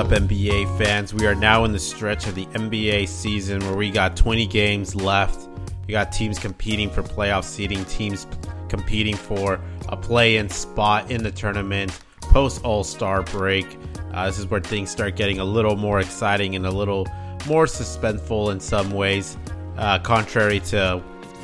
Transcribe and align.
up, 0.00 0.08
NBA 0.08 0.78
fans? 0.78 1.12
We 1.12 1.26
are 1.26 1.34
now 1.34 1.64
in 1.64 1.72
the 1.72 1.78
stretch 1.78 2.26
of 2.26 2.34
the 2.34 2.46
NBA 2.46 3.06
season 3.06 3.60
where 3.66 3.76
we 3.76 3.90
got 3.90 4.16
20 4.16 4.46
games 4.46 4.94
left. 4.94 5.46
We 5.86 5.92
got 5.92 6.10
teams 6.10 6.38
competing 6.38 6.88
for 6.88 7.02
playoff 7.02 7.44
seeding, 7.44 7.84
teams 7.84 8.26
competing 8.70 9.14
for 9.14 9.60
a 9.90 9.98
play 9.98 10.38
in 10.38 10.48
spot 10.48 11.10
in 11.10 11.22
the 11.22 11.30
tournament 11.30 12.00
post 12.22 12.64
All 12.64 12.82
Star 12.82 13.22
break. 13.24 13.76
Uh, 14.14 14.24
this 14.24 14.38
is 14.38 14.46
where 14.46 14.62
things 14.62 14.88
start 14.90 15.16
getting 15.16 15.38
a 15.38 15.44
little 15.44 15.76
more 15.76 16.00
exciting 16.00 16.56
and 16.56 16.64
a 16.64 16.70
little 16.70 17.06
more 17.46 17.66
suspenseful 17.66 18.52
in 18.52 18.58
some 18.58 18.92
ways, 18.92 19.36
uh, 19.76 19.98
contrary 19.98 20.60
to 20.60 21.02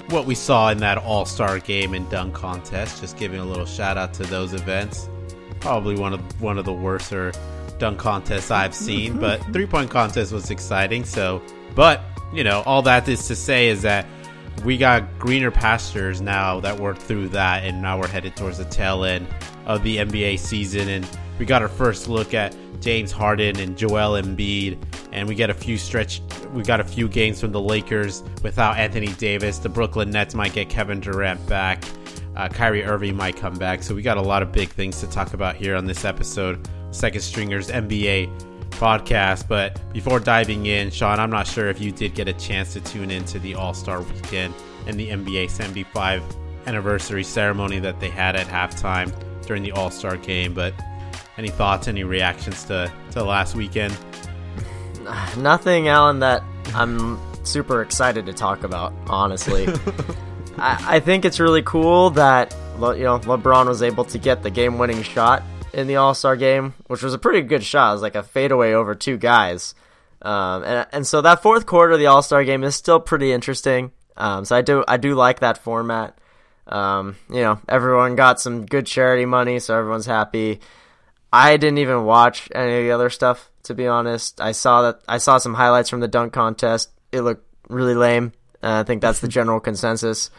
what 0.08 0.24
we 0.24 0.34
saw 0.34 0.70
in 0.70 0.78
that 0.78 0.96
All 0.96 1.26
Star 1.26 1.58
game 1.58 1.92
and 1.92 2.08
dunk 2.08 2.32
contest. 2.32 3.02
Just 3.02 3.18
giving 3.18 3.38
a 3.38 3.44
little 3.44 3.66
shout 3.66 3.98
out 3.98 4.14
to 4.14 4.22
those 4.22 4.54
events. 4.54 5.10
Probably 5.60 5.94
one 5.94 6.14
of 6.14 6.40
one 6.40 6.56
of 6.56 6.64
the 6.64 6.72
worser 6.72 7.32
dunk 7.78 7.98
contests 7.98 8.50
I've 8.50 8.74
seen, 8.74 9.18
but 9.18 9.42
three 9.52 9.66
point 9.66 9.90
contest 9.90 10.32
was 10.32 10.50
exciting. 10.50 11.04
So, 11.04 11.42
but 11.74 12.02
you 12.32 12.44
know, 12.44 12.62
all 12.66 12.82
that 12.82 13.08
is 13.08 13.26
to 13.28 13.36
say 13.36 13.68
is 13.68 13.82
that 13.82 14.06
we 14.64 14.76
got 14.76 15.18
greener 15.18 15.50
pastures 15.50 16.20
now 16.20 16.60
that 16.60 16.78
we're 16.78 16.94
through 16.94 17.28
that, 17.30 17.64
and 17.64 17.82
now 17.82 17.98
we're 17.98 18.08
headed 18.08 18.36
towards 18.36 18.58
the 18.58 18.64
tail 18.64 19.04
end 19.04 19.26
of 19.66 19.82
the 19.82 19.98
NBA 19.98 20.38
season, 20.38 20.88
and 20.88 21.06
we 21.38 21.44
got 21.44 21.62
our 21.62 21.68
first 21.68 22.08
look 22.08 22.34
at 22.34 22.56
James 22.80 23.12
Harden 23.12 23.58
and 23.58 23.76
Joel 23.76 24.20
Embiid, 24.20 24.78
and 25.12 25.28
we 25.28 25.34
get 25.34 25.50
a 25.50 25.54
few 25.54 25.76
stretch. 25.76 26.20
We 26.52 26.62
got 26.62 26.80
a 26.80 26.84
few 26.84 27.08
games 27.08 27.40
from 27.40 27.52
the 27.52 27.60
Lakers 27.60 28.22
without 28.42 28.76
Anthony 28.76 29.08
Davis. 29.14 29.58
The 29.58 29.68
Brooklyn 29.68 30.10
Nets 30.10 30.34
might 30.34 30.52
get 30.52 30.68
Kevin 30.68 31.00
Durant 31.00 31.46
back. 31.46 31.84
Uh, 32.36 32.48
Kyrie 32.48 32.84
Irving 32.84 33.16
might 33.16 33.36
come 33.36 33.54
back. 33.54 33.82
So 33.82 33.94
we 33.94 34.02
got 34.02 34.18
a 34.18 34.22
lot 34.22 34.42
of 34.42 34.52
big 34.52 34.68
things 34.68 35.00
to 35.00 35.06
talk 35.06 35.32
about 35.32 35.56
here 35.56 35.74
on 35.74 35.86
this 35.86 36.04
episode, 36.04 36.68
Second 36.96 37.20
Stringers 37.20 37.68
NBA 37.68 38.30
podcast. 38.70 39.48
But 39.48 39.80
before 39.92 40.20
diving 40.20 40.66
in, 40.66 40.90
Sean, 40.90 41.20
I'm 41.20 41.30
not 41.30 41.46
sure 41.46 41.68
if 41.68 41.80
you 41.80 41.92
did 41.92 42.14
get 42.14 42.28
a 42.28 42.32
chance 42.32 42.72
to 42.74 42.80
tune 42.80 43.10
into 43.10 43.38
the 43.38 43.54
All 43.54 43.74
Star 43.74 44.00
weekend 44.00 44.54
and 44.86 44.98
the 44.98 45.10
NBA 45.10 45.50
75 45.50 46.22
anniversary 46.66 47.24
ceremony 47.24 47.78
that 47.80 48.00
they 48.00 48.10
had 48.10 48.36
at 48.36 48.46
halftime 48.46 49.12
during 49.46 49.62
the 49.62 49.72
All 49.72 49.90
Star 49.90 50.16
game. 50.16 50.54
But 50.54 50.74
any 51.38 51.48
thoughts, 51.48 51.88
any 51.88 52.04
reactions 52.04 52.64
to, 52.64 52.90
to 53.12 53.22
last 53.22 53.54
weekend? 53.54 53.96
Nothing, 55.36 55.88
Alan, 55.88 56.20
that 56.20 56.42
I'm 56.74 57.18
super 57.44 57.82
excited 57.82 58.26
to 58.26 58.32
talk 58.32 58.64
about, 58.64 58.92
honestly. 59.06 59.66
I, 60.58 60.96
I 60.96 61.00
think 61.00 61.24
it's 61.24 61.38
really 61.38 61.62
cool 61.62 62.10
that 62.10 62.54
you 62.78 63.04
know 63.04 63.18
LeBron 63.20 63.68
was 63.68 63.82
able 63.82 64.04
to 64.04 64.18
get 64.18 64.42
the 64.42 64.50
game-winning 64.50 65.02
shot 65.02 65.42
in 65.76 65.86
the 65.86 65.96
All 65.96 66.14
Star 66.14 66.36
game, 66.36 66.72
which 66.86 67.02
was 67.02 67.12
a 67.12 67.18
pretty 67.18 67.42
good 67.42 67.62
shot. 67.62 67.90
It 67.90 67.92
was 67.92 68.02
like 68.02 68.14
a 68.14 68.22
fadeaway 68.22 68.72
over 68.72 68.94
two 68.94 69.18
guys, 69.18 69.74
um, 70.22 70.64
and 70.64 70.86
and 70.90 71.06
so 71.06 71.20
that 71.20 71.42
fourth 71.42 71.66
quarter 71.66 71.92
of 71.92 71.98
the 71.98 72.06
All 72.06 72.22
Star 72.22 72.42
game 72.44 72.64
is 72.64 72.74
still 72.74 72.98
pretty 72.98 73.30
interesting. 73.30 73.92
Um, 74.16 74.46
so 74.46 74.56
I 74.56 74.62
do 74.62 74.82
I 74.88 74.96
do 74.96 75.14
like 75.14 75.40
that 75.40 75.58
format. 75.58 76.18
Um, 76.66 77.16
you 77.28 77.42
know, 77.42 77.60
everyone 77.68 78.16
got 78.16 78.40
some 78.40 78.64
good 78.64 78.86
charity 78.86 79.26
money, 79.26 79.58
so 79.58 79.76
everyone's 79.78 80.06
happy. 80.06 80.60
I 81.30 81.58
didn't 81.58 81.78
even 81.78 82.04
watch 82.04 82.48
any 82.54 82.78
of 82.78 82.84
the 82.84 82.92
other 82.92 83.10
stuff 83.10 83.50
to 83.64 83.74
be 83.74 83.86
honest. 83.86 84.40
I 84.40 84.52
saw 84.52 84.82
that 84.82 85.00
I 85.06 85.18
saw 85.18 85.36
some 85.36 85.54
highlights 85.54 85.90
from 85.90 86.00
the 86.00 86.08
dunk 86.08 86.32
contest. 86.32 86.90
It 87.12 87.20
looked 87.20 87.44
really 87.68 87.94
lame. 87.94 88.32
Uh, 88.62 88.80
I 88.80 88.82
think 88.84 89.02
that's 89.02 89.20
the 89.20 89.28
general 89.38 89.60
consensus. 89.60 90.30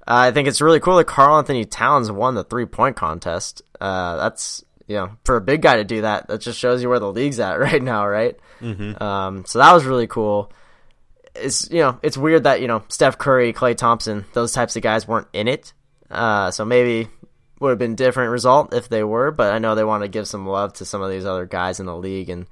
Uh, 0.00 0.26
I 0.26 0.30
think 0.32 0.48
it's 0.48 0.60
really 0.60 0.80
cool 0.80 0.96
that 0.96 1.06
Karl-Anthony 1.06 1.64
Towns 1.64 2.10
won 2.10 2.34
the 2.34 2.42
three 2.42 2.66
point 2.66 2.96
contest. 2.96 3.62
Uh, 3.80 4.16
that's 4.16 4.64
you 4.86 4.96
know 4.96 5.16
for 5.24 5.36
a 5.36 5.40
big 5.40 5.62
guy 5.62 5.76
to 5.76 5.84
do 5.84 6.02
that. 6.02 6.28
That 6.28 6.40
just 6.40 6.58
shows 6.58 6.82
you 6.82 6.88
where 6.88 6.98
the 6.98 7.12
league's 7.12 7.40
at 7.40 7.54
right 7.58 7.82
now, 7.82 8.06
right? 8.06 8.38
Mm-hmm. 8.60 9.02
Um, 9.02 9.44
so 9.46 9.58
that 9.58 9.72
was 9.72 9.84
really 9.84 10.06
cool. 10.06 10.52
It's 11.34 11.70
you 11.70 11.80
know 11.80 11.98
it's 12.02 12.16
weird 12.16 12.44
that 12.44 12.60
you 12.60 12.68
know 12.68 12.84
Steph 12.88 13.18
Curry, 13.18 13.52
Klay 13.52 13.76
Thompson, 13.76 14.24
those 14.32 14.52
types 14.52 14.76
of 14.76 14.82
guys 14.82 15.08
weren't 15.08 15.28
in 15.32 15.48
it. 15.48 15.72
Uh, 16.10 16.50
so 16.50 16.64
maybe 16.64 17.08
would 17.58 17.70
have 17.70 17.78
been 17.78 17.94
different 17.94 18.32
result 18.32 18.74
if 18.74 18.88
they 18.88 19.02
were. 19.02 19.30
But 19.30 19.52
I 19.52 19.58
know 19.58 19.74
they 19.74 19.84
want 19.84 20.02
to 20.02 20.08
give 20.08 20.28
some 20.28 20.46
love 20.46 20.74
to 20.74 20.84
some 20.84 21.00
of 21.00 21.10
these 21.10 21.24
other 21.24 21.46
guys 21.46 21.80
in 21.80 21.86
the 21.86 21.96
league, 21.96 22.28
and 22.28 22.46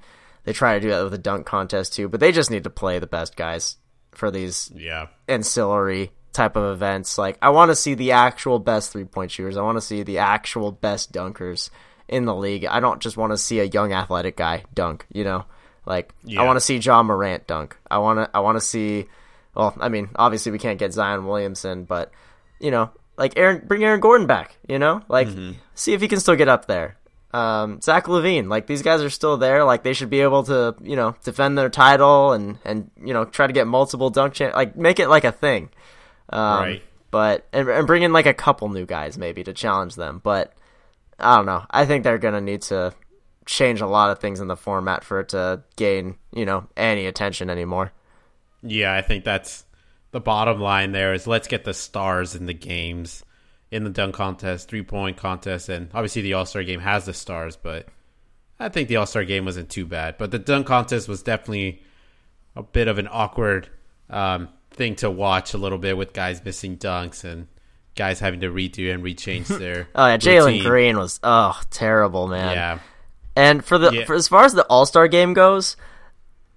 they 0.45 0.53
try 0.53 0.73
to 0.73 0.79
do 0.79 0.89
that 0.89 1.03
with 1.03 1.11
the 1.11 1.17
dunk 1.17 1.45
contest 1.45 1.93
too. 1.93 2.07
But 2.07 2.19
they 2.19 2.31
just 2.31 2.49
need 2.49 2.63
to 2.63 2.69
play 2.69 2.99
the 2.99 3.07
best 3.07 3.35
guys 3.35 3.77
for 4.13 4.31
these 4.31 4.71
yeah 4.75 5.07
ancillary 5.27 6.11
type 6.33 6.55
of 6.55 6.73
events. 6.73 7.17
Like 7.17 7.37
I 7.41 7.49
want 7.49 7.69
to 7.69 7.75
see 7.75 7.93
the 7.93 8.13
actual 8.13 8.59
best 8.59 8.91
three 8.91 9.05
point 9.05 9.31
shooters. 9.31 9.57
I 9.57 9.61
want 9.61 9.77
to 9.77 9.81
see 9.81 10.03
the 10.03 10.19
actual 10.19 10.71
best 10.71 11.11
dunkers 11.11 11.69
in 12.11 12.25
the 12.25 12.35
league. 12.35 12.65
I 12.65 12.79
don't 12.79 13.01
just 13.01 13.17
want 13.17 13.31
to 13.31 13.37
see 13.37 13.59
a 13.59 13.63
young 13.63 13.93
athletic 13.93 14.35
guy 14.37 14.63
dunk. 14.73 15.05
You 15.11 15.23
know, 15.23 15.45
like 15.85 16.13
yeah. 16.23 16.41
I 16.41 16.45
want 16.45 16.57
to 16.57 16.61
see 16.61 16.77
Ja 16.77 17.01
Morant 17.01 17.47
dunk. 17.47 17.77
I 17.89 17.97
want 17.97 18.19
to 18.19 18.37
I 18.37 18.41
want 18.41 18.57
to 18.57 18.61
see. 18.61 19.07
Well, 19.55 19.75
I 19.79 19.89
mean, 19.89 20.09
obviously 20.15 20.51
we 20.51 20.59
can't 20.59 20.79
get 20.79 20.93
Zion 20.93 21.25
Williamson, 21.25 21.85
but 21.85 22.11
you 22.59 22.71
know, 22.71 22.91
like 23.17 23.37
Aaron, 23.37 23.63
bring 23.65 23.83
Aaron 23.83 23.99
Gordon 23.99 24.27
back. 24.27 24.55
You 24.67 24.79
know, 24.79 25.01
like 25.07 25.27
mm-hmm. 25.27 25.53
see 25.73 25.93
if 25.93 26.01
he 26.01 26.07
can 26.07 26.19
still 26.19 26.35
get 26.35 26.47
up 26.47 26.67
there. 26.67 26.97
Um, 27.33 27.79
Zach 27.79 28.05
LaVine, 28.07 28.49
like 28.49 28.67
these 28.67 28.81
guys 28.81 29.01
are 29.01 29.09
still 29.09 29.37
there. 29.37 29.63
Like 29.63 29.83
they 29.83 29.93
should 29.93 30.09
be 30.09 30.19
able 30.19 30.43
to, 30.43 30.75
you 30.81 30.97
know, 30.97 31.15
defend 31.23 31.57
their 31.57 31.69
title 31.69 32.33
and 32.33 32.59
and 32.65 32.91
you 33.01 33.13
know 33.13 33.25
try 33.25 33.47
to 33.47 33.53
get 33.53 33.67
multiple 33.67 34.09
dunk 34.09 34.33
champ. 34.33 34.53
Like 34.53 34.75
make 34.75 34.99
it 34.99 35.07
like 35.07 35.23
a 35.23 35.31
thing. 35.31 35.69
Um, 36.29 36.59
right. 36.59 36.83
But 37.09 37.47
and, 37.53 37.67
and 37.69 37.87
bring 37.87 38.03
in 38.03 38.13
like 38.13 38.25
a 38.25 38.33
couple 38.33 38.69
new 38.69 38.85
guys 38.85 39.17
maybe 39.17 39.43
to 39.43 39.53
challenge 39.53 39.95
them. 39.95 40.19
But 40.23 40.53
I 41.21 41.37
don't 41.37 41.45
know. 41.45 41.65
I 41.69 41.85
think 41.85 42.03
they're 42.03 42.17
gonna 42.17 42.41
need 42.41 42.63
to 42.63 42.93
change 43.45 43.81
a 43.81 43.87
lot 43.87 44.11
of 44.11 44.19
things 44.19 44.39
in 44.39 44.47
the 44.47 44.55
format 44.55 45.03
for 45.03 45.19
it 45.19 45.29
to 45.29 45.63
gain 45.75 46.15
you 46.33 46.45
know 46.45 46.67
any 46.75 47.05
attention 47.05 47.49
anymore. 47.49 47.91
Yeah, 48.63 48.93
I 48.93 49.01
think 49.01 49.23
that's 49.23 49.65
the 50.11 50.19
bottom 50.19 50.59
line. 50.59 50.91
There 50.91 51.13
is 51.13 51.27
let's 51.27 51.47
get 51.47 51.63
the 51.63 51.73
stars 51.73 52.35
in 52.35 52.45
the 52.45 52.53
games, 52.53 53.23
in 53.71 53.83
the 53.83 53.89
dunk 53.89 54.15
contest, 54.15 54.69
three 54.69 54.83
point 54.83 55.17
contest, 55.17 55.69
and 55.69 55.89
obviously 55.93 56.21
the 56.21 56.33
All 56.33 56.45
Star 56.45 56.63
game 56.63 56.81
has 56.81 57.05
the 57.05 57.13
stars, 57.13 57.55
but 57.55 57.87
I 58.59 58.69
think 58.69 58.87
the 58.87 58.97
All 58.97 59.05
Star 59.05 59.23
game 59.23 59.45
wasn't 59.45 59.69
too 59.69 59.85
bad. 59.85 60.17
But 60.17 60.31
the 60.31 60.39
dunk 60.39 60.67
contest 60.67 61.07
was 61.07 61.23
definitely 61.23 61.81
a 62.55 62.63
bit 62.63 62.87
of 62.87 62.97
an 62.97 63.07
awkward 63.09 63.69
um, 64.09 64.49
thing 64.71 64.95
to 64.95 65.09
watch 65.09 65.53
a 65.53 65.57
little 65.57 65.77
bit 65.77 65.97
with 65.97 66.13
guys 66.13 66.43
missing 66.43 66.77
dunks 66.77 67.23
and 67.23 67.47
guys 67.95 68.19
having 68.19 68.41
to 68.41 68.47
redo 68.47 68.93
and 68.93 69.03
rechange 69.03 69.47
their. 69.59 69.87
oh 69.95 70.07
yeah, 70.07 70.17
Jalen 70.17 70.63
Green 70.63 70.97
was 70.97 71.19
oh 71.23 71.59
terrible, 71.69 72.27
man. 72.27 72.55
Yeah. 72.55 72.79
And 73.35 73.63
for 73.63 73.77
the 73.77 73.91
yeah. 73.91 74.05
for 74.05 74.15
as 74.15 74.27
far 74.27 74.43
as 74.43 74.53
the 74.53 74.65
All 74.65 74.85
Star 74.85 75.07
game 75.07 75.33
goes, 75.33 75.77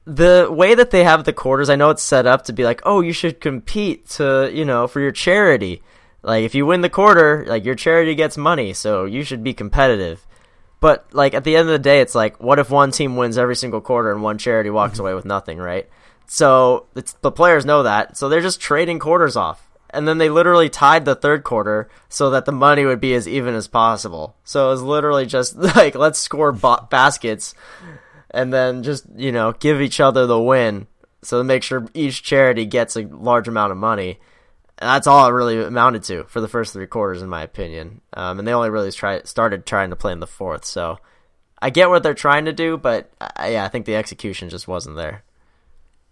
the 0.04 0.48
way 0.50 0.74
that 0.74 0.90
they 0.90 1.04
have 1.04 1.24
the 1.24 1.32
quarters, 1.32 1.70
I 1.70 1.76
know 1.76 1.90
it's 1.90 2.02
set 2.02 2.26
up 2.26 2.44
to 2.44 2.52
be 2.52 2.64
like, 2.64 2.82
oh, 2.84 3.00
you 3.00 3.12
should 3.12 3.40
compete 3.40 4.08
to 4.10 4.50
you 4.52 4.64
know 4.64 4.86
for 4.86 5.00
your 5.00 5.12
charity. 5.12 5.82
Like 6.22 6.44
if 6.44 6.54
you 6.54 6.64
win 6.66 6.80
the 6.80 6.90
quarter, 6.90 7.44
like 7.46 7.64
your 7.64 7.74
charity 7.74 8.14
gets 8.14 8.36
money, 8.36 8.72
so 8.72 9.04
you 9.04 9.22
should 9.22 9.44
be 9.44 9.54
competitive. 9.54 10.26
But 10.80 11.06
like 11.12 11.34
at 11.34 11.44
the 11.44 11.56
end 11.56 11.68
of 11.68 11.72
the 11.72 11.78
day, 11.78 12.00
it's 12.00 12.14
like, 12.14 12.42
what 12.42 12.58
if 12.58 12.70
one 12.70 12.90
team 12.90 13.16
wins 13.16 13.38
every 13.38 13.56
single 13.56 13.80
quarter 13.80 14.10
and 14.10 14.22
one 14.22 14.38
charity 14.38 14.70
walks 14.70 14.98
away 15.00 15.14
with 15.14 15.24
nothing, 15.24 15.58
right? 15.58 15.88
So 16.26 16.86
it's 16.96 17.12
the 17.14 17.30
players 17.30 17.64
know 17.64 17.82
that, 17.82 18.16
so 18.16 18.28
they're 18.28 18.40
just 18.40 18.60
trading 18.60 18.98
quarters 18.98 19.36
off. 19.36 19.68
And 19.94 20.08
then 20.08 20.18
they 20.18 20.28
literally 20.28 20.68
tied 20.68 21.04
the 21.04 21.14
third 21.14 21.44
quarter 21.44 21.88
so 22.08 22.30
that 22.30 22.44
the 22.44 22.52
money 22.52 22.84
would 22.84 23.00
be 23.00 23.14
as 23.14 23.28
even 23.28 23.54
as 23.54 23.68
possible. 23.68 24.36
So 24.44 24.66
it 24.66 24.70
was 24.70 24.82
literally 24.82 25.26
just 25.26 25.56
like, 25.76 25.94
let's 25.94 26.18
score 26.18 26.52
ba- 26.52 26.86
baskets 26.90 27.54
and 28.30 28.52
then 28.52 28.82
just, 28.82 29.06
you 29.14 29.32
know, 29.32 29.52
give 29.52 29.80
each 29.80 30.00
other 30.00 30.26
the 30.26 30.40
win. 30.40 30.88
So 31.22 31.38
to 31.38 31.44
make 31.44 31.62
sure 31.62 31.86
each 31.94 32.22
charity 32.22 32.66
gets 32.66 32.96
a 32.96 33.02
large 33.02 33.48
amount 33.48 33.72
of 33.72 33.78
money. 33.78 34.18
And 34.78 34.88
that's 34.88 35.06
all 35.06 35.26
it 35.28 35.32
really 35.32 35.62
amounted 35.62 36.02
to 36.04 36.24
for 36.24 36.40
the 36.40 36.48
first 36.48 36.72
three 36.72 36.88
quarters, 36.88 37.22
in 37.22 37.28
my 37.28 37.42
opinion. 37.42 38.00
Um, 38.12 38.40
and 38.40 38.46
they 38.46 38.52
only 38.52 38.70
really 38.70 38.90
try, 38.90 39.22
started 39.22 39.64
trying 39.64 39.90
to 39.90 39.96
play 39.96 40.12
in 40.12 40.20
the 40.20 40.26
fourth. 40.26 40.64
So 40.64 40.98
I 41.62 41.70
get 41.70 41.88
what 41.88 42.02
they're 42.02 42.12
trying 42.12 42.46
to 42.46 42.52
do, 42.52 42.76
but 42.76 43.10
uh, 43.20 43.46
yeah, 43.48 43.64
I 43.64 43.68
think 43.68 43.86
the 43.86 43.94
execution 43.94 44.50
just 44.50 44.66
wasn't 44.68 44.96
there. 44.96 45.22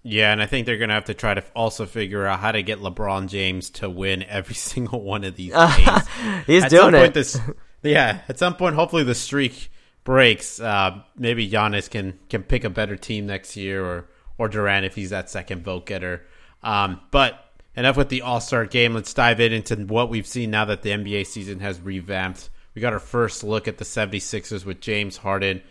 Yeah, 0.05 0.33
and 0.33 0.43
I 0.43 0.47
think 0.47 0.67
they're 0.67 0.79
going 0.79 0.89
to 0.89 0.95
have 0.95 1.05
to 1.05 1.15
try 1.15 1.35
to 1.35 1.45
also 1.55 1.87
figure 1.87 2.27
out 2.27 2.41
how 2.41 2.53
to 2.53 2.63
get 2.63 2.81
LeBron 2.81 3.29
James 3.29 3.71
to 3.71 3.89
win 3.89 4.25
every 4.25 4.55
single 4.71 5.03
one 5.03 5.25
of 5.25 5.37
these 5.37 5.53
games. 5.77 6.09
He's 6.47 6.65
at 6.65 6.71
doing 6.71 6.95
it. 6.95 7.15
This, 7.15 7.39
yeah, 7.83 8.21
at 8.29 8.39
some 8.39 8.57
point, 8.57 8.75
hopefully 8.75 9.05
the 9.05 9.15
streak 9.15 9.71
breaks. 10.05 10.61
Uh, 10.61 11.03
maybe 11.17 11.49
Giannis 11.49 11.89
can 11.89 12.19
can 12.29 12.43
pick 12.43 12.65
a 12.65 12.71
better 12.71 12.97
team 12.97 13.27
next 13.27 13.57
year, 13.57 13.85
or 13.85 14.09
or 14.39 14.49
Durant 14.49 14.85
if 14.85 14.95
he's 14.95 15.11
that 15.11 15.31
second 15.31 15.63
vote 15.63 15.87
getter. 15.87 16.23
Um, 16.63 17.01
but 17.11 17.53
enough 17.77 17.97
with 17.97 18.09
the 18.09 18.23
All 18.23 18.41
Star 18.41 18.67
game. 18.67 18.95
Let's 18.95 19.15
dive 19.15 19.41
in 19.41 19.53
into 19.53 19.77
what 19.77 20.11
we've 20.11 20.27
seen 20.27 20.51
now 20.51 20.65
that 20.65 20.83
the 20.83 20.91
NBA 20.91 21.27
season 21.27 21.61
has 21.61 21.81
revamped. 21.81 22.51
We 22.75 22.81
got 22.81 22.93
our 22.93 22.99
first 22.99 23.45
look 23.45 23.69
at 23.69 23.79
the 23.79 23.85
76ers 23.85 24.65
with 24.65 24.81
James 24.81 25.19
Harden 25.19 25.63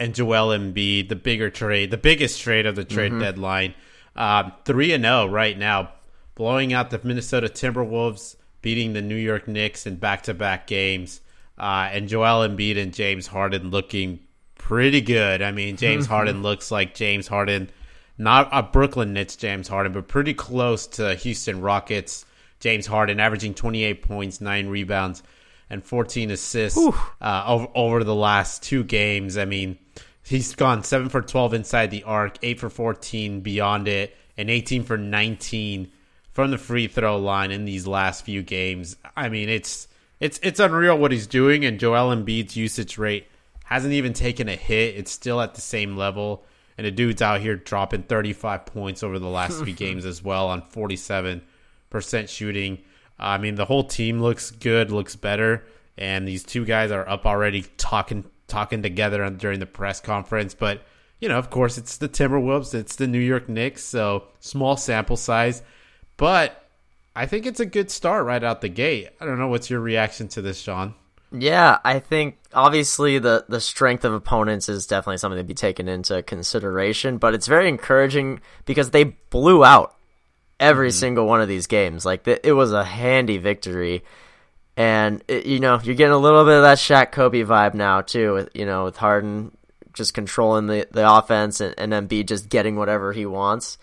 and 0.00 0.14
Joel 0.14 0.56
Embiid, 0.56 1.10
the 1.10 1.14
bigger 1.14 1.50
trade, 1.50 1.90
the 1.90 1.98
biggest 1.98 2.40
trade 2.40 2.64
of 2.64 2.74
the 2.74 2.84
trade 2.84 3.12
mm-hmm. 3.12 3.20
deadline. 3.20 3.74
Um, 4.16 4.52
three 4.64 4.92
and 4.92 5.04
zero 5.04 5.22
oh 5.22 5.26
right 5.26 5.56
now, 5.56 5.92
blowing 6.34 6.72
out 6.72 6.90
the 6.90 7.00
Minnesota 7.04 7.48
Timberwolves, 7.48 8.34
beating 8.62 8.94
the 8.94 9.02
New 9.02 9.14
York 9.14 9.46
Knicks 9.46 9.86
in 9.86 9.96
back 9.96 10.22
to 10.24 10.34
back 10.34 10.66
games, 10.66 11.20
uh, 11.58 11.90
and 11.92 12.08
Joel 12.08 12.48
Embiid 12.48 12.78
and 12.78 12.94
James 12.94 13.26
Harden 13.26 13.70
looking 13.70 14.20
pretty 14.56 15.02
good. 15.02 15.42
I 15.42 15.52
mean, 15.52 15.76
James 15.76 16.06
Harden 16.08 16.42
looks 16.42 16.70
like 16.70 16.94
James 16.94 17.28
Harden, 17.28 17.70
not 18.16 18.48
a 18.52 18.62
Brooklyn 18.62 19.12
Nets 19.12 19.36
James 19.36 19.68
Harden, 19.68 19.92
but 19.92 20.08
pretty 20.08 20.32
close 20.32 20.86
to 20.88 21.14
Houston 21.14 21.60
Rockets 21.60 22.24
James 22.58 22.86
Harden, 22.86 23.20
averaging 23.20 23.54
28 23.54 24.02
points, 24.02 24.40
nine 24.40 24.68
rebounds, 24.68 25.22
and 25.70 25.84
14 25.84 26.32
assists 26.32 26.78
uh, 27.20 27.44
over, 27.46 27.68
over 27.74 28.04
the 28.04 28.14
last 28.14 28.62
two 28.62 28.84
games. 28.84 29.38
I 29.38 29.44
mean, 29.44 29.78
he's 30.24 30.54
gone 30.54 30.82
7 30.82 31.08
for 31.08 31.22
12 31.22 31.54
inside 31.54 31.90
the 31.90 32.02
arc, 32.02 32.36
8 32.42 32.60
for 32.60 32.68
14 32.68 33.40
beyond 33.40 33.88
it, 33.88 34.16
and 34.36 34.50
18 34.50 34.82
for 34.82 34.98
19 34.98 35.90
from 36.32 36.50
the 36.50 36.58
free 36.58 36.88
throw 36.88 37.18
line 37.18 37.50
in 37.50 37.64
these 37.64 37.86
last 37.86 38.24
few 38.24 38.42
games. 38.42 38.96
I 39.16 39.28
mean, 39.28 39.48
it's 39.48 39.88
it's 40.18 40.38
it's 40.42 40.60
unreal 40.60 40.98
what 40.98 41.12
he's 41.12 41.26
doing, 41.26 41.64
and 41.64 41.80
Joel 41.80 42.14
Embiid's 42.14 42.56
usage 42.56 42.98
rate 42.98 43.26
hasn't 43.64 43.94
even 43.94 44.12
taken 44.12 44.48
a 44.48 44.56
hit. 44.56 44.96
It's 44.96 45.10
still 45.10 45.40
at 45.40 45.54
the 45.54 45.60
same 45.60 45.96
level, 45.96 46.44
and 46.76 46.86
the 46.86 46.90
dude's 46.90 47.22
out 47.22 47.40
here 47.40 47.56
dropping 47.56 48.02
35 48.04 48.66
points 48.66 49.02
over 49.02 49.18
the 49.18 49.28
last 49.28 49.62
few 49.64 49.74
games 49.74 50.04
as 50.04 50.22
well 50.22 50.48
on 50.48 50.62
47 50.62 51.42
percent 51.90 52.28
shooting. 52.28 52.78
I 53.20 53.38
mean, 53.38 53.54
the 53.54 53.66
whole 53.66 53.84
team 53.84 54.20
looks 54.20 54.50
good, 54.50 54.90
looks 54.90 55.14
better, 55.14 55.66
and 55.98 56.26
these 56.26 56.42
two 56.42 56.64
guys 56.64 56.90
are 56.90 57.06
up 57.08 57.26
already 57.26 57.66
talking 57.76 58.24
talking 58.48 58.82
together 58.82 59.28
during 59.30 59.60
the 59.60 59.66
press 59.66 60.00
conference. 60.00 60.54
But 60.54 60.82
you 61.20 61.28
know, 61.28 61.38
of 61.38 61.50
course, 61.50 61.76
it's 61.76 61.98
the 61.98 62.08
Timberwolves, 62.08 62.74
it's 62.74 62.96
the 62.96 63.06
New 63.06 63.20
York 63.20 63.48
Knicks, 63.48 63.84
so 63.84 64.24
small 64.40 64.76
sample 64.78 65.18
size, 65.18 65.62
but 66.16 66.66
I 67.14 67.26
think 67.26 67.44
it's 67.44 67.60
a 67.60 67.66
good 67.66 67.90
start 67.90 68.24
right 68.24 68.42
out 68.42 68.62
the 68.62 68.70
gate. 68.70 69.10
I 69.20 69.26
don't 69.26 69.38
know 69.38 69.48
what's 69.48 69.68
your 69.68 69.80
reaction 69.80 70.28
to 70.28 70.42
this, 70.42 70.58
Sean. 70.58 70.94
Yeah, 71.32 71.78
I 71.84 71.98
think 72.00 72.38
obviously 72.54 73.18
the 73.18 73.44
the 73.48 73.60
strength 73.60 74.04
of 74.04 74.14
opponents 74.14 74.68
is 74.68 74.86
definitely 74.86 75.18
something 75.18 75.38
to 75.38 75.44
be 75.44 75.54
taken 75.54 75.88
into 75.88 76.22
consideration, 76.22 77.18
but 77.18 77.34
it's 77.34 77.46
very 77.46 77.68
encouraging 77.68 78.40
because 78.64 78.90
they 78.90 79.04
blew 79.04 79.64
out 79.64 79.94
every 80.60 80.90
mm-hmm. 80.90 80.98
single 80.98 81.26
one 81.26 81.40
of 81.40 81.48
these 81.48 81.66
games. 81.66 82.04
Like 82.04 82.28
it 82.28 82.52
was 82.52 82.72
a 82.72 82.84
handy 82.84 83.38
victory, 83.38 84.04
and 84.76 85.24
it, 85.26 85.46
you 85.46 85.58
know 85.58 85.80
you're 85.82 85.96
getting 85.96 86.12
a 86.12 86.18
little 86.18 86.44
bit 86.44 86.58
of 86.58 86.62
that 86.62 86.78
Shaq 86.78 87.10
Kobe 87.10 87.42
vibe 87.42 87.74
now 87.74 88.02
too. 88.02 88.34
With 88.34 88.50
you 88.54 88.66
know 88.66 88.84
with 88.84 88.96
Harden 88.96 89.56
just 89.92 90.14
controlling 90.14 90.66
the 90.66 90.86
the 90.92 91.10
offense 91.10 91.60
and, 91.60 91.74
and 91.78 91.92
Embiid 91.92 92.26
just 92.26 92.48
getting 92.48 92.76
whatever 92.76 93.12
he 93.12 93.26
wants. 93.26 93.78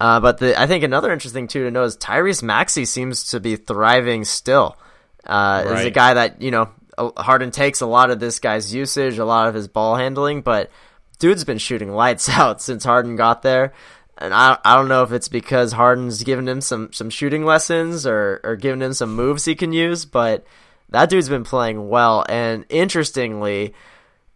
Uh, 0.00 0.20
but 0.20 0.38
the, 0.38 0.60
I 0.60 0.66
think 0.66 0.82
another 0.82 1.12
interesting 1.12 1.48
too 1.48 1.64
to 1.64 1.70
know 1.70 1.84
is 1.84 1.96
Tyrese 1.96 2.42
Maxey 2.42 2.84
seems 2.84 3.28
to 3.28 3.40
be 3.40 3.56
thriving 3.56 4.24
still. 4.24 4.76
Uh, 5.24 5.64
right. 5.66 5.80
Is 5.80 5.86
a 5.86 5.90
guy 5.90 6.14
that 6.14 6.40
you 6.40 6.50
know 6.50 6.70
Harden 6.98 7.50
takes 7.50 7.80
a 7.80 7.86
lot 7.86 8.10
of 8.10 8.20
this 8.20 8.38
guy's 8.38 8.72
usage, 8.72 9.18
a 9.18 9.24
lot 9.24 9.48
of 9.48 9.54
his 9.54 9.68
ball 9.68 9.96
handling, 9.96 10.42
but 10.42 10.70
dude's 11.18 11.44
been 11.44 11.58
shooting 11.58 11.90
lights 11.90 12.28
out 12.38 12.60
since 12.60 12.84
Harden 12.84 13.16
got 13.16 13.42
there. 13.42 13.72
And 14.18 14.32
I 14.32 14.58
I 14.64 14.76
don't 14.76 14.88
know 14.88 15.02
if 15.02 15.12
it's 15.12 15.28
because 15.28 15.72
Harden's 15.72 16.22
given 16.22 16.48
him 16.48 16.60
some 16.60 16.92
some 16.92 17.10
shooting 17.10 17.44
lessons 17.44 18.06
or 18.06 18.40
or 18.44 18.56
giving 18.56 18.80
him 18.80 18.92
some 18.92 19.14
moves 19.14 19.44
he 19.44 19.54
can 19.54 19.72
use, 19.72 20.04
but 20.04 20.46
that 20.90 21.10
dude's 21.10 21.28
been 21.28 21.44
playing 21.44 21.88
well. 21.88 22.24
And 22.28 22.64
interestingly, 22.68 23.74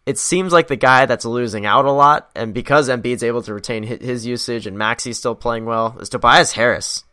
it 0.06 0.19
seems 0.19 0.52
like 0.52 0.69
the 0.69 0.76
guy 0.76 1.06
that's 1.06 1.25
losing 1.25 1.66
out 1.66 1.84
a 1.84 1.92
lot, 1.92 2.30
and 2.34 2.52
because 2.52 2.88
Embiid's 2.88 3.22
able 3.22 3.42
to 3.42 3.54
retain 3.54 3.82
his 3.82 4.26
usage 4.26 4.66
and 4.66 4.76
Maxey's 4.78 5.19
still 5.19 5.34
playing 5.34 5.66
well, 5.66 5.96
is 6.00 6.08
Tobias 6.08 6.52
Harris 6.52 7.04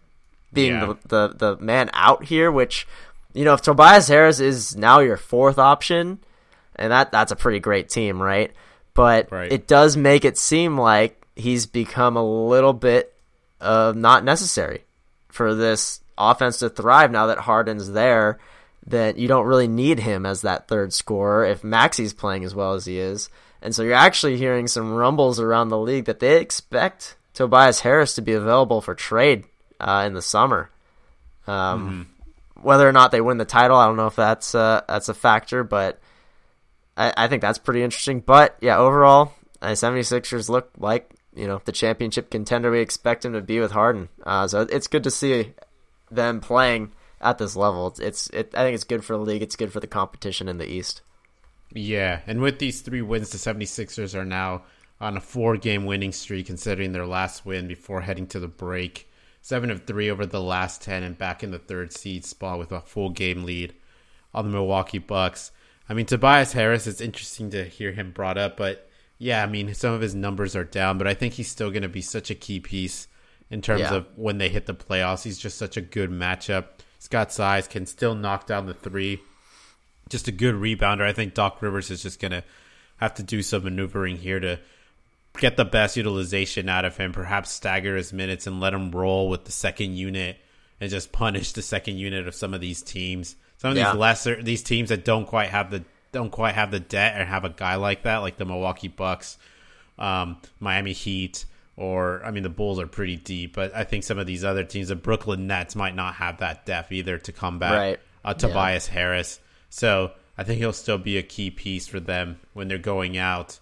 being 0.53 0.73
yeah. 0.73 0.93
the, 1.05 1.27
the, 1.27 1.55
the 1.55 1.63
man 1.63 1.89
out 1.93 2.23
here. 2.23 2.51
Which 2.51 2.87
you 3.33 3.43
know, 3.43 3.53
if 3.53 3.61
Tobias 3.61 4.07
Harris 4.07 4.39
is 4.39 4.75
now 4.75 4.99
your 4.99 5.17
fourth 5.17 5.59
option, 5.59 6.19
and 6.77 6.91
that 6.91 7.11
that's 7.11 7.31
a 7.31 7.35
pretty 7.35 7.59
great 7.59 7.89
team, 7.89 8.21
right? 8.21 8.51
But 8.93 9.29
right. 9.31 9.51
it 9.51 9.67
does 9.67 9.97
make 9.97 10.23
it 10.23 10.37
seem 10.37 10.77
like 10.77 11.24
he's 11.35 11.65
become 11.65 12.15
a 12.17 12.23
little 12.23 12.73
bit 12.73 13.13
uh, 13.61 13.93
not 13.95 14.23
necessary 14.23 14.83
for 15.27 15.53
this 15.53 16.01
offense 16.17 16.59
to 16.59 16.69
thrive 16.69 17.11
now 17.11 17.27
that 17.27 17.39
Harden's 17.39 17.91
there 17.91 18.39
that 18.87 19.17
you 19.17 19.27
don't 19.27 19.47
really 19.47 19.67
need 19.67 19.99
him 19.99 20.25
as 20.25 20.41
that 20.41 20.67
third 20.67 20.93
scorer 20.93 21.45
if 21.45 21.63
Maxey's 21.63 22.13
playing 22.13 22.43
as 22.43 22.53
well 22.53 22.73
as 22.73 22.85
he 22.85 22.99
is. 22.99 23.29
And 23.61 23.73
so 23.73 23.83
you're 23.83 23.93
actually 23.93 24.37
hearing 24.37 24.67
some 24.67 24.93
rumbles 24.93 25.39
around 25.39 25.69
the 25.69 25.77
league 25.77 26.05
that 26.05 26.19
they 26.19 26.39
expect 26.39 27.15
Tobias 27.33 27.79
Harris 27.79 28.15
to 28.15 28.21
be 28.21 28.33
available 28.33 28.81
for 28.81 28.93
trade 28.93 29.45
uh, 29.79 30.03
in 30.05 30.13
the 30.13 30.21
summer. 30.21 30.69
Um, 31.47 32.07
mm-hmm. 32.55 32.61
Whether 32.61 32.87
or 32.87 32.91
not 32.91 33.11
they 33.11 33.21
win 33.21 33.37
the 33.37 33.45
title, 33.45 33.77
I 33.77 33.87
don't 33.87 33.97
know 33.97 34.07
if 34.07 34.15
that's 34.15 34.55
uh, 34.55 34.81
that's 34.87 35.09
a 35.09 35.13
factor, 35.13 35.63
but 35.63 35.99
I, 36.95 37.13
I 37.15 37.27
think 37.27 37.41
that's 37.41 37.59
pretty 37.59 37.83
interesting. 37.83 38.21
But 38.21 38.57
yeah, 38.61 38.77
overall, 38.77 39.33
the 39.59 39.67
76ers 39.67 40.49
look 40.49 40.71
like 40.77 41.11
you 41.35 41.47
know 41.47 41.61
the 41.65 41.71
championship 41.71 42.29
contender 42.29 42.71
we 42.71 42.79
expect 42.79 43.25
him 43.25 43.33
to 43.33 43.41
be 43.41 43.59
with 43.59 43.71
Harden. 43.71 44.09
Uh, 44.23 44.47
so 44.47 44.61
it's 44.61 44.87
good 44.87 45.03
to 45.03 45.11
see 45.11 45.53
them 46.09 46.39
playing 46.39 46.91
at 47.21 47.37
this 47.37 47.55
level. 47.55 47.87
It's, 47.87 47.99
it's 47.99 48.27
it, 48.29 48.53
I 48.55 48.63
think 48.63 48.75
it's 48.75 48.83
good 48.83 49.03
for 49.03 49.13
the 49.13 49.23
league. 49.23 49.41
It's 49.41 49.55
good 49.55 49.71
for 49.71 49.79
the 49.79 49.87
competition 49.87 50.47
in 50.47 50.57
the 50.57 50.67
East. 50.67 51.01
Yeah, 51.71 52.21
and 52.27 52.41
with 52.41 52.59
these 52.59 52.81
three 52.81 53.01
wins, 53.01 53.31
the 53.31 53.37
76ers 53.37 54.15
are 54.15 54.25
now 54.25 54.63
on 55.01 55.17
a 55.17 55.21
four-game 55.21 55.85
winning 55.85 56.13
streak, 56.13 56.45
considering 56.45 56.93
their 56.93 57.05
last 57.05 57.45
win 57.45 57.67
before 57.67 58.01
heading 58.01 58.27
to 58.27 58.39
the 58.39 58.47
break. 58.47 59.09
Seven 59.41 59.69
of 59.69 59.85
three 59.85 60.09
over 60.09 60.25
the 60.25 60.41
last 60.41 60.81
ten, 60.81 61.03
and 61.03 61.17
back 61.17 61.43
in 61.43 61.51
the 61.51 61.59
third 61.59 61.91
seed 61.91 62.25
spot 62.25 62.59
with 62.59 62.71
a 62.71 62.81
full 62.81 63.09
game 63.09 63.43
lead 63.43 63.73
on 64.33 64.45
the 64.45 64.51
Milwaukee 64.51 64.97
Bucks. 64.97 65.51
I 65.87 65.93
mean, 65.93 66.07
Tobias 66.07 66.53
Harris. 66.53 66.87
It's 66.87 67.01
interesting 67.01 67.51
to 67.51 67.63
hear 67.65 67.91
him 67.91 68.11
brought 68.11 68.39
up, 68.39 68.57
but 68.57 68.89
yeah, 69.17 69.43
I 69.43 69.47
mean, 69.47 69.73
some 69.73 69.93
of 69.93 70.01
his 70.01 70.15
numbers 70.15 70.55
are 70.55 70.63
down, 70.63 70.97
but 70.97 71.07
I 71.07 71.13
think 71.13 71.33
he's 71.33 71.49
still 71.49 71.71
going 71.71 71.83
to 71.83 71.89
be 71.89 72.01
such 72.01 72.29
a 72.29 72.35
key 72.35 72.59
piece 72.59 73.07
in 73.49 73.61
terms 73.61 73.81
yeah. 73.81 73.95
of 73.95 74.07
when 74.15 74.37
they 74.37 74.49
hit 74.49 74.65
the 74.65 74.73
playoffs. 74.73 75.23
He's 75.23 75.37
just 75.37 75.57
such 75.57 75.77
a 75.77 75.81
good 75.81 76.09
matchup. 76.09 76.65
He's 76.97 77.07
got 77.07 77.31
size, 77.31 77.67
can 77.67 77.85
still 77.85 78.15
knock 78.15 78.47
down 78.47 78.65
the 78.65 78.73
three. 78.73 79.21
Just 80.09 80.27
a 80.27 80.31
good 80.31 80.55
rebounder. 80.55 81.01
I 81.01 81.13
think 81.13 81.33
Doc 81.33 81.61
Rivers 81.61 81.89
is 81.91 82.03
just 82.03 82.19
going 82.19 82.31
to 82.31 82.43
have 82.97 83.13
to 83.15 83.23
do 83.23 83.41
some 83.41 83.63
maneuvering 83.63 84.17
here 84.17 84.39
to 84.39 84.59
get 85.37 85.57
the 85.57 85.65
best 85.65 85.97
utilization 85.97 86.69
out 86.69 86.85
of 86.85 86.97
him, 86.97 87.11
perhaps 87.11 87.51
stagger 87.51 87.95
his 87.95 88.13
minutes 88.13 88.47
and 88.47 88.59
let 88.59 88.73
him 88.73 88.91
roll 88.91 89.29
with 89.29 89.45
the 89.45 89.51
second 89.51 89.95
unit 89.95 90.37
and 90.79 90.89
just 90.89 91.11
punish 91.11 91.53
the 91.53 91.61
second 91.61 91.97
unit 91.97 92.27
of 92.27 92.35
some 92.35 92.53
of 92.53 92.61
these 92.61 92.81
teams. 92.81 93.35
Some 93.57 93.71
of 93.71 93.77
yeah. 93.77 93.91
these 93.91 93.99
lesser 93.99 94.43
these 94.43 94.63
teams 94.63 94.89
that 94.89 95.05
don't 95.05 95.25
quite 95.25 95.49
have 95.49 95.71
the 95.71 95.83
don't 96.15 96.31
quite 96.31 96.55
have 96.55 96.71
the 96.71 96.79
debt 96.79 97.13
and 97.15 97.27
have 97.27 97.43
a 97.43 97.49
guy 97.49 97.75
like 97.75 98.03
that, 98.03 98.17
like 98.17 98.37
the 98.37 98.45
Milwaukee 98.45 98.87
Bucks, 98.87 99.37
um, 99.99 100.37
Miami 100.59 100.93
Heat, 100.93 101.45
or 101.75 102.23
I 102.25 102.31
mean 102.31 102.43
the 102.43 102.49
Bulls 102.49 102.79
are 102.79 102.87
pretty 102.87 103.17
deep, 103.17 103.53
but 103.53 103.75
I 103.75 103.83
think 103.83 104.03
some 104.05 104.17
of 104.17 104.25
these 104.25 104.43
other 104.45 104.63
teams, 104.63 104.87
the 104.87 104.95
Brooklyn 104.95 105.45
Nets, 105.45 105.75
might 105.75 105.93
not 105.93 106.15
have 106.15 106.39
that 106.39 106.65
depth 106.65 106.91
either 106.93 107.17
to 107.19 107.31
combat 107.33 107.73
right. 107.73 107.99
uh, 108.23 108.33
Tobias 108.33 108.87
yeah. 108.87 108.93
Harris. 108.93 109.39
So 109.69 110.11
I 110.37 110.45
think 110.45 110.59
he'll 110.59 110.73
still 110.73 110.97
be 110.97 111.17
a 111.17 111.23
key 111.23 111.51
piece 111.51 111.85
for 111.85 111.99
them 111.99 112.39
when 112.53 112.69
they're 112.69 112.77
going 112.77 113.17
out 113.17 113.59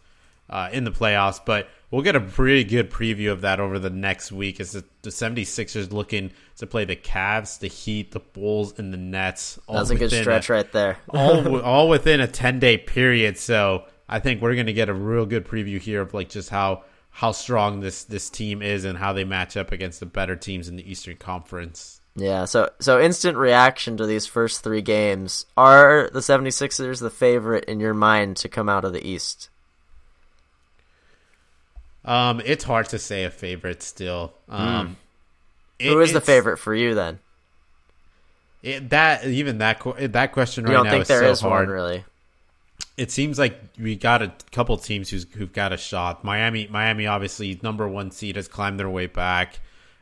uh, 0.48 0.70
in 0.72 0.84
the 0.84 0.92
playoffs. 0.92 1.42
But 1.44 1.68
we'll 1.94 2.02
get 2.02 2.16
a 2.16 2.20
pretty 2.20 2.64
good 2.64 2.90
preview 2.90 3.32
of 3.32 3.42
that 3.42 3.60
over 3.60 3.78
the 3.78 3.90
next 3.92 4.32
week 4.32 4.60
as 4.60 4.72
the, 4.72 4.84
the 5.04 5.12
76ers 5.12 5.94
looking 5.94 6.32
to 6.58 6.66
play 6.66 6.86
the 6.86 6.96
Cavs, 6.96 7.60
the 7.60 7.68
Heat, 7.68 8.12
the 8.12 8.20
Bulls, 8.20 8.80
and 8.80 8.92
the 8.92 8.98
Nets. 8.98 9.60
That's 9.70 9.92
a 9.92 9.96
good 9.96 10.10
stretch 10.12 10.50
a, 10.50 10.54
right 10.54 10.72
there. 10.72 10.98
all, 11.10 11.62
all 11.62 11.90
within 11.90 12.20
a 12.20 12.28
10 12.28 12.60
day 12.60 12.80
period. 12.80 13.38
So 13.38 13.86
I 14.10 14.20
think 14.20 14.42
we're 14.42 14.56
going 14.56 14.66
to 14.66 14.74
get 14.74 14.90
a 14.90 14.94
real 14.94 15.28
good 15.28 15.46
preview 15.46 15.80
here 15.80 16.02
of 16.02 16.16
like 16.16 16.30
just 16.30 16.50
how 16.50 16.84
how 17.12 17.32
strong 17.32 17.80
this 17.80 18.06
this 18.06 18.28
team 18.32 18.64
is 18.64 18.86
and 18.86 18.98
how 18.98 19.14
they 19.14 19.24
match 19.24 19.56
up 19.56 19.72
against 19.72 20.00
the 20.00 20.08
better 20.08 20.36
teams 20.36 20.68
in 20.68 20.78
the 20.78 20.92
Eastern 20.92 21.16
Conference. 21.16 22.02
Yeah, 22.16 22.46
so 22.46 22.72
so 22.80 23.00
instant 23.00 23.38
reaction 23.38 23.98
to 23.98 24.08
these 24.08 24.26
first 24.26 24.64
3 24.64 24.82
games. 24.82 25.46
Are 25.56 26.10
the 26.12 26.22
76ers 26.22 27.02
the 27.02 27.12
favorite 27.12 27.66
in 27.66 27.80
your 27.80 27.94
mind 27.94 28.38
to 28.38 28.50
come 28.50 28.68
out 28.68 28.84
of 28.84 28.94
the 28.94 29.08
East? 29.08 29.50
Um 32.06 32.42
it's 32.46 32.64
hard 32.64 32.90
to 32.90 33.00
say 33.00 33.24
a 33.24 33.30
favorite 33.30 33.82
still. 33.82 34.34
Um 34.50 34.88
mm. 34.88 34.96
it, 35.80 35.90
Who 35.90 36.02
is 36.02 36.14
the 36.14 36.22
favorite 36.22 36.58
for 36.58 36.74
you 36.74 36.96
then? 36.96 37.20
It, 38.62 38.90
that 38.92 39.26
even 39.26 39.58
that 39.58 39.82
that 40.14 40.32
question 40.32 40.64
right 40.64 40.72
you 40.72 40.78
don't 40.78 40.86
now 40.86 40.92
think 40.92 41.02
is 41.04 41.08
there 41.10 41.24
so 41.24 41.32
is 41.32 41.42
hard. 41.42 41.68
One, 41.68 41.76
really 41.76 42.06
it 42.98 43.12
seems 43.12 43.40
like 43.40 43.60
we 43.80 43.96
got 43.96 44.22
a 44.22 44.32
couple 44.52 44.78
teams 44.78 45.10
who's 45.10 45.26
who've 45.34 45.54
got 45.54 45.74
a 45.74 45.78
shot. 45.78 46.24
Miami, 46.24 46.68
Miami, 46.68 47.08
obviously 47.08 47.60
number 47.64 47.88
one 47.88 48.12
seed 48.12 48.36
has 48.36 48.48
climbed 48.48 48.80
their 48.80 48.90
way 48.90 49.08
back. 49.08 49.60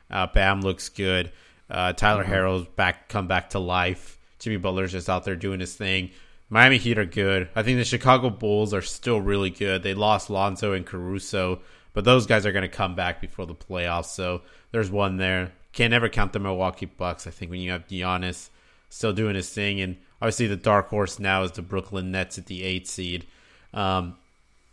Uh, 0.10 0.28
Bam 0.28 0.62
looks 0.62 0.90
good. 0.90 1.32
Uh, 1.70 1.94
Tyler 1.94 2.24
mm-hmm. 2.24 2.32
Herro's 2.32 2.66
back, 2.66 3.08
come 3.08 3.28
back 3.28 3.52
to 3.52 3.60
life. 3.60 4.18
Jimmy 4.40 4.58
Butler's 4.58 4.92
just 4.92 5.10
out 5.10 5.24
there 5.24 5.38
doing 5.38 5.62
his 5.62 5.74
thing. 5.74 6.12
Miami 6.50 6.78
Heat 6.78 6.98
are 6.98 7.06
good. 7.06 7.48
I 7.56 7.64
think 7.64 7.78
the 7.78 7.86
Chicago 7.86 8.30
Bulls 8.30 8.74
are 8.74 8.82
still 8.82 9.22
really 9.22 9.52
good. 9.52 9.84
They 9.84 9.94
lost 9.94 10.30
Lonzo 10.30 10.74
and 10.74 10.86
Caruso, 10.86 11.62
but 11.94 12.06
those 12.06 12.26
guys 12.26 12.46
are 12.46 12.52
going 12.52 12.62
to 12.62 12.68
come 12.70 12.96
back 12.96 13.22
before 13.22 13.46
the 13.46 13.56
playoffs. 13.56 14.06
So 14.06 14.42
there's 14.72 14.92
one 14.92 15.18
there. 15.18 15.52
Can't 15.74 15.94
ever 15.94 16.10
count 16.10 16.34
the 16.34 16.40
Milwaukee 16.40 16.86
Bucks. 16.86 17.28
I 17.28 17.32
think 17.32 17.52
when 17.52 17.62
you 17.62 17.72
have 17.72 17.88
Giannis 17.88 18.50
still 18.90 19.14
doing 19.14 19.36
his 19.36 19.50
thing, 19.50 19.80
and 19.82 19.98
obviously 20.22 20.48
the 20.48 20.56
dark 20.56 20.90
horse 20.90 21.20
now 21.20 21.44
is 21.44 21.52
the 21.52 21.62
Brooklyn 21.62 22.12
Nets 22.12 22.38
at 22.38 22.48
the 22.48 22.64
eight 22.64 22.88
seed. 22.88 23.26
Um, 23.74 24.18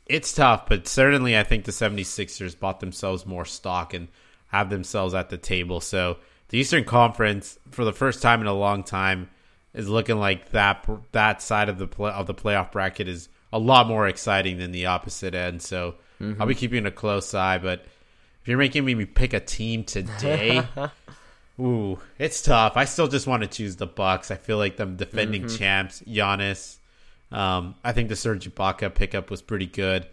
it's 0.06 0.32
tough, 0.32 0.66
but 0.68 0.88
certainly 0.88 1.36
I 1.36 1.44
think 1.44 1.64
the 1.64 1.72
76ers 1.72 2.58
bought 2.58 2.80
themselves 2.80 3.26
more 3.26 3.44
stock 3.44 3.94
and 3.94 4.08
have 4.48 4.70
themselves 4.70 5.14
at 5.14 5.28
the 5.28 5.36
table. 5.36 5.80
So 5.80 6.16
the 6.48 6.58
Eastern 6.58 6.84
Conference, 6.84 7.58
for 7.70 7.84
the 7.84 7.92
first 7.92 8.22
time 8.22 8.40
in 8.40 8.46
a 8.46 8.54
long 8.54 8.82
time, 8.82 9.28
is 9.74 9.88
looking 9.88 10.18
like 10.18 10.50
that 10.50 10.88
that 11.12 11.42
side 11.42 11.68
of 11.68 11.78
the 11.78 11.86
play, 11.86 12.10
of 12.10 12.26
the 12.26 12.34
playoff 12.34 12.72
bracket 12.72 13.06
is 13.06 13.28
a 13.52 13.58
lot 13.58 13.86
more 13.86 14.08
exciting 14.08 14.58
than 14.58 14.72
the 14.72 14.86
opposite 14.86 15.34
end. 15.34 15.62
So 15.62 15.96
mm-hmm. 16.20 16.40
I'll 16.40 16.48
be 16.48 16.54
keeping 16.54 16.86
a 16.86 16.90
close 16.90 17.34
eye. 17.34 17.58
But 17.58 17.84
if 18.42 18.48
you're 18.48 18.58
making 18.58 18.84
me 18.84 19.04
pick 19.04 19.32
a 19.32 19.40
team 19.40 19.84
today, 19.84 20.66
ooh, 21.60 21.98
it's 22.18 22.42
tough. 22.42 22.72
I 22.76 22.84
still 22.84 23.08
just 23.08 23.26
want 23.26 23.42
to 23.42 23.48
choose 23.48 23.76
the 23.76 23.86
Bucks. 23.86 24.30
I 24.30 24.36
feel 24.36 24.58
like 24.58 24.76
them 24.76 24.96
defending 24.96 25.44
mm-hmm. 25.44 25.56
champs, 25.56 26.02
Giannis. 26.06 26.76
Um, 27.30 27.74
I 27.84 27.92
think 27.92 28.08
the 28.08 28.16
Serge 28.16 28.52
Ibaka 28.52 28.94
pickup 28.94 29.30
was 29.30 29.42
pretty 29.42 29.66
good. 29.66 30.06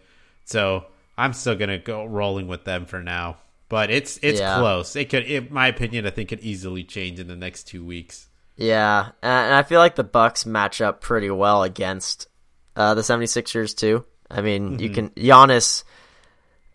So 0.44 0.86
I'm 1.16 1.32
still 1.32 1.56
gonna 1.56 1.78
go 1.78 2.04
rolling 2.04 2.46
with 2.46 2.64
them 2.64 2.86
for 2.86 3.02
now. 3.02 3.38
But 3.68 3.90
it's 3.90 4.18
it's 4.22 4.38
yeah. 4.38 4.58
close. 4.58 4.94
It 4.94 5.08
could, 5.08 5.24
in 5.24 5.48
my 5.50 5.66
opinion, 5.66 6.06
I 6.06 6.10
think 6.10 6.28
could 6.28 6.40
easily 6.40 6.84
change 6.84 7.18
in 7.18 7.26
the 7.26 7.36
next 7.36 7.64
two 7.64 7.84
weeks. 7.84 8.28
Yeah, 8.56 9.10
and 9.22 9.54
I 9.54 9.64
feel 9.64 9.80
like 9.80 9.96
the 9.96 10.04
Bucks 10.04 10.46
match 10.46 10.80
up 10.80 11.00
pretty 11.00 11.30
well 11.30 11.62
against 11.62 12.28
uh, 12.74 12.94
the 12.94 13.02
76ers 13.02 13.76
too. 13.76 14.04
I 14.30 14.40
mean, 14.40 14.70
mm-hmm. 14.70 14.80
you 14.80 14.90
can 14.90 15.10
Giannis. 15.10 15.84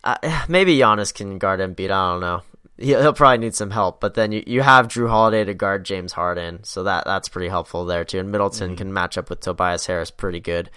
Uh, 0.04 0.46
maybe 0.50 0.78
Giannis 0.78 1.14
can 1.14 1.38
guard 1.38 1.60
Embiid. 1.60 1.92
I 1.92 2.12
don't 2.12 2.22
know. 2.22 2.42
He'll 2.78 3.14
probably 3.14 3.38
need 3.38 3.54
some 3.54 3.70
help, 3.70 4.02
but 4.02 4.16
then 4.16 4.32
you, 4.32 4.44
you 4.48 4.62
have 4.62 4.88
Jrue 4.88 5.08
Holiday 5.08 5.44
to 5.44 5.54
guard 5.54 5.86
James 5.86 6.14
Harden, 6.14 6.64
so 6.64 6.84
that 6.84 7.06
that's 7.06 7.30
pretty 7.30 7.48
helpful 7.48 7.86
there 7.86 8.04
too. 8.04 8.20
And 8.20 8.32
Middleton 8.32 8.70
mm-hmm. 8.70 8.78
can 8.78 8.94
match 8.94 9.20
up 9.20 9.30
with 9.30 9.42
Tobias 9.42 9.86
Harris 9.86 10.10
pretty 10.10 10.40
good. 10.40 10.72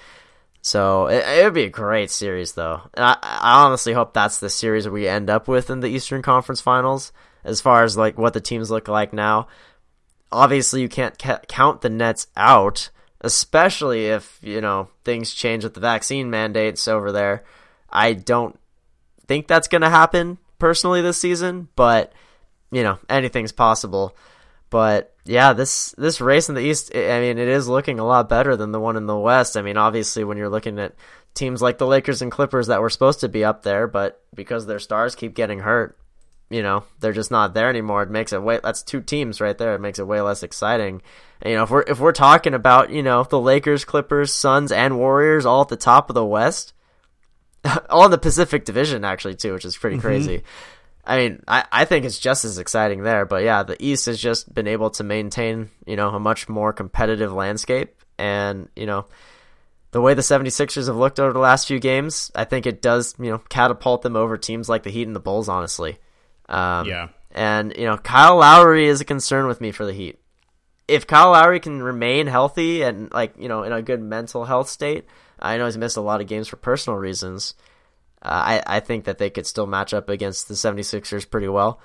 So 0.61 1.07
it, 1.07 1.25
it 1.27 1.45
would 1.45 1.55
be 1.55 1.65
a 1.65 1.71
great 1.71 2.11
series, 2.11 2.53
though. 2.53 2.81
And 2.95 3.05
I, 3.05 3.17
I 3.23 3.65
honestly 3.65 3.93
hope 3.93 4.13
that's 4.13 4.41
the 4.41 4.51
series 4.51 4.89
we 4.89 5.09
end 5.09 5.31
up 5.31 5.49
with 5.49 5.71
in 5.71 5.81
the 5.81 5.89
Eastern 5.89 6.23
Conference 6.23 6.61
Finals. 6.61 7.13
As 7.45 7.61
far 7.61 7.85
as 7.85 7.97
like 7.97 8.17
what 8.17 8.33
the 8.33 8.41
teams 8.41 8.71
look 8.71 8.89
like 8.89 9.13
now, 9.13 9.49
obviously 10.33 10.81
you 10.81 10.89
can't 10.89 11.19
ca- 11.19 11.41
count 11.49 11.83
the 11.83 11.91
Nets 11.91 12.27
out, 12.37 12.91
especially 13.21 14.07
if 14.07 14.39
you 14.43 14.61
know 14.61 14.89
things 15.05 15.33
change 15.33 15.65
with 15.65 15.75
the 15.75 15.81
vaccine 15.81 16.31
mandates 16.31 16.89
over 16.89 17.13
there. 17.13 17.45
I 17.91 18.15
don't 18.15 18.59
think 19.27 19.47
that's 19.47 19.69
going 19.69 19.83
to 19.83 19.91
happen 19.91 20.39
personally 20.59 21.03
this 21.03 21.19
season, 21.19 21.69
but 21.77 22.13
you 22.71 22.83
know 22.83 22.99
anything's 23.09 23.53
possible. 23.53 24.17
But 24.71 25.15
yeah, 25.25 25.53
this 25.53 25.95
this 25.97 26.21
race 26.21 26.49
in 26.49 26.55
the 26.55 26.61
East, 26.61 26.91
I 26.95 27.21
mean, 27.21 27.39
it 27.39 27.49
is 27.49 27.69
looking 27.69 28.01
a 28.01 28.07
lot 28.07 28.29
better 28.29 28.57
than 28.57 28.73
the 28.73 28.81
one 28.81 28.97
in 28.97 29.07
the 29.07 29.17
West. 29.17 29.57
I 29.57 29.63
mean, 29.63 29.77
obviously, 29.77 30.25
when 30.25 30.37
you're 30.37 30.49
looking 30.49 30.79
at 30.79 30.95
teams 31.35 31.63
like 31.63 31.79
the 31.79 31.87
Lakers 31.87 32.23
and 32.23 32.33
Clippers 32.33 32.67
that 32.67 32.81
were 32.81 32.91
supposed 32.91 33.21
to 33.21 33.29
be 33.29 33.45
up 33.45 33.63
there, 33.63 33.87
but 33.87 34.23
because 34.35 34.67
their 34.67 34.79
stars 34.79 35.15
keep 35.15 35.35
getting 35.35 35.61
hurt, 35.61 35.97
you 36.51 36.63
know, 36.63 36.85
they're 37.01 37.13
just 37.13 37.31
not 37.31 37.55
there 37.55 37.71
anymore. 37.71 38.03
It 38.03 38.11
makes 38.11 38.33
it 38.33 38.43
way 38.43 38.61
that's 38.63 38.83
two 38.83 39.01
teams 39.01 39.41
right 39.41 39.57
there. 39.57 39.75
It 39.75 39.81
makes 39.81 39.99
it 39.99 40.07
way 40.07 40.21
less 40.21 40.43
exciting. 40.43 41.03
And, 41.41 41.51
you 41.51 41.57
know, 41.57 41.63
if 41.63 41.71
we're 41.71 41.85
if 41.87 42.01
we're 42.01 42.13
talking 42.13 42.55
about, 42.55 42.91
you 42.91 43.03
know, 43.03 43.25
the 43.25 43.41
Lakers, 43.41 43.85
Clippers, 43.85 44.33
Suns, 44.33 44.71
and 44.71 44.99
Warriors 44.99 45.47
all 45.47 45.63
at 45.63 45.69
the 45.69 45.77
top 45.77 46.11
of 46.11 46.15
the 46.15 46.25
West, 46.25 46.74
all 47.91 48.05
in 48.05 48.11
the 48.11 48.19
Pacific 48.19 48.65
Division 48.65 49.05
actually 49.05 49.37
too, 49.37 49.53
which 49.53 49.65
is 49.65 49.77
pretty 49.77 49.97
mm-hmm. 49.97 50.07
crazy. 50.07 50.43
I 51.07 51.19
mean, 51.19 51.43
I, 51.47 51.65
I 51.71 51.85
think 51.85 52.07
it's 52.07 52.19
just 52.19 52.45
as 52.45 52.59
exciting 52.59 53.03
there, 53.03 53.27
but 53.27 53.45
yeah, 53.45 53.63
the 53.63 53.77
East 53.83 54.07
has 54.07 54.19
just 54.19 54.53
been 54.53 54.67
able 54.67 54.91
to 54.91 55.05
maintain, 55.05 55.71
you 55.87 55.97
know, 55.97 56.09
a 56.09 56.21
much 56.21 56.49
more 56.49 56.73
competitive 56.73 57.33
landscape 57.33 57.95
and, 58.19 58.69
you 58.75 58.87
know, 58.87 59.07
the 59.91 60.01
way 60.01 60.15
the 60.15 60.23
76ers 60.23 60.87
have 60.87 60.97
looked 60.97 61.21
over 61.21 61.33
the 61.33 61.39
last 61.39 61.69
few 61.69 61.79
games, 61.79 62.33
I 62.35 62.45
think 62.45 62.67
it 62.67 62.83
does, 62.83 63.15
you 63.19 63.31
know, 63.31 63.39
catapult 63.39 64.03
them 64.03 64.17
over 64.17 64.37
teams 64.37 64.69
like 64.69 64.83
the 64.83 64.91
Heat 64.91 65.07
and 65.07 65.15
the 65.15 65.21
Bulls, 65.21 65.49
honestly. 65.49 65.99
Um, 66.49 66.89
yeah. 66.89 67.09
And, 67.31 67.75
you 67.77 67.85
know, 67.85 67.97
Kyle 67.97 68.37
Lowry 68.37 68.87
is 68.87 69.01
a 69.01 69.05
concern 69.05 69.47
with 69.47 69.61
me 69.61 69.73
for 69.73 69.85
the 69.85 69.93
Heat. 69.93 70.19
If 70.89 71.07
Kyle 71.07 71.31
Lowry 71.31 71.61
can 71.61 71.83
remain 71.83 72.27
healthy 72.27 72.83
and, 72.83 73.13
like, 73.13 73.35
you 73.39 73.49
know, 73.49 73.63
in 73.63 73.73
a 73.73 73.83
good 73.83 74.03
mental 74.03 74.45
health 74.45 74.69
state, 74.69 75.05
I 75.45 75.59
know 75.59 75.67
he's 75.67 75.79
missed 75.79 75.97
a 75.97 76.03
lot 76.03 76.21
of 76.21 76.27
games 76.27 76.49
for 76.49 76.57
personal 76.57 76.99
reasons. 76.99 77.55
Uh, 78.23 78.29
I, 78.29 78.63
I 78.67 78.81
think 78.81 79.05
that 79.05 79.19
they 79.19 79.31
could 79.31 79.47
still 79.47 79.67
match 79.67 79.93
up 79.93 80.09
against 80.09 80.49
the 80.49 80.55
76ers 80.55 81.29
pretty 81.29 81.49
well. 81.49 81.81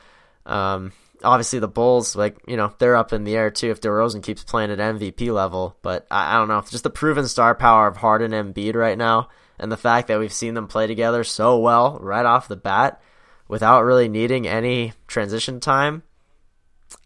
Um, 0.46 0.94
obviously, 1.24 1.60
the 1.60 1.68
Bulls, 1.68 2.16
like, 2.16 2.38
you 2.48 2.56
know, 2.56 2.74
they're 2.80 2.96
up 2.96 3.12
in 3.12 3.25
the 3.25 3.36
air 3.36 3.51
too 3.51 3.72
if 3.72 3.82
DeRozan 3.82 4.24
keeps 4.24 4.44
playing 4.44 4.72
at 4.72 4.80
MVP 4.80 5.34
level. 5.34 5.75
But 5.82 6.08
I, 6.10 6.36
I 6.36 6.38
don't 6.38 6.48
know. 6.48 6.63
Just 6.70 6.84
the 6.84 6.89
proven 6.89 7.28
star 7.28 7.54
power 7.56 7.88
of 7.88 7.98
Harden 7.98 8.34
and 8.34 8.56
Embiid 8.56 8.75
right 8.75 8.98
now, 8.98 9.30
and 9.60 9.72
the 9.72 9.78
fact 9.78 10.08
that 10.08 10.20
we've 10.20 10.34
seen 10.34 10.54
them 10.54 10.68
play 10.68 10.88
together 10.88 11.24
so 11.24 11.60
well 11.60 12.00
right 12.01 12.25
off 12.25 12.48
the 12.48 12.56
bat 12.56 13.01
without 13.48 13.84
really 13.84 14.08
needing 14.08 14.48
any 14.48 14.94
transition 15.08 15.60
time. 15.60 16.04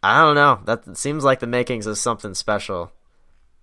I 0.02 0.22
don't 0.22 0.36
know. 0.36 0.60
That 0.66 0.98
seems 0.98 1.24
like 1.24 1.40
the 1.40 1.48
makings 1.48 1.88
of 1.88 1.98
something 1.98 2.36
special. 2.36 2.92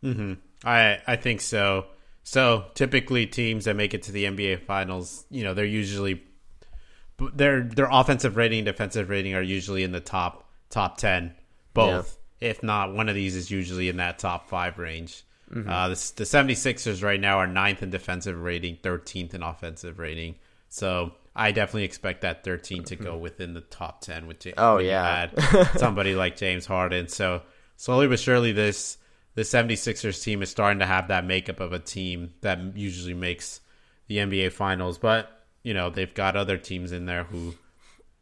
Mm-hmm. 0.02 0.34
I 0.64 0.98
I 1.06 1.16
think 1.16 1.40
so. 1.40 1.86
So 2.22 2.66
typically, 2.74 3.26
teams 3.26 3.64
that 3.64 3.76
make 3.76 3.94
it 3.94 4.02
to 4.04 4.12
the 4.12 4.24
NBA 4.24 4.62
Finals, 4.64 5.24
you 5.30 5.44
know, 5.44 5.54
they're 5.54 5.64
usually 5.64 6.22
their 7.34 7.62
their 7.62 7.88
offensive 7.90 8.36
rating, 8.36 8.64
defensive 8.64 9.08
rating 9.08 9.34
are 9.34 9.42
usually 9.42 9.82
in 9.82 9.92
the 9.92 10.00
top 10.00 10.48
top 10.68 10.98
ten, 10.98 11.34
both. 11.74 12.18
Yeah. 12.40 12.50
If 12.50 12.62
not, 12.62 12.94
one 12.94 13.10
of 13.10 13.14
these 13.14 13.36
is 13.36 13.50
usually 13.50 13.90
in 13.90 13.98
that 13.98 14.18
top 14.18 14.48
five 14.48 14.78
range. 14.78 15.24
Mm-hmm. 15.52 15.68
Uh, 15.68 15.88
the, 15.88 16.12
the 16.16 16.24
76ers 16.24 17.02
right 17.02 17.20
now 17.20 17.38
are 17.38 17.46
ninth 17.46 17.82
in 17.82 17.90
defensive 17.90 18.40
rating, 18.40 18.76
13th 18.76 19.34
in 19.34 19.42
offensive 19.42 19.98
rating. 19.98 20.36
So 20.68 21.12
I 21.34 21.52
definitely 21.52 21.84
expect 21.84 22.22
that 22.22 22.44
13 22.44 22.84
to 22.84 22.96
go 22.96 23.12
mm-hmm. 23.12 23.20
within 23.20 23.54
the 23.54 23.60
top 23.60 24.00
10 24.00 24.26
with 24.26 24.38
James. 24.38 24.54
Oh 24.58 24.78
yeah, 24.78 25.28
somebody 25.76 26.14
like 26.14 26.36
James 26.36 26.66
Harden. 26.66 27.08
So 27.08 27.42
slowly 27.76 28.06
but 28.06 28.20
surely, 28.20 28.52
this 28.52 28.96
the 29.34 29.42
76ers 29.42 30.22
team 30.22 30.42
is 30.42 30.50
starting 30.50 30.80
to 30.80 30.86
have 30.86 31.08
that 31.08 31.24
makeup 31.24 31.60
of 31.60 31.72
a 31.72 31.78
team 31.78 32.32
that 32.40 32.76
usually 32.76 33.14
makes 33.14 33.60
the 34.08 34.18
NBA 34.18 34.52
finals. 34.52 34.98
But, 34.98 35.44
you 35.62 35.74
know, 35.74 35.90
they've 35.90 36.12
got 36.12 36.36
other 36.36 36.58
teams 36.58 36.92
in 36.92 37.06
there 37.06 37.24
who 37.24 37.54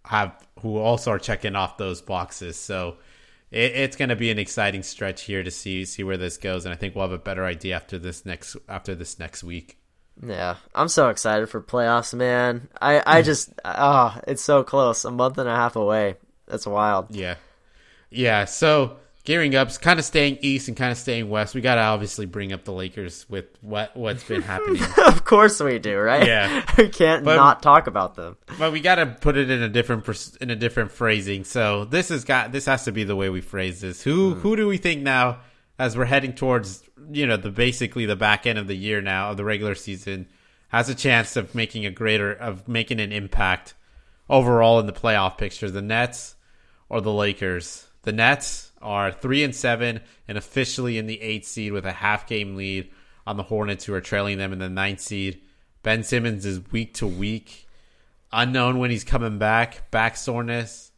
have 0.05 0.35
who 0.61 0.79
also 0.79 1.13
are 1.13 1.19
checking 1.19 1.55
off 1.55 1.77
those 1.77 2.01
boxes. 2.01 2.57
So 2.57 2.97
it, 3.51 3.73
it's 3.73 3.97
going 3.97 4.09
to 4.09 4.17
be 4.17 4.31
an 4.31 4.39
exciting 4.39 4.83
stretch 4.83 5.23
here 5.23 5.43
to 5.43 5.51
see 5.51 5.85
see 5.85 6.03
where 6.03 6.17
this 6.17 6.37
goes, 6.37 6.65
and 6.65 6.73
I 6.73 6.77
think 6.77 6.95
we'll 6.95 7.05
have 7.05 7.13
a 7.13 7.19
better 7.19 7.45
idea 7.45 7.77
after 7.77 7.99
this 7.99 8.25
next 8.25 8.57
after 8.69 8.95
this 8.95 9.19
next 9.19 9.45
week. 9.45 9.79
Yeah, 10.25 10.57
I'm 10.75 10.89
so 10.89 11.11
excited 11.11 11.49
for 11.49 11.63
playoffs, 11.63 12.15
man. 12.15 12.69
I 12.81 13.03
I 13.07 13.23
just 13.31 13.53
oh, 13.65 14.19
it's 14.27 14.43
so 14.43 14.65
close, 14.65 15.05
a 15.05 15.11
month 15.11 15.39
and 15.39 15.49
a 15.49 15.55
half 15.55 15.77
away. 15.77 16.17
That's 16.47 16.67
wild. 16.67 17.15
Yeah, 17.15 17.37
yeah. 18.11 18.47
So 18.47 18.97
gearing 19.29 19.55
up, 19.55 19.71
kind 19.83 19.99
of 19.99 20.07
staying 20.07 20.39
east 20.41 20.69
and 20.69 20.77
kind 20.77 20.91
of 20.91 20.97
staying 20.97 21.29
west. 21.29 21.55
We 21.55 21.61
got 21.61 21.75
to 21.75 21.83
obviously 21.83 22.25
bring 22.25 22.51
up 22.51 22.65
the 22.65 22.73
Lakers 22.73 23.27
with 23.29 23.45
what 23.61 23.95
what's 23.95 24.25
been 24.25 24.41
happening. 24.41 24.83
of 25.07 25.27
course 25.27 25.61
we 25.61 25.79
do, 25.79 25.99
right? 25.99 26.27
Yeah, 26.27 26.65
we 26.79 26.89
can't 26.89 27.27
but, 27.27 27.37
not 27.37 27.63
talk 27.63 27.87
about 27.87 28.15
them. 28.15 28.39
But 28.59 28.73
we 28.73 28.81
got 28.81 28.95
to 28.95 29.05
put 29.05 29.37
it 29.37 29.51
in 29.51 29.63
a 29.63 29.69
different 29.69 30.09
in 30.41 30.49
a 30.49 30.57
different 30.57 30.93
phrasing. 30.93 31.45
So 31.45 31.85
this 31.85 32.09
has 32.09 32.25
got 32.25 32.53
this 32.53 32.65
has 32.65 32.87
to 32.87 32.93
be 32.93 33.05
the 33.05 33.15
way 33.15 33.29
we 33.29 33.43
phrase 33.43 33.83
this. 33.83 34.03
Who 34.03 34.35
mm. 34.35 34.41
who 34.41 34.57
do 34.57 34.67
we 34.67 34.79
think 34.79 35.03
now 35.03 35.41
as 35.79 35.95
we're 35.95 36.07
heading 36.07 36.33
towards 36.33 36.83
you 37.11 37.27
know 37.27 37.37
the 37.37 37.51
basically 37.51 38.07
the 38.07 38.17
back 38.17 38.47
end 38.47 38.59
of 38.59 38.67
the 38.67 38.77
year 38.77 39.03
now 39.03 39.33
of 39.33 39.37
the 39.37 39.45
regular 39.45 39.75
season 39.75 40.27
has 40.69 40.89
a 40.89 40.95
chance 40.95 41.37
of 41.37 41.55
making 41.55 41.85
a 41.85 41.91
greater 41.91 42.33
of 42.33 42.67
making 42.67 42.99
an 42.99 43.13
impact 43.13 43.75
overall 44.31 44.81
in 44.81 44.87
the 44.87 44.93
playoff 44.93 45.37
picture? 45.37 45.71
The 45.71 45.83
Nets 45.83 46.35
or 46.89 47.03
the 47.03 47.13
Lakers? 47.13 47.89
The 48.05 48.13
Nets 48.13 48.68
are 48.81 49.13
three 49.13 49.43
and 49.45 49.55
seven 49.55 50.01
and 50.27 50.39
officially 50.39 50.99
in 50.99 51.07
the 51.07 51.21
eighth 51.21 51.47
seed 51.47 51.73
with 51.73 51.87
a 51.87 51.93
half 51.93 52.27
game 52.27 52.57
lead 52.57 52.91
on 53.27 53.37
the 53.37 53.43
Hornets, 53.43 53.85
who 53.85 53.95
are 53.95 54.01
trailing 54.01 54.39
them 54.39 54.53
in 54.53 54.59
the 54.59 54.69
ninth 54.69 55.01
seed. 55.01 55.43
Ben 55.83 56.03
Simmons 56.03 56.45
is 56.45 56.71
week 56.73 56.95
to 56.95 57.07
week, 57.07 57.69
unknown 58.33 58.79
when 58.79 58.91
he's 58.91 59.05
coming 59.05 59.39
back, 59.39 59.91
back 59.91 60.17
soreness. 60.17 60.93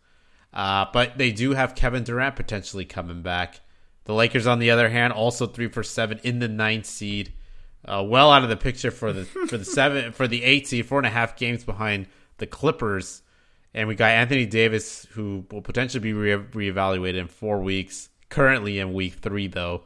Uh, 0.52 0.86
but 0.92 1.16
they 1.18 1.32
do 1.32 1.52
have 1.52 1.74
Kevin 1.74 2.04
Durant 2.04 2.36
potentially 2.36 2.84
coming 2.84 3.22
back. 3.22 3.60
The 4.04 4.14
Lakers, 4.14 4.46
on 4.46 4.58
the 4.58 4.70
other 4.70 4.88
hand, 4.88 5.12
also 5.12 5.46
three 5.46 5.68
for 5.68 5.82
seven 5.82 6.18
in 6.24 6.40
the 6.40 6.48
ninth 6.48 6.86
seed, 6.86 7.32
uh, 7.84 8.04
well 8.06 8.32
out 8.32 8.42
of 8.42 8.48
the 8.48 8.56
picture 8.56 8.90
for 8.90 9.12
the 9.12 9.24
for 9.24 9.56
the 9.56 9.64
seven 9.64 10.12
for 10.12 10.26
the 10.26 10.42
eight 10.42 10.66
seed, 10.66 10.86
four 10.86 10.98
and 10.98 11.06
a 11.06 11.10
half 11.10 11.36
games 11.36 11.64
behind 11.64 12.06
the 12.38 12.46
Clippers. 12.46 13.22
And 13.72 13.86
we 13.88 13.94
got 13.94 14.10
Anthony 14.10 14.46
Davis, 14.46 15.06
who 15.12 15.44
will 15.50 15.62
potentially 15.62 16.00
be 16.00 16.12
re- 16.12 16.36
reevaluated 16.72 17.18
in 17.18 17.28
four 17.28 17.60
weeks. 17.60 18.08
Currently 18.28 18.78
in 18.78 18.92
week 18.92 19.14
three, 19.14 19.48
though. 19.48 19.82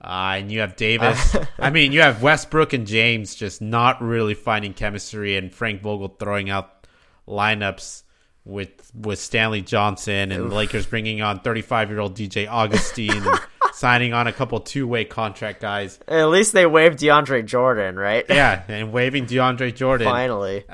Uh, 0.00 0.34
and 0.38 0.52
you 0.52 0.60
have 0.60 0.76
Davis. 0.76 1.36
I 1.58 1.70
mean, 1.70 1.92
you 1.92 2.02
have 2.02 2.22
Westbrook 2.22 2.72
and 2.72 2.86
James 2.86 3.34
just 3.34 3.62
not 3.62 4.02
really 4.02 4.34
finding 4.34 4.74
chemistry, 4.74 5.36
and 5.36 5.52
Frank 5.52 5.82
Vogel 5.82 6.08
throwing 6.18 6.50
out 6.50 6.86
lineups 7.26 8.02
with 8.44 8.90
with 8.94 9.18
Stanley 9.18 9.62
Johnson 9.62 10.30
and 10.30 10.44
Oof. 10.44 10.52
Lakers 10.52 10.86
bringing 10.86 11.22
on 11.22 11.40
35 11.40 11.90
year 11.90 11.98
old 11.98 12.16
DJ 12.16 12.48
Augustin. 12.48 13.10
and 13.10 13.40
signing 13.76 14.12
on 14.14 14.26
a 14.26 14.32
couple 14.32 14.58
two 14.60 14.86
way 14.86 15.04
contract 15.04 15.60
guys. 15.60 15.98
At 16.08 16.28
least 16.28 16.52
they 16.52 16.66
waived 16.66 16.98
DeAndre 16.98 17.44
Jordan, 17.44 17.96
right? 17.96 18.24
Yeah, 18.28 18.62
and 18.68 18.92
waiving 18.92 19.26
DeAndre 19.26 19.74
Jordan. 19.74 20.06
Finally. 20.06 20.64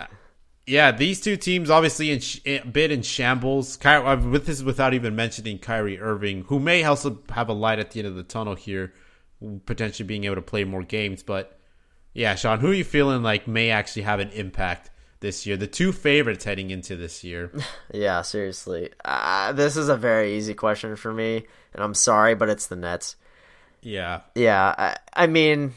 Yeah, 0.67 0.93
these 0.93 1.21
two 1.21 1.37
teams 1.37 1.71
obviously 1.71 2.11
in 2.13 2.21
sh- 2.21 2.41
a 2.47 2.61
bit 2.61 2.93
in 2.93 3.03
shambles. 3.03 3.77
Ky- 3.77 3.89
uh, 3.89 4.17
with 4.17 4.47
this, 4.47 4.63
without 4.63 4.95
even 4.95 5.17
mentioning 5.17 5.59
Kyrie 5.59 5.99
Irving, 6.01 6.45
who 6.45 6.61
may 6.61 6.85
also 6.85 7.19
have 7.31 7.49
a 7.49 7.53
light 7.53 7.79
at 7.81 7.91
the 7.91 8.01
end 8.01 8.09
of 8.09 8.15
the 8.15 8.23
tunnel 8.23 8.55
here, 8.55 8.93
potentially 9.67 10.07
being 10.07 10.25
able 10.25 10.37
to 10.37 10.43
play 10.43 10.63
more 10.65 10.85
games. 10.85 11.23
But 11.23 11.59
yeah, 12.15 12.35
Sean, 12.37 12.61
who 12.61 12.71
are 12.71 12.75
you 12.75 12.85
feeling 12.85 13.23
like 13.23 13.49
may 13.49 13.71
actually 13.71 14.03
have 14.03 14.21
an 14.21 14.31
impact 14.31 14.91
this 15.19 15.47
year? 15.47 15.57
The 15.57 15.67
two 15.67 15.91
favorites 15.91 16.45
heading 16.45 16.71
into 16.71 16.95
this 16.97 17.25
year. 17.25 17.51
Yeah, 17.93 18.23
seriously. 18.23 18.91
Uh, 19.05 19.53
this 19.53 19.77
is 19.77 19.89
a 19.91 19.97
very 19.97 20.37
easy 20.37 20.55
question 20.55 20.97
for 20.97 21.13
me, 21.13 21.45
and 21.75 21.83
I'm 21.85 21.93
sorry, 21.95 22.35
but 22.35 22.49
it's 22.49 22.69
the 22.69 22.77
Nets. 22.77 23.17
Yeah, 23.83 24.21
Yeah, 24.37 24.75
I, 24.79 24.97
I 25.13 25.27
mean, 25.27 25.75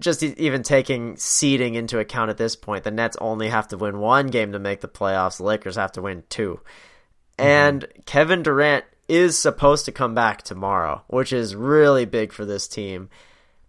just 0.00 0.22
even 0.22 0.62
taking 0.62 1.16
seeding 1.16 1.74
into 1.74 1.98
account 1.98 2.30
at 2.30 2.36
this 2.36 2.56
point, 2.56 2.84
the 2.84 2.90
Nets 2.90 3.16
only 3.20 3.48
have 3.48 3.68
to 3.68 3.78
win 3.78 3.98
one 3.98 4.26
game 4.26 4.52
to 4.52 4.58
make 4.58 4.82
the 4.82 4.88
playoffs. 4.88 5.38
The 5.38 5.44
Lakers 5.44 5.76
have 5.76 5.92
to 5.92 6.02
win 6.02 6.24
2 6.28 6.54
mm-hmm. 6.54 7.46
And 7.46 7.86
Kevin 8.04 8.42
Durant 8.42 8.84
is 9.08 9.38
supposed 9.38 9.86
to 9.86 9.92
come 9.92 10.14
back 10.14 10.42
tomorrow, 10.42 11.02
which 11.06 11.32
is 11.32 11.56
really 11.56 12.04
big 12.04 12.32
for 12.32 12.44
this 12.44 12.68
team. 12.68 13.08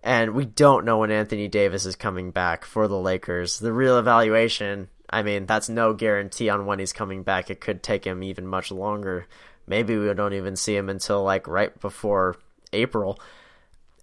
And 0.03 0.33
we 0.33 0.45
don't 0.45 0.86
know 0.86 1.00
when 1.00 1.12
Anthony 1.12 1.48
Davis 1.48 1.86
is 1.86 1.95
coming 1.95 2.31
back 2.31 2.65
for 2.65 2.88
the 2.88 3.00
Lakers. 3.00 3.59
The 3.59 3.74
real 3.74 3.98
evaluation, 3.98 4.89
I 5.09 5.24
mean, 5.24 5.45
that's 5.45 5.69
no 5.69 5.93
guarantee 5.93 6.50
on 6.50 6.65
when 6.65 6.79
he's 6.79 6.93
coming 6.93 7.24
back. 7.24 7.50
It 7.50 7.62
could 7.62 7.81
take 7.81 8.05
him 8.05 8.24
even 8.24 8.48
much 8.48 8.71
longer. 8.71 9.27
Maybe 9.67 9.98
we 9.98 10.13
don't 10.13 10.33
even 10.33 10.55
see 10.55 10.75
him 10.75 10.89
until 10.89 11.24
like 11.24 11.48
right 11.48 11.77
before 11.79 12.38
April 12.74 13.19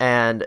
and 0.01 0.47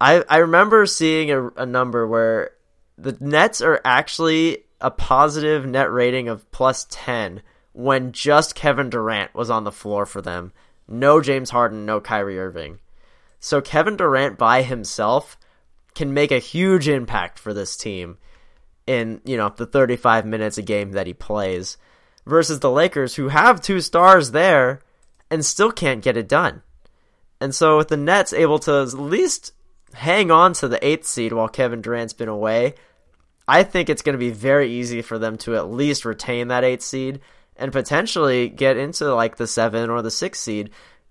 I 0.00 0.24
I 0.28 0.38
remember 0.38 0.86
seeing 0.86 1.30
a, 1.30 1.48
a 1.50 1.66
number 1.66 2.06
where 2.06 2.52
the 2.98 3.16
Nets 3.20 3.60
are 3.60 3.80
actually 3.84 4.64
a 4.80 4.90
positive 4.90 5.64
net 5.66 5.90
rating 5.90 6.28
of 6.28 6.50
plus 6.50 6.86
10 6.90 7.42
when 7.72 8.12
just 8.12 8.54
Kevin 8.54 8.90
Durant 8.90 9.34
was 9.34 9.50
on 9.50 9.64
the 9.64 9.72
floor 9.72 10.04
for 10.04 10.20
them. 10.20 10.52
No 10.88 11.20
James 11.20 11.50
Harden, 11.50 11.86
no 11.86 12.00
Kyrie 12.00 12.38
Irving. 12.38 12.80
So 13.40 13.60
Kevin 13.60 13.96
Durant 13.96 14.38
by 14.38 14.62
himself 14.62 15.38
can 15.94 16.12
make 16.14 16.30
a 16.30 16.38
huge 16.38 16.88
impact 16.88 17.38
for 17.38 17.54
this 17.54 17.76
team 17.76 18.18
in, 18.86 19.20
you 19.24 19.36
know, 19.36 19.48
the 19.48 19.66
35 19.66 20.26
minutes 20.26 20.58
a 20.58 20.62
game 20.62 20.92
that 20.92 21.06
he 21.06 21.14
plays 21.14 21.76
versus 22.26 22.60
the 22.60 22.70
Lakers 22.70 23.14
who 23.14 23.28
have 23.28 23.60
two 23.60 23.80
stars 23.80 24.30
there 24.30 24.80
and 25.30 25.44
still 25.44 25.72
can't 25.72 26.02
get 26.02 26.16
it 26.16 26.28
done. 26.28 26.62
And 27.42 27.52
so 27.52 27.76
with 27.76 27.88
the 27.88 27.96
Nets 27.96 28.32
able 28.32 28.60
to 28.60 28.82
at 28.82 28.94
least 28.94 29.52
hang 29.94 30.30
on 30.30 30.52
to 30.54 30.68
the 30.68 30.84
eighth 30.86 31.06
seed 31.06 31.32
while 31.32 31.48
Kevin 31.48 31.82
Durant's 31.82 32.12
been 32.12 32.28
away, 32.28 32.74
I 33.48 33.64
think 33.64 33.90
it's 33.90 34.02
going 34.02 34.14
to 34.14 34.18
be 34.18 34.30
very 34.30 34.72
easy 34.72 35.02
for 35.02 35.18
them 35.18 35.36
to 35.38 35.56
at 35.56 35.68
least 35.68 36.04
retain 36.04 36.48
that 36.48 36.62
eighth 36.62 36.82
seed 36.82 37.20
and 37.56 37.72
potentially 37.72 38.48
get 38.48 38.76
into 38.76 39.12
like 39.12 39.36
the 39.36 39.48
seven 39.48 39.90
or 39.90 40.02
the 40.02 40.10
six 40.10 40.38
seed. 40.38 40.70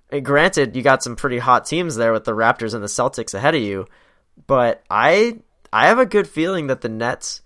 And 0.10 0.24
granted, 0.24 0.74
you 0.74 0.82
got 0.82 1.04
some 1.04 1.18
pretty 1.18 1.38
hot 1.38 1.66
teams 1.66 1.98
there 1.98 2.14
with 2.14 2.24
the 2.24 2.32
Raptors 2.32 2.74
and 2.74 2.82
the 2.82 2.88
Celtics 2.88 3.34
ahead 3.34 3.56
of 3.56 3.62
you, 3.62 3.86
but 4.48 4.84
I 4.90 5.40
I 5.74 5.88
have 5.88 6.00
a 6.00 6.06
good 6.06 6.28
feeling 6.28 6.68
that 6.68 6.80
the 6.80 6.90
Nets 6.90 7.42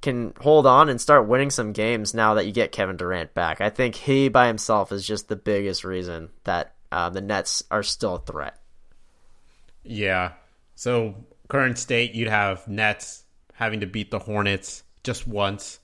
can 0.00 0.32
hold 0.40 0.66
on 0.66 0.88
and 0.88 1.00
start 1.00 1.28
winning 1.28 1.50
some 1.50 1.72
games 1.72 2.14
now 2.14 2.34
that 2.34 2.46
you 2.46 2.52
get 2.52 2.72
Kevin 2.72 2.96
Durant 2.96 3.34
back. 3.34 3.60
I 3.60 3.68
think 3.68 3.94
he 3.94 4.30
by 4.30 4.46
himself 4.46 4.90
is 4.90 5.06
just 5.06 5.28
the 5.28 5.36
biggest 5.36 5.84
reason 5.84 6.30
that 6.44 6.75
uh, 6.92 7.10
the 7.10 7.20
Nets 7.20 7.62
are 7.70 7.82
still 7.82 8.16
a 8.16 8.20
threat. 8.20 8.58
yeah. 9.82 10.32
So 10.74 11.14
current 11.48 11.78
state, 11.78 12.12
you'd 12.14 12.28
have 12.28 12.66
Nets 12.68 13.24
having 13.54 13.80
to 13.80 13.86
beat 13.86 14.10
the 14.10 14.18
Hornets 14.18 14.82
just 15.02 15.26
once. 15.26 15.78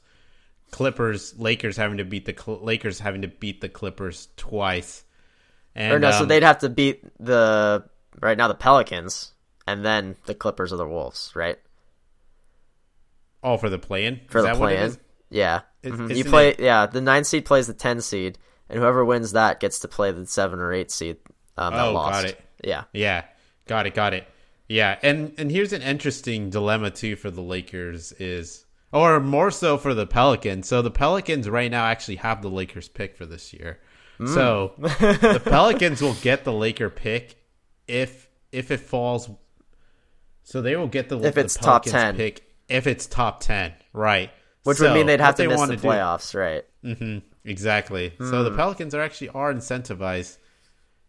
Clippers, 0.71 1.39
Lakers 1.39 1.77
having 1.77 1.99
to 1.99 2.05
beat 2.05 2.25
the 2.27 2.35
Cl- 2.39 2.63
Lakers 2.63 2.99
having 2.99 3.23
to 3.23 3.29
beat 3.29 3.61
the 3.61 3.69
Clippers 3.69 4.29
twice. 4.37 5.05
And 5.75 5.95
or 5.95 5.99
no, 5.99 6.11
so 6.11 6.21
um, 6.23 6.29
they'd 6.29 6.43
have 6.43 6.59
to 6.59 6.69
beat 6.69 7.03
the 7.19 7.85
right 8.21 8.37
now 8.37 8.49
the 8.49 8.55
Pelicans 8.55 9.33
and 9.67 9.85
then 9.85 10.17
the 10.27 10.35
Clippers 10.35 10.73
or 10.73 10.77
the 10.77 10.87
Wolves, 10.87 11.33
right? 11.35 11.59
all 13.43 13.59
for 13.59 13.69
the 13.71 13.79
play-in. 13.79 14.21
For 14.29 14.39
Is 14.39 14.45
the 14.45 14.55
play-in. 14.55 14.83
is? 14.85 14.99
Yeah, 15.31 15.63
Is- 15.83 15.93
Mhm. 15.95 16.15
you 16.17 16.25
play. 16.25 16.51
it- 16.51 16.61
Yeah, 16.61 16.87
the 16.87 17.01
nine 17.01 17.25
seed 17.25 17.45
plays 17.45 17.67
the 17.67 17.75
ten 17.75 18.01
seed, 18.01 18.39
and 18.73 18.81
whoever 18.81 19.05
wins 19.05 19.33
that 19.33 19.61
gets 19.61 19.79
to 19.81 19.89
play 19.89 20.11
the 20.11 20.27
seven 20.27 20.59
or 20.59 20.73
eight 20.73 20.91
seed 20.91 21.19
um, 21.57 21.75
that 21.75 21.87
Oh, 21.87 21.93
lost. 21.93 22.23
got 22.23 22.25
it. 22.31 22.41
Yeah, 22.65 22.85
Yeah, 22.93 23.25
got 23.67 23.87
it, 23.87 23.95
got 23.95 24.15
it. 24.15 24.27
Yeah, 24.69 24.99
and 25.03 25.35
and 25.39 25.51
here's 25.51 25.73
an 25.73 25.83
interesting 25.83 26.49
dilemma 26.51 26.91
too 26.91 27.17
for 27.17 27.31
the 27.31 27.43
Lakers 27.43 28.13
is, 28.13 28.65
or 28.93 29.21
more 29.21 29.51
so 29.51 29.77
for 29.77 29.93
the 29.95 30.07
Pelicans. 30.07 30.67
So 30.69 30.81
the 30.83 30.91
Pelicans 30.91 31.49
right 31.49 31.71
now 31.71 31.85
actually 31.85 32.17
have 32.17 32.41
the 32.43 32.49
Lakers 32.49 32.89
pick 32.89 33.17
for 33.17 33.27
this 33.27 33.53
year. 33.53 33.81
Hmm. 34.19 34.27
So 34.29 34.73
the 34.79 35.43
Pelicans 35.45 36.01
will 36.01 36.15
get 36.15 36.45
the 36.45 36.53
Laker 36.53 36.89
pick 36.89 37.37
if 37.87 38.29
if 38.51 38.71
it 38.71 38.81
falls. 38.81 39.29
So 40.45 40.63
they 40.63 40.77
will 40.77 40.87
get 40.89 41.09
the 41.09 41.19
If 41.21 41.35
the 41.35 41.41
it's 41.43 41.55
top 41.57 41.85
10. 41.85 42.17
pick 42.17 42.49
if 42.69 42.87
it's 42.87 43.07
top 43.07 43.41
ten, 43.41 43.73
right? 43.93 44.31
which 44.65 44.79
So 44.79 44.85
would 44.89 44.95
mean 44.95 45.07
they'd 45.07 45.21
have 45.21 45.35
to 45.35 45.49
miss 45.49 45.61
the 45.67 45.77
do- 45.77 45.89
playoffs, 45.89 46.35
right? 46.35 46.65
hmm 46.83 47.19
Exactly. 47.45 48.13
So 48.19 48.45
the 48.45 48.53
Pelicans 48.53 48.95
are 48.95 49.01
actually 49.03 49.31
are 49.31 49.53
incentivized 49.53 50.37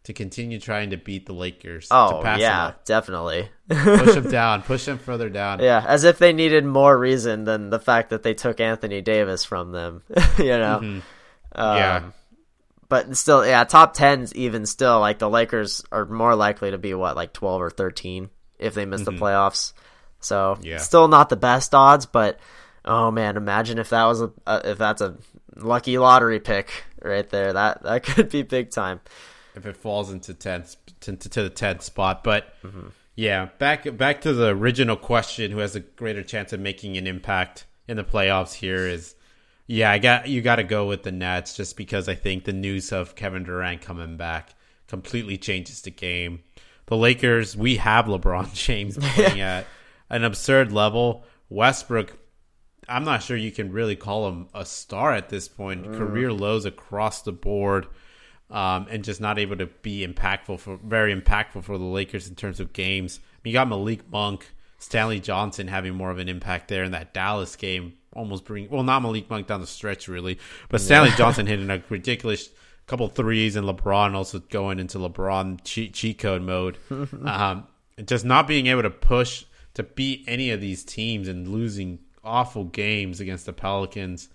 to 0.05 0.13
continue 0.13 0.59
trying 0.59 0.89
to 0.89 0.97
beat 0.97 1.25
the 1.25 1.33
Lakers. 1.33 1.87
to 1.87 1.95
Oh 1.95 2.21
pass 2.23 2.39
yeah, 2.39 2.73
definitely. 2.85 3.49
push 3.69 4.15
them 4.15 4.29
down, 4.31 4.61
push 4.63 4.85
them 4.85 4.97
further 4.97 5.29
down. 5.29 5.59
Yeah, 5.59 5.83
as 5.87 6.03
if 6.03 6.17
they 6.17 6.33
needed 6.33 6.65
more 6.65 6.97
reason 6.97 7.43
than 7.45 7.69
the 7.69 7.79
fact 7.79 8.09
that 8.09 8.23
they 8.23 8.33
took 8.33 8.59
Anthony 8.59 9.01
Davis 9.01 9.45
from 9.45 9.71
them. 9.71 10.01
you 10.37 10.45
know. 10.57 10.77
Um, 11.55 11.77
yeah, 11.77 12.03
But 12.89 13.15
still, 13.15 13.45
yeah, 13.45 13.63
top 13.63 13.93
tens 13.93 14.33
even 14.35 14.65
still 14.65 14.99
like 14.99 15.19
the 15.19 15.29
Lakers 15.29 15.83
are 15.91 16.05
more 16.05 16.35
likely 16.35 16.71
to 16.71 16.77
be 16.77 16.93
what 16.93 17.15
like 17.15 17.31
twelve 17.31 17.61
or 17.61 17.69
thirteen 17.69 18.29
if 18.59 18.73
they 18.73 18.85
miss 18.85 19.03
the 19.03 19.11
playoffs. 19.11 19.73
So 20.19 20.55
Mm-hmm. 20.55 20.65
Yeah. 20.65 20.77
still 20.77 21.07
not 21.07 21.29
the 21.29 21.35
best 21.37 21.73
odds, 21.75 22.05
but 22.07 22.39
oh 22.83 23.11
man, 23.11 23.37
imagine 23.37 23.77
if 23.77 23.89
that 23.91 24.05
was 24.05 24.21
a 24.21 24.31
uh, 24.47 24.61
if 24.65 24.77
that's 24.77 25.01
a 25.01 25.15
lucky 25.55 25.97
lottery 25.97 26.39
pick 26.39 26.85
right 27.01 27.29
there. 27.29 27.53
That 27.53 27.83
that 27.83 28.03
could 28.03 28.29
be 28.29 28.43
big 28.43 28.71
time. 28.71 29.01
if 29.55 29.65
it 29.65 29.77
falls 29.77 30.11
into 30.11 30.33
tenth 30.33 30.75
to, 31.01 31.15
to 31.15 31.43
the 31.43 31.49
tenth 31.49 31.83
spot. 31.83 32.23
But 32.23 32.53
mm-hmm. 32.63 32.87
yeah, 33.15 33.49
back 33.59 33.97
back 33.97 34.21
to 34.21 34.33
the 34.33 34.49
original 34.49 34.95
question: 34.95 35.51
Who 35.51 35.59
has 35.59 35.75
a 35.75 35.81
greater 35.81 36.23
chance 36.23 36.53
of 36.53 36.59
making 36.59 36.97
an 36.97 37.07
impact 37.07 37.65
in 37.87 37.97
the 37.97 38.03
playoffs? 38.03 38.53
Here 38.53 38.87
is, 38.87 39.15
yeah, 39.67 39.91
I 39.91 39.99
got 39.99 40.27
you. 40.27 40.41
Got 40.41 40.57
to 40.57 40.63
go 40.63 40.87
with 40.87 41.03
the 41.03 41.11
Nets 41.11 41.55
just 41.55 41.77
because 41.77 42.07
I 42.09 42.15
think 42.15 42.45
the 42.45 42.53
news 42.53 42.91
of 42.91 43.15
Kevin 43.15 43.43
Durant 43.43 43.81
coming 43.81 44.17
back 44.17 44.55
completely 44.87 45.37
changes 45.37 45.81
the 45.81 45.91
game. 45.91 46.43
The 46.87 46.97
Lakers, 46.97 47.55
we 47.55 47.77
have 47.77 48.05
LeBron 48.05 48.53
James 48.65 48.97
playing 48.97 49.41
at 49.41 49.65
an 50.09 50.23
absurd 50.23 50.71
level. 50.71 51.25
Westbrook, 51.49 52.17
I'm 52.87 53.03
not 53.03 53.23
sure 53.23 53.37
you 53.37 53.51
can 53.51 53.71
really 53.71 53.95
call 53.95 54.27
him 54.27 54.47
a 54.53 54.65
star 54.65 55.13
at 55.13 55.29
this 55.29 55.47
point. 55.47 55.85
Career 55.93 56.31
lows 56.31 56.65
across 56.65 57.21
the 57.21 57.31
board, 57.31 57.87
um, 58.49 58.87
and 58.89 59.03
just 59.03 59.21
not 59.21 59.39
able 59.39 59.57
to 59.57 59.67
be 59.67 60.05
impactful 60.05 60.59
for 60.59 60.77
very 60.77 61.15
impactful 61.15 61.63
for 61.63 61.77
the 61.77 61.83
Lakers 61.83 62.27
in 62.27 62.35
terms 62.35 62.59
of 62.59 62.73
games. 62.73 63.19
You 63.43 63.53
got 63.53 63.67
Malik 63.67 64.09
Monk, 64.11 64.51
Stanley 64.77 65.19
Johnson 65.19 65.67
having 65.67 65.95
more 65.95 66.11
of 66.11 66.19
an 66.19 66.29
impact 66.29 66.67
there 66.67 66.83
in 66.83 66.91
that 66.91 67.13
Dallas 67.13 67.55
game. 67.55 67.93
Almost 68.13 68.45
bring 68.45 68.69
well, 68.69 68.83
not 68.83 69.01
Malik 69.01 69.29
Monk 69.29 69.47
down 69.47 69.61
the 69.61 69.67
stretch 69.67 70.07
really, 70.07 70.39
but 70.69 70.81
Stanley 70.81 71.11
Johnson 71.17 71.47
hitting 71.47 71.69
a 71.69 71.81
ridiculous 71.89 72.49
couple 72.85 73.07
threes, 73.07 73.55
and 73.55 73.67
LeBron 73.67 74.13
also 74.13 74.39
going 74.39 74.79
into 74.79 74.97
LeBron 74.97 75.59
cheat, 75.63 75.93
cheat 75.93 76.19
code 76.19 76.41
mode. 76.41 76.77
um, 77.25 77.67
just 78.05 78.25
not 78.25 78.47
being 78.47 78.67
able 78.67 78.81
to 78.81 78.89
push 78.89 79.45
to 79.73 79.83
beat 79.83 80.23
any 80.27 80.51
of 80.51 80.61
these 80.61 80.83
teams 80.83 81.27
and 81.27 81.47
losing 81.47 81.99
awful 82.23 82.65
games 82.65 83.19
against 83.19 83.45
the 83.45 83.53
Pelicans, 83.53 84.29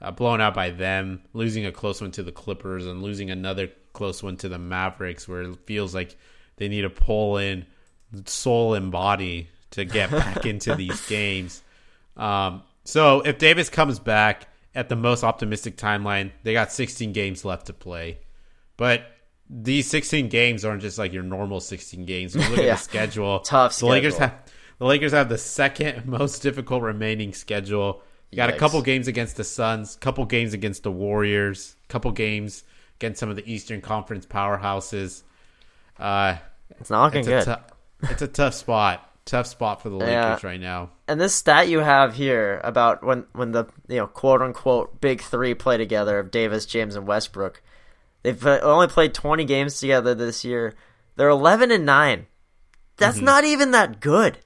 uh, 0.00 0.10
blown 0.10 0.40
out 0.40 0.54
by 0.54 0.70
them, 0.70 1.22
losing 1.32 1.66
a 1.66 1.72
close 1.72 2.00
one 2.00 2.10
to 2.12 2.22
the 2.22 2.32
Clippers, 2.32 2.86
and 2.86 3.02
losing 3.02 3.30
another 3.30 3.68
close 3.92 4.22
one 4.22 4.36
to 4.38 4.48
the 4.48 4.58
Mavericks, 4.58 5.28
where 5.28 5.42
it 5.42 5.56
feels 5.66 5.94
like 5.94 6.16
they 6.56 6.68
need 6.68 6.82
to 6.82 6.90
pull 6.90 7.38
in 7.38 7.66
soul 8.26 8.74
and 8.74 8.90
body 8.90 9.48
to 9.70 9.84
get 9.84 10.10
back 10.12 10.46
into 10.46 10.74
these 10.74 11.06
games. 11.06 11.62
Um, 12.16 12.62
so 12.84 13.20
if 13.20 13.38
Davis 13.38 13.68
comes 13.68 13.98
back 13.98 14.48
at 14.74 14.88
the 14.88 14.96
most 14.96 15.24
optimistic 15.24 15.76
timeline, 15.76 16.30
they 16.42 16.52
got 16.52 16.72
16 16.72 17.12
games 17.12 17.44
left 17.44 17.66
to 17.66 17.72
play. 17.72 18.18
But 18.76 19.04
these 19.48 19.88
16 19.88 20.28
games 20.28 20.64
aren't 20.64 20.82
just 20.82 20.98
like 20.98 21.12
your 21.12 21.22
normal 21.22 21.60
16 21.60 22.04
games. 22.04 22.34
You 22.34 22.40
look 22.42 22.58
at 22.58 22.64
the 22.64 22.76
schedule. 22.76 23.40
Tough 23.40 23.78
The 23.78 23.86
Lakers 23.86 24.16
have 24.18 24.34
the 24.82 24.88
Lakers 24.88 25.12
have 25.12 25.28
the 25.28 25.38
second 25.38 26.06
most 26.08 26.42
difficult 26.42 26.82
remaining 26.82 27.32
schedule. 27.34 28.02
You 28.32 28.36
got 28.36 28.50
a 28.50 28.56
couple 28.56 28.82
games 28.82 29.06
against 29.06 29.36
the 29.36 29.44
Suns, 29.44 29.94
couple 29.94 30.24
games 30.24 30.54
against 30.54 30.82
the 30.82 30.90
Warriors, 30.90 31.76
couple 31.86 32.10
games 32.10 32.64
against 32.98 33.20
some 33.20 33.30
of 33.30 33.36
the 33.36 33.48
Eastern 33.48 33.80
Conference 33.80 34.26
powerhouses. 34.26 35.22
Uh, 36.00 36.36
It's 36.80 36.90
not 36.90 37.04
looking 37.04 37.20
it's 37.20 37.28
good. 37.28 37.48
A 37.48 37.56
t- 37.56 38.10
it's 38.10 38.22
a 38.22 38.26
tough 38.26 38.54
spot. 38.54 39.08
Tough 39.24 39.46
spot 39.46 39.82
for 39.82 39.88
the 39.88 39.94
Lakers 39.94 40.10
Yeah. 40.12 40.38
right 40.42 40.60
now. 40.60 40.90
And 41.06 41.20
this 41.20 41.32
stat 41.32 41.68
you 41.68 41.78
have 41.78 42.14
here 42.16 42.60
about 42.64 43.04
when 43.04 43.24
when 43.34 43.52
the 43.52 43.66
you 43.86 43.98
know 43.98 44.08
quote 44.08 44.42
unquote 44.42 45.00
big 45.00 45.20
three 45.20 45.54
play 45.54 45.76
together 45.76 46.18
of 46.18 46.32
Davis, 46.32 46.66
James, 46.66 46.96
and 46.96 47.06
Westbrook, 47.06 47.62
they've 48.24 48.44
only 48.44 48.88
played 48.88 49.14
twenty 49.14 49.44
games 49.44 49.78
together 49.78 50.12
this 50.12 50.44
year. 50.44 50.74
They're 51.14 51.28
eleven 51.28 51.70
and 51.70 51.86
nine. 51.86 52.26
That's 52.96 53.20
not 53.20 53.44
even 53.44 53.70
that 53.70 54.00
good. 54.00 54.38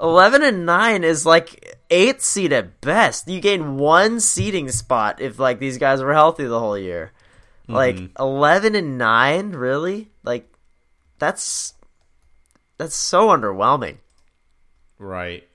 Eleven 0.00 0.42
and 0.42 0.66
nine 0.66 1.04
is 1.04 1.24
like 1.24 1.78
eighth 1.90 2.22
seed 2.22 2.52
at 2.52 2.80
best. 2.80 3.28
You 3.28 3.40
gain 3.40 3.76
one 3.76 4.20
seeding 4.20 4.70
spot 4.70 5.20
if 5.20 5.38
like 5.38 5.58
these 5.58 5.78
guys 5.78 6.02
were 6.02 6.12
healthy 6.12 6.44
the 6.44 6.58
whole 6.58 6.78
year. 6.78 7.12
Like 7.68 7.98
eleven 8.18 8.74
and 8.74 8.98
nine, 8.98 9.50
really? 9.50 10.10
Like 10.24 10.52
that's 11.18 11.74
that's 12.78 12.96
so 12.96 13.28
underwhelming. 13.28 13.98
Right. 14.98 15.46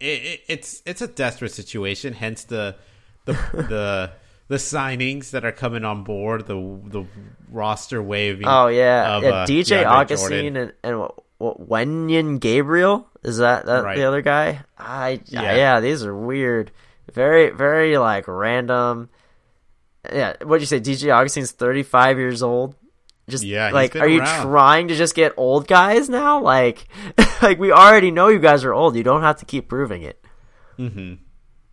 It, 0.00 0.04
it, 0.04 0.40
it's 0.48 0.82
it's 0.86 1.02
a 1.02 1.06
desperate 1.06 1.52
situation. 1.52 2.14
Hence 2.14 2.44
the 2.44 2.76
the 3.26 3.32
the 3.52 4.12
the 4.48 4.56
signings 4.56 5.30
that 5.30 5.44
are 5.44 5.52
coming 5.52 5.84
on 5.84 6.04
board. 6.04 6.46
The 6.46 6.54
the 6.54 7.06
roster 7.50 8.02
waving. 8.02 8.46
Oh 8.46 8.68
yeah, 8.68 9.16
of, 9.16 9.22
yeah. 9.22 9.28
uh, 9.30 9.46
DJ 9.46 9.84
Augustin 9.84 10.54
Jordan. 10.54 10.56
and 10.56 10.72
and 10.82 11.10
what, 11.38 11.68
Wenyen 11.68 12.40
Gabriel 12.40 13.08
is 13.22 13.38
that 13.38 13.66
that 13.66 13.84
Right. 13.84 13.96
the 13.96 14.04
other 14.04 14.22
guy? 14.22 14.60
I 14.78 15.20
yeah. 15.26 15.54
Yeah. 15.56 15.80
these 15.80 16.04
are 16.04 16.14
weird, 16.16 16.70
very 17.12 17.50
very 17.50 17.98
like 17.98 18.26
random. 18.28 19.10
Yeah, 20.12 20.34
what'd 20.44 20.62
you 20.62 20.66
say? 20.66 20.80
DJ 20.80 21.10
Augustin's 21.12 21.50
thirty 21.52 21.82
five 21.82 22.18
years 22.18 22.42
old. 22.42 22.74
Just 23.28 23.42
Yeah, 23.42 23.70
like, 23.70 23.96
are 23.96 24.06
you 24.06 24.20
trying 24.20 24.86
to 24.86 24.94
just 24.94 25.16
get 25.16 25.32
old 25.36 25.66
guys 25.66 26.08
now? 26.08 26.40
Like, 26.40 26.86
like 27.42 27.58
we 27.58 27.72
already 27.72 28.12
know 28.12 28.28
you 28.28 28.38
guys 28.38 28.62
are 28.64 28.72
old. 28.72 28.94
You 28.94 29.02
don't 29.02 29.22
have 29.22 29.38
to 29.38 29.44
keep 29.44 29.68
proving 29.68 30.02
it. 30.02 30.24
Mm-hmm. 30.78 31.14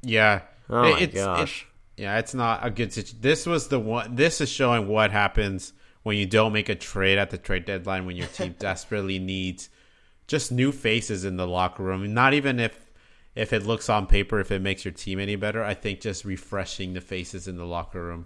Yeah. 0.01 0.41
Oh 0.69 0.83
It- 0.83 0.91
my 0.93 0.99
it's, 0.99 1.13
it- 1.13 1.17
gosh. 1.17 1.67
yeah, 1.95 2.17
it's 2.17 2.33
not 2.33 2.65
a 2.65 2.71
good 2.71 2.91
situation. 2.91 3.19
This 3.21 3.45
was 3.45 3.67
the 3.67 3.79
one. 3.79 4.15
This 4.15 4.41
is 4.41 4.49
showing 4.49 4.87
what 4.87 5.11
happens 5.11 5.73
when 6.03 6.17
you 6.17 6.25
don't 6.25 6.53
make 6.53 6.69
a 6.69 6.75
trade 6.75 7.17
at 7.17 7.29
the 7.31 7.37
trade 7.37 7.65
deadline 7.65 8.05
when 8.05 8.15
your 8.15 8.27
team 8.27 8.55
desperately 8.59 9.19
needs 9.19 9.69
just 10.27 10.51
new 10.51 10.71
faces 10.71 11.25
in 11.25 11.37
the 11.37 11.47
locker 11.47 11.83
room. 11.83 12.13
Not 12.13 12.33
even 12.33 12.59
if 12.59 12.79
if 13.35 13.51
it 13.51 13.65
looks 13.65 13.89
on 13.89 14.05
paper 14.05 14.39
if 14.39 14.51
it 14.51 14.61
makes 14.61 14.85
your 14.85 14.93
team 14.93 15.19
any 15.19 15.35
better. 15.35 15.63
I 15.63 15.73
think 15.73 16.01
just 16.01 16.23
refreshing 16.23 16.93
the 16.93 17.01
faces 17.01 17.47
in 17.47 17.57
the 17.57 17.65
locker 17.65 18.03
room 18.03 18.25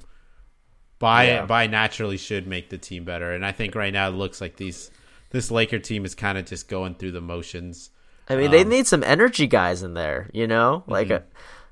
by 0.99 1.27
Yeah. 1.27 1.45
by 1.45 1.67
naturally 1.67 2.17
should 2.17 2.47
make 2.47 2.69
the 2.69 2.77
team 2.77 3.05
better. 3.05 3.31
And 3.31 3.45
I 3.45 3.51
think 3.51 3.75
right 3.75 3.93
now 3.93 4.09
it 4.09 4.13
looks 4.15 4.41
like 4.41 4.57
these 4.57 4.91
this 5.29 5.51
Laker 5.51 5.79
team 5.79 6.05
is 6.05 6.15
kind 6.15 6.37
of 6.37 6.45
just 6.45 6.67
going 6.69 6.95
through 6.95 7.11
the 7.11 7.21
motions. 7.21 7.89
I 8.29 8.35
mean, 8.35 8.51
they 8.51 8.61
Um, 8.63 8.69
need 8.69 8.87
some 8.87 9.03
energy 9.03 9.47
guys 9.47 9.83
in 9.83 9.93
there, 9.93 10.29
you 10.33 10.47
know, 10.47 10.81
mm-hmm. 10.81 10.91
like 10.91 11.09
a 11.09 11.23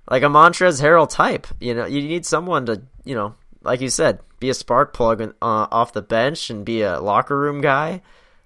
like 0.10 0.24
a 0.24 0.28
Montrezl 0.28 0.82
Harrell 0.82 1.10
type. 1.10 1.48
You 1.60 1.74
know, 1.74 1.86
you 1.86 2.02
need 2.02 2.26
someone 2.26 2.66
to, 2.68 2.82
you 3.04 3.16
know, 3.16 3.36
like 3.66 3.82
you 3.82 3.90
said, 3.90 4.20
be 4.40 4.50
a 4.50 4.54
spark 4.54 4.94
plug 4.94 5.22
uh, 5.22 5.34
off 5.42 5.94
the 5.94 6.02
bench 6.02 6.50
and 6.50 6.64
be 6.64 6.82
a 6.82 7.00
locker 7.00 7.38
room 7.38 7.62
guy. 7.62 8.02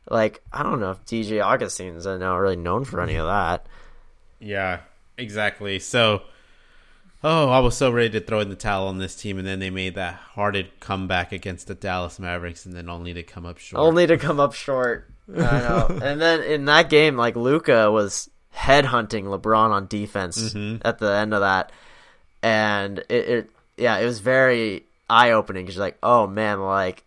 Like 0.09 0.41
I 0.51 0.63
don't 0.63 0.79
know 0.79 0.91
if 0.91 1.05
DJ 1.05 1.43
Augustin's 1.43 2.07
uh, 2.07 2.17
not 2.17 2.37
really 2.37 2.55
known 2.55 2.85
for 2.85 3.01
any 3.01 3.15
of 3.15 3.27
that. 3.27 3.67
Yeah, 4.39 4.79
exactly. 5.17 5.79
So, 5.79 6.23
oh, 7.23 7.49
I 7.49 7.59
was 7.59 7.77
so 7.77 7.91
ready 7.91 8.09
to 8.11 8.21
throw 8.21 8.39
in 8.39 8.49
the 8.49 8.55
towel 8.55 8.87
on 8.87 8.97
this 8.97 9.15
team, 9.15 9.37
and 9.37 9.45
then 9.45 9.59
they 9.59 9.69
made 9.69 9.95
that 9.95 10.15
hearted 10.15 10.79
comeback 10.79 11.31
against 11.31 11.67
the 11.67 11.75
Dallas 11.75 12.17
Mavericks, 12.17 12.65
and 12.65 12.75
then 12.75 12.89
only 12.89 13.13
to 13.13 13.23
come 13.23 13.45
up 13.45 13.59
short. 13.59 13.81
Only 13.81 14.07
to 14.07 14.17
come 14.17 14.39
up 14.39 14.53
short. 14.53 15.11
I 15.31 15.59
know. 15.59 15.87
and 16.03 16.19
then 16.19 16.41
in 16.41 16.65
that 16.65 16.89
game, 16.89 17.15
like 17.15 17.35
Luka 17.35 17.91
was 17.91 18.29
headhunting 18.55 19.25
LeBron 19.25 19.69
on 19.69 19.87
defense 19.87 20.55
at 20.83 20.97
the 20.97 21.11
end 21.11 21.33
of 21.33 21.41
that, 21.41 21.71
and 22.41 22.99
it, 23.09 23.29
it 23.29 23.49
yeah, 23.77 23.97
it 23.97 24.05
was 24.05 24.19
very 24.19 24.85
eye 25.09 25.31
opening 25.31 25.63
because 25.65 25.75
you're 25.75 25.85
like, 25.85 25.97
oh 26.03 26.27
man, 26.27 26.59
like 26.61 27.03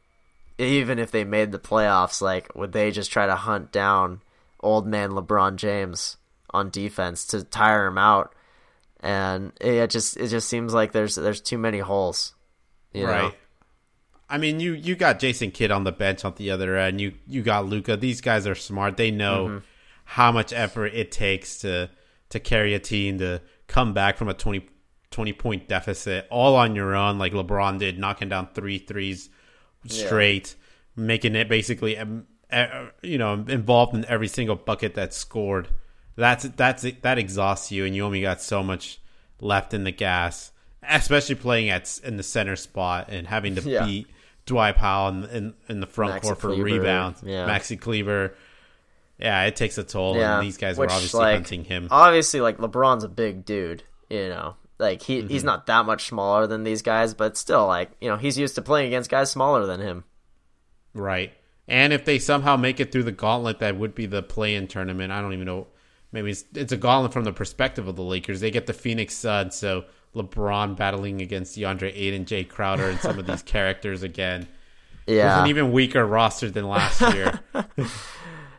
even 0.58 0.98
if 0.98 1.10
they 1.10 1.24
made 1.24 1.52
the 1.52 1.58
playoffs, 1.58 2.20
like 2.20 2.54
would 2.54 2.72
they 2.72 2.90
just 2.90 3.10
try 3.10 3.26
to 3.26 3.34
hunt 3.36 3.72
down 3.72 4.20
old 4.60 4.86
man 4.86 5.10
LeBron 5.10 5.56
James 5.56 6.16
on 6.50 6.70
defense 6.70 7.26
to 7.26 7.42
tire 7.44 7.86
him 7.86 7.98
out? 7.98 8.34
And 9.00 9.52
it 9.60 9.90
just 9.90 10.16
it 10.16 10.28
just 10.28 10.48
seems 10.48 10.72
like 10.72 10.92
there's 10.92 11.16
there's 11.16 11.40
too 11.40 11.58
many 11.58 11.78
holes, 11.80 12.34
you 12.92 13.04
know? 13.04 13.10
right. 13.12 13.34
I 14.30 14.38
mean, 14.38 14.60
you 14.60 14.72
you 14.74 14.94
got 14.94 15.18
Jason 15.18 15.50
Kidd 15.50 15.70
on 15.70 15.84
the 15.84 15.92
bench 15.92 16.24
on 16.24 16.34
the 16.36 16.50
other 16.52 16.76
end. 16.76 17.00
You 17.00 17.14
you 17.26 17.42
got 17.42 17.66
Luka. 17.66 17.96
These 17.96 18.20
guys 18.20 18.46
are 18.46 18.54
smart. 18.54 18.96
They 18.96 19.10
know 19.10 19.46
Mm-hmm. 19.46 19.58
how 20.04 20.30
much 20.32 20.52
effort 20.52 20.86
it 20.94 21.10
takes 21.12 21.58
to 21.60 21.90
to 22.30 22.40
carry 22.40 22.72
a 22.74 22.78
team 22.78 23.18
to 23.18 23.42
come 23.66 23.92
back 23.92 24.16
from 24.16 24.28
a 24.28 24.34
20, 24.34 24.66
20 25.12 25.32
point 25.34 25.68
deficit 25.68 26.26
all 26.30 26.56
on 26.56 26.74
your 26.74 26.94
own, 26.94 27.18
like 27.18 27.32
LeBron 27.32 27.78
did, 27.78 27.98
knocking 27.98 28.28
down 28.28 28.48
three 28.54 28.78
threes 28.78 29.28
straight, 29.86 30.54
making 30.96 31.34
it 31.36 31.48
basically 31.48 31.98
you 33.02 33.18
know 33.18 33.34
involved 33.48 33.94
in 33.94 34.04
every 34.06 34.28
single 34.28 34.56
bucket 34.56 34.94
that's 34.94 35.16
scored. 35.16 35.68
That's 36.16 36.44
that's 36.44 36.82
that 37.02 37.18
exhausts 37.18 37.72
you, 37.72 37.84
and 37.84 37.94
you 37.96 38.04
only 38.04 38.20
got 38.22 38.40
so 38.42 38.62
much 38.62 39.00
left 39.40 39.72
in 39.74 39.84
the 39.84 39.90
gas, 39.92 40.52
especially 40.82 41.34
playing 41.36 41.70
at 41.70 41.98
in 42.04 42.16
the 42.16 42.22
center 42.22 42.56
spot 42.56 43.08
and 43.08 43.26
having 43.26 43.54
to 43.56 43.62
Yeah. 43.68 43.86
beat 43.86 44.06
Dwight 44.44 44.76
Powell 44.76 45.08
in, 45.08 45.24
in, 45.30 45.54
in 45.68 45.80
the 45.80 45.86
front 45.86 46.14
Maxi 46.14 46.22
court 46.22 46.40
for 46.40 46.48
Kleber, 46.48 46.64
rebounds. 46.64 47.22
yeah. 47.24 47.46
Maxi 47.48 47.80
Kleber. 47.80 48.34
Yeah, 49.18 49.44
it 49.44 49.54
takes 49.54 49.78
a 49.78 49.84
toll, 49.84 50.16
Yeah, 50.16 50.38
and 50.38 50.46
these 50.46 50.56
guys 50.56 50.76
were 50.76 50.90
obviously 50.90 51.20
like, 51.20 51.34
hunting 51.36 51.62
him. 51.64 51.86
obviously 51.92 52.40
like 52.40 52.58
LeBron's 52.58 53.04
a 53.04 53.08
big 53.08 53.44
dude, 53.44 53.84
you 54.10 54.28
know. 54.28 54.56
Like 54.82 55.00
he 55.02 55.18
Mm-hmm. 55.20 55.28
he's 55.28 55.44
not 55.44 55.66
that 55.66 55.86
much 55.86 56.06
smaller 56.08 56.46
than 56.46 56.64
these 56.64 56.82
guys, 56.82 57.14
but 57.14 57.36
still 57.38 57.66
like, 57.66 57.90
you 58.00 58.08
know, 58.08 58.16
he's 58.16 58.36
used 58.36 58.56
to 58.56 58.62
playing 58.62 58.88
against 58.88 59.08
guys 59.10 59.30
smaller 59.30 59.64
than 59.64 59.80
him. 59.80 60.04
Right. 60.92 61.32
And 61.68 61.92
if 61.92 62.04
they 62.04 62.18
somehow 62.18 62.56
make 62.56 62.80
it 62.80 62.90
through 62.92 63.04
the 63.04 63.12
gauntlet 63.12 63.60
that 63.60 63.76
would 63.78 63.94
be 63.94 64.06
the 64.06 64.22
play 64.22 64.54
in 64.56 64.66
tournament, 64.66 65.12
I 65.12 65.20
don't 65.22 65.32
even 65.32 65.46
know. 65.46 65.68
Maybe 66.10 66.32
it's, 66.32 66.44
it's 66.54 66.72
a 66.72 66.76
gauntlet 66.76 67.12
from 67.14 67.24
the 67.24 67.32
perspective 67.32 67.88
of 67.88 67.96
the 67.96 68.02
Lakers. 68.02 68.40
They 68.40 68.50
get 68.50 68.66
the 68.66 68.74
Phoenix 68.74 69.14
Suns, 69.14 69.54
so 69.54 69.84
LeBron 70.14 70.76
battling 70.76 71.22
against 71.22 71.56
DeAndre 71.56 71.92
Ayton, 71.94 72.26
Jae 72.26 72.46
Crowder, 72.46 72.90
and 72.90 73.00
some 73.00 73.18
of 73.18 73.26
these 73.26 73.42
characters 73.54 74.02
again. 74.02 74.46
With 75.06 75.16
Yeah. 75.16 75.42
an 75.42 75.48
even 75.48 75.72
weaker 75.72 76.04
roster 76.04 76.50
than 76.50 76.68
last 76.68 77.00
year. 77.14 77.40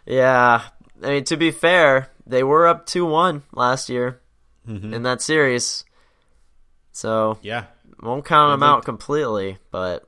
yeah. 0.05 0.61
I 1.03 1.07
mean, 1.07 1.23
to 1.25 1.37
be 1.37 1.51
fair, 1.51 2.09
they 2.25 2.43
were 2.43 2.65
up 2.67 2.85
2-1 2.87 3.41
last 3.53 3.89
year 3.89 4.19
Mm-hmm. 4.67 4.93
in 4.93 5.03
that 5.03 5.21
series. 5.21 5.83
So, 6.93 7.39
yeah. 7.41 7.65
won't 8.01 8.23
count 8.23 8.53
them 8.53 8.63
out 8.63 8.85
completely, 8.85 9.57
but 9.71 10.07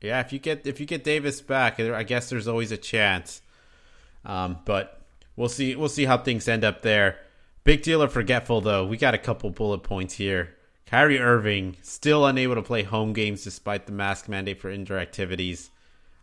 Yeah, 0.00 0.20
if 0.20 0.32
you 0.32 0.38
get 0.38 0.66
if 0.66 0.80
you 0.80 0.86
get 0.86 1.04
Davis 1.04 1.40
back, 1.40 1.78
I 1.78 2.02
guess 2.04 2.30
there's 2.30 2.48
always 2.48 2.72
a 2.72 2.76
chance. 2.76 3.42
Um, 4.24 4.58
but 4.64 5.02
we'll 5.36 5.48
see 5.48 5.76
we'll 5.76 5.88
see 5.88 6.06
how 6.06 6.18
things 6.18 6.48
end 6.48 6.64
up 6.64 6.82
there. 6.82 7.18
Big 7.64 7.82
deal 7.82 8.02
or 8.02 8.08
forgetful 8.08 8.60
though. 8.60 8.86
We 8.86 8.96
got 8.96 9.14
a 9.14 9.18
couple 9.18 9.50
bullet 9.50 9.82
points 9.82 10.14
here. 10.14 10.54
Kyrie 10.86 11.18
Irving 11.18 11.76
still 11.82 12.26
unable 12.26 12.54
to 12.54 12.62
play 12.62 12.82
home 12.82 13.12
games 13.12 13.42
despite 13.42 13.86
the 13.86 13.92
mask 13.92 14.28
mandate 14.28 14.60
for 14.60 14.70
indoor 14.70 14.98
activities. 14.98 15.70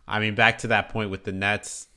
I 0.06 0.20
mean, 0.20 0.34
back 0.34 0.58
to 0.58 0.68
that 0.68 0.88
point 0.88 1.10
with 1.10 1.24
the 1.24 1.32
Nets. 1.32 1.88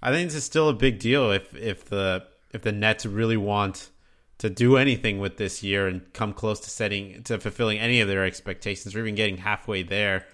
I 0.00 0.10
think 0.10 0.28
this 0.28 0.36
is 0.36 0.44
still 0.44 0.68
a 0.68 0.74
big 0.74 0.98
deal 0.98 1.32
if 1.32 1.54
if 1.54 1.84
the 1.84 2.24
if 2.52 2.62
the 2.62 2.72
Nets 2.72 3.04
really 3.04 3.36
want 3.36 3.90
to 4.42 4.50
do 4.50 4.76
anything 4.76 5.20
with 5.20 5.36
this 5.36 5.62
year 5.62 5.86
and 5.86 6.12
come 6.12 6.32
close 6.32 6.58
to 6.58 6.68
setting 6.68 7.22
to 7.22 7.38
fulfilling 7.38 7.78
any 7.78 8.00
of 8.00 8.08
their 8.08 8.24
expectations 8.24 8.92
or 8.92 8.98
even 8.98 9.14
getting 9.14 9.36
halfway 9.36 9.84
there. 9.84 10.26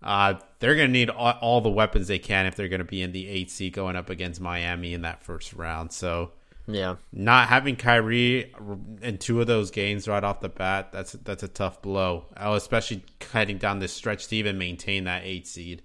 Uh, 0.00 0.34
they're 0.60 0.76
going 0.76 0.86
to 0.86 0.92
need 0.92 1.10
all, 1.10 1.32
all 1.40 1.60
the 1.60 1.68
weapons 1.68 2.06
they 2.06 2.20
can 2.20 2.46
if 2.46 2.54
they're 2.54 2.68
going 2.68 2.78
to 2.78 2.84
be 2.84 3.02
in 3.02 3.10
the 3.10 3.26
eight 3.26 3.50
seed 3.50 3.72
going 3.72 3.96
up 3.96 4.08
against 4.08 4.40
Miami 4.40 4.94
in 4.94 5.02
that 5.02 5.24
first 5.24 5.52
round. 5.52 5.90
So 5.90 6.30
yeah. 6.68 6.94
not 7.12 7.48
having 7.48 7.74
Kyrie 7.74 8.54
in 9.02 9.18
two 9.18 9.40
of 9.40 9.48
those 9.48 9.72
games 9.72 10.06
right 10.06 10.22
off 10.22 10.38
the 10.38 10.48
bat, 10.48 10.92
that's 10.92 11.10
that's 11.10 11.42
a 11.42 11.48
tough 11.48 11.82
blow. 11.82 12.26
Oh, 12.36 12.54
especially 12.54 13.02
heading 13.32 13.58
down 13.58 13.80
this 13.80 13.92
stretch 13.92 14.28
to 14.28 14.36
even 14.36 14.58
maintain 14.58 15.04
that 15.04 15.22
eight 15.24 15.48
seed. 15.48 15.82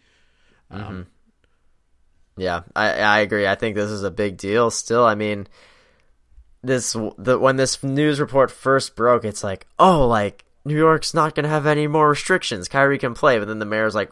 Yeah, 2.37 2.61
I 2.75 2.91
I 2.91 3.19
agree. 3.21 3.47
I 3.47 3.55
think 3.55 3.75
this 3.75 3.89
is 3.89 4.03
a 4.03 4.11
big 4.11 4.37
deal. 4.37 4.69
Still, 4.69 5.03
I 5.03 5.15
mean, 5.15 5.47
this 6.67 6.95
the 7.17 7.37
when 7.37 7.55
this 7.55 7.81
news 7.83 8.19
report 8.19 8.51
first 8.51 8.95
broke, 8.95 9.25
it's 9.25 9.43
like, 9.43 9.67
oh, 9.79 10.07
like 10.07 10.45
New 10.63 10.75
York's 10.75 11.13
not 11.13 11.35
gonna 11.35 11.47
have 11.47 11.65
any 11.65 11.87
more 11.87 12.09
restrictions. 12.09 12.67
Kyrie 12.67 12.97
can 12.97 13.13
play, 13.13 13.39
but 13.39 13.47
then 13.47 13.59
the 13.59 13.65
mayor's 13.65 13.95
like, 13.95 14.11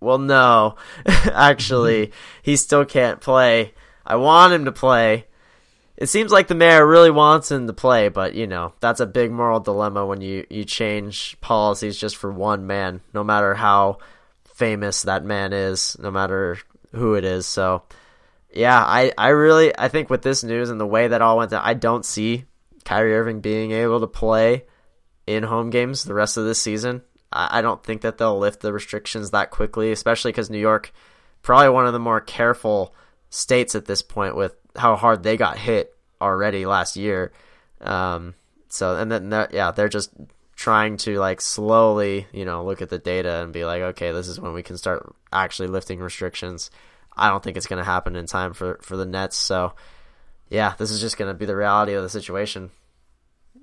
well, 0.00 0.18
no, 0.18 0.76
actually, 1.06 2.08
mm-hmm. 2.08 2.40
he 2.42 2.56
still 2.56 2.84
can't 2.84 3.20
play. 3.20 3.72
I 4.04 4.16
want 4.16 4.52
him 4.52 4.64
to 4.64 4.72
play. 4.72 5.26
It 5.96 6.08
seems 6.08 6.32
like 6.32 6.48
the 6.48 6.54
mayor 6.56 6.84
really 6.86 7.10
wants 7.10 7.50
him 7.50 7.66
to 7.68 7.72
play, 7.72 8.08
but 8.08 8.34
you 8.34 8.46
know 8.46 8.72
that's 8.80 9.00
a 9.00 9.06
big 9.06 9.30
moral 9.30 9.60
dilemma 9.60 10.04
when 10.04 10.20
you 10.20 10.46
you 10.50 10.64
change 10.64 11.40
policies 11.40 11.96
just 11.96 12.16
for 12.16 12.32
one 12.32 12.66
man, 12.66 13.00
no 13.14 13.22
matter 13.22 13.54
how 13.54 13.98
famous 14.44 15.02
that 15.02 15.24
man 15.24 15.52
is, 15.52 15.96
no 16.00 16.10
matter 16.10 16.58
who 16.92 17.14
it 17.14 17.24
is. 17.24 17.46
So 17.46 17.82
yeah, 18.54 18.78
I, 18.78 19.12
I 19.16 19.28
really 19.28 19.76
I 19.76 19.88
think 19.88 20.10
with 20.10 20.22
this 20.22 20.44
news 20.44 20.70
and 20.70 20.80
the 20.80 20.86
way 20.86 21.08
that 21.08 21.22
all 21.22 21.38
went 21.38 21.50
down, 21.50 21.62
I 21.64 21.74
don't 21.74 22.04
see 22.04 22.44
Kyrie 22.84 23.14
Irving 23.14 23.40
being 23.40 23.72
able 23.72 24.00
to 24.00 24.06
play 24.06 24.64
in 25.26 25.42
home 25.42 25.70
games 25.70 26.04
the 26.04 26.14
rest 26.14 26.36
of 26.36 26.44
this 26.44 26.60
season. 26.60 27.02
I, 27.32 27.58
I 27.58 27.62
don't 27.62 27.82
think 27.82 28.02
that 28.02 28.18
they'll 28.18 28.38
lift 28.38 28.60
the 28.60 28.72
restrictions 28.72 29.30
that 29.30 29.50
quickly, 29.50 29.92
especially 29.92 30.32
because 30.32 30.50
New 30.50 30.58
York, 30.58 30.92
probably 31.42 31.70
one 31.70 31.86
of 31.86 31.92
the 31.92 31.98
more 31.98 32.20
careful 32.20 32.94
states 33.30 33.74
at 33.74 33.86
this 33.86 34.02
point 34.02 34.36
with 34.36 34.54
how 34.76 34.96
hard 34.96 35.22
they 35.22 35.36
got 35.36 35.58
hit 35.58 35.94
already 36.20 36.66
last 36.66 36.96
year. 36.96 37.32
Um, 37.80 38.34
so 38.68 38.96
and 38.96 39.10
then 39.10 39.30
yeah, 39.52 39.70
they're 39.70 39.88
just 39.88 40.10
trying 40.56 40.96
to 40.96 41.18
like 41.18 41.40
slowly, 41.40 42.26
you 42.32 42.44
know, 42.44 42.64
look 42.64 42.82
at 42.82 42.88
the 42.88 42.98
data 42.98 43.42
and 43.42 43.52
be 43.52 43.64
like, 43.64 43.82
okay, 43.82 44.12
this 44.12 44.28
is 44.28 44.38
when 44.38 44.52
we 44.52 44.62
can 44.62 44.76
start 44.76 45.14
actually 45.32 45.68
lifting 45.68 45.98
restrictions. 45.98 46.70
I 47.16 47.28
don't 47.28 47.42
think 47.42 47.56
it's 47.56 47.66
going 47.66 47.78
to 47.78 47.84
happen 47.84 48.16
in 48.16 48.26
time 48.26 48.52
for 48.52 48.78
for 48.82 48.96
the 48.96 49.06
Nets. 49.06 49.36
So, 49.36 49.74
yeah, 50.48 50.74
this 50.78 50.90
is 50.90 51.00
just 51.00 51.18
going 51.18 51.32
to 51.32 51.38
be 51.38 51.46
the 51.46 51.56
reality 51.56 51.94
of 51.94 52.02
the 52.02 52.08
situation. 52.08 52.70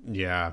Yeah, 0.06 0.52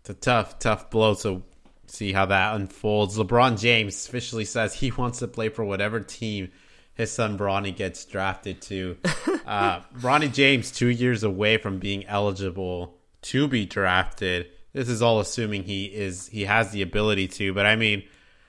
it's 0.00 0.10
a 0.10 0.14
tough, 0.14 0.58
tough 0.58 0.90
blow. 0.90 1.14
So, 1.14 1.42
see 1.86 2.12
how 2.12 2.26
that 2.26 2.54
unfolds. 2.54 3.18
LeBron 3.18 3.58
James 3.58 4.06
officially 4.06 4.44
says 4.44 4.74
he 4.74 4.90
wants 4.92 5.18
to 5.20 5.28
play 5.28 5.48
for 5.48 5.64
whatever 5.64 6.00
team 6.00 6.50
his 6.94 7.10
son 7.10 7.36
Bronny 7.36 7.74
gets 7.74 8.04
drafted 8.04 8.62
to. 8.62 8.96
uh, 9.46 9.80
Bronny 9.98 10.32
James, 10.32 10.70
two 10.70 10.88
years 10.88 11.22
away 11.22 11.58
from 11.58 11.78
being 11.78 12.06
eligible 12.06 12.96
to 13.22 13.48
be 13.48 13.66
drafted. 13.66 14.48
This 14.72 14.88
is 14.88 15.02
all 15.02 15.20
assuming 15.20 15.64
he 15.64 15.86
is 15.86 16.28
he 16.28 16.44
has 16.44 16.70
the 16.70 16.82
ability 16.82 17.28
to. 17.28 17.52
But 17.52 17.66
I 17.66 17.76
mean, 17.76 18.04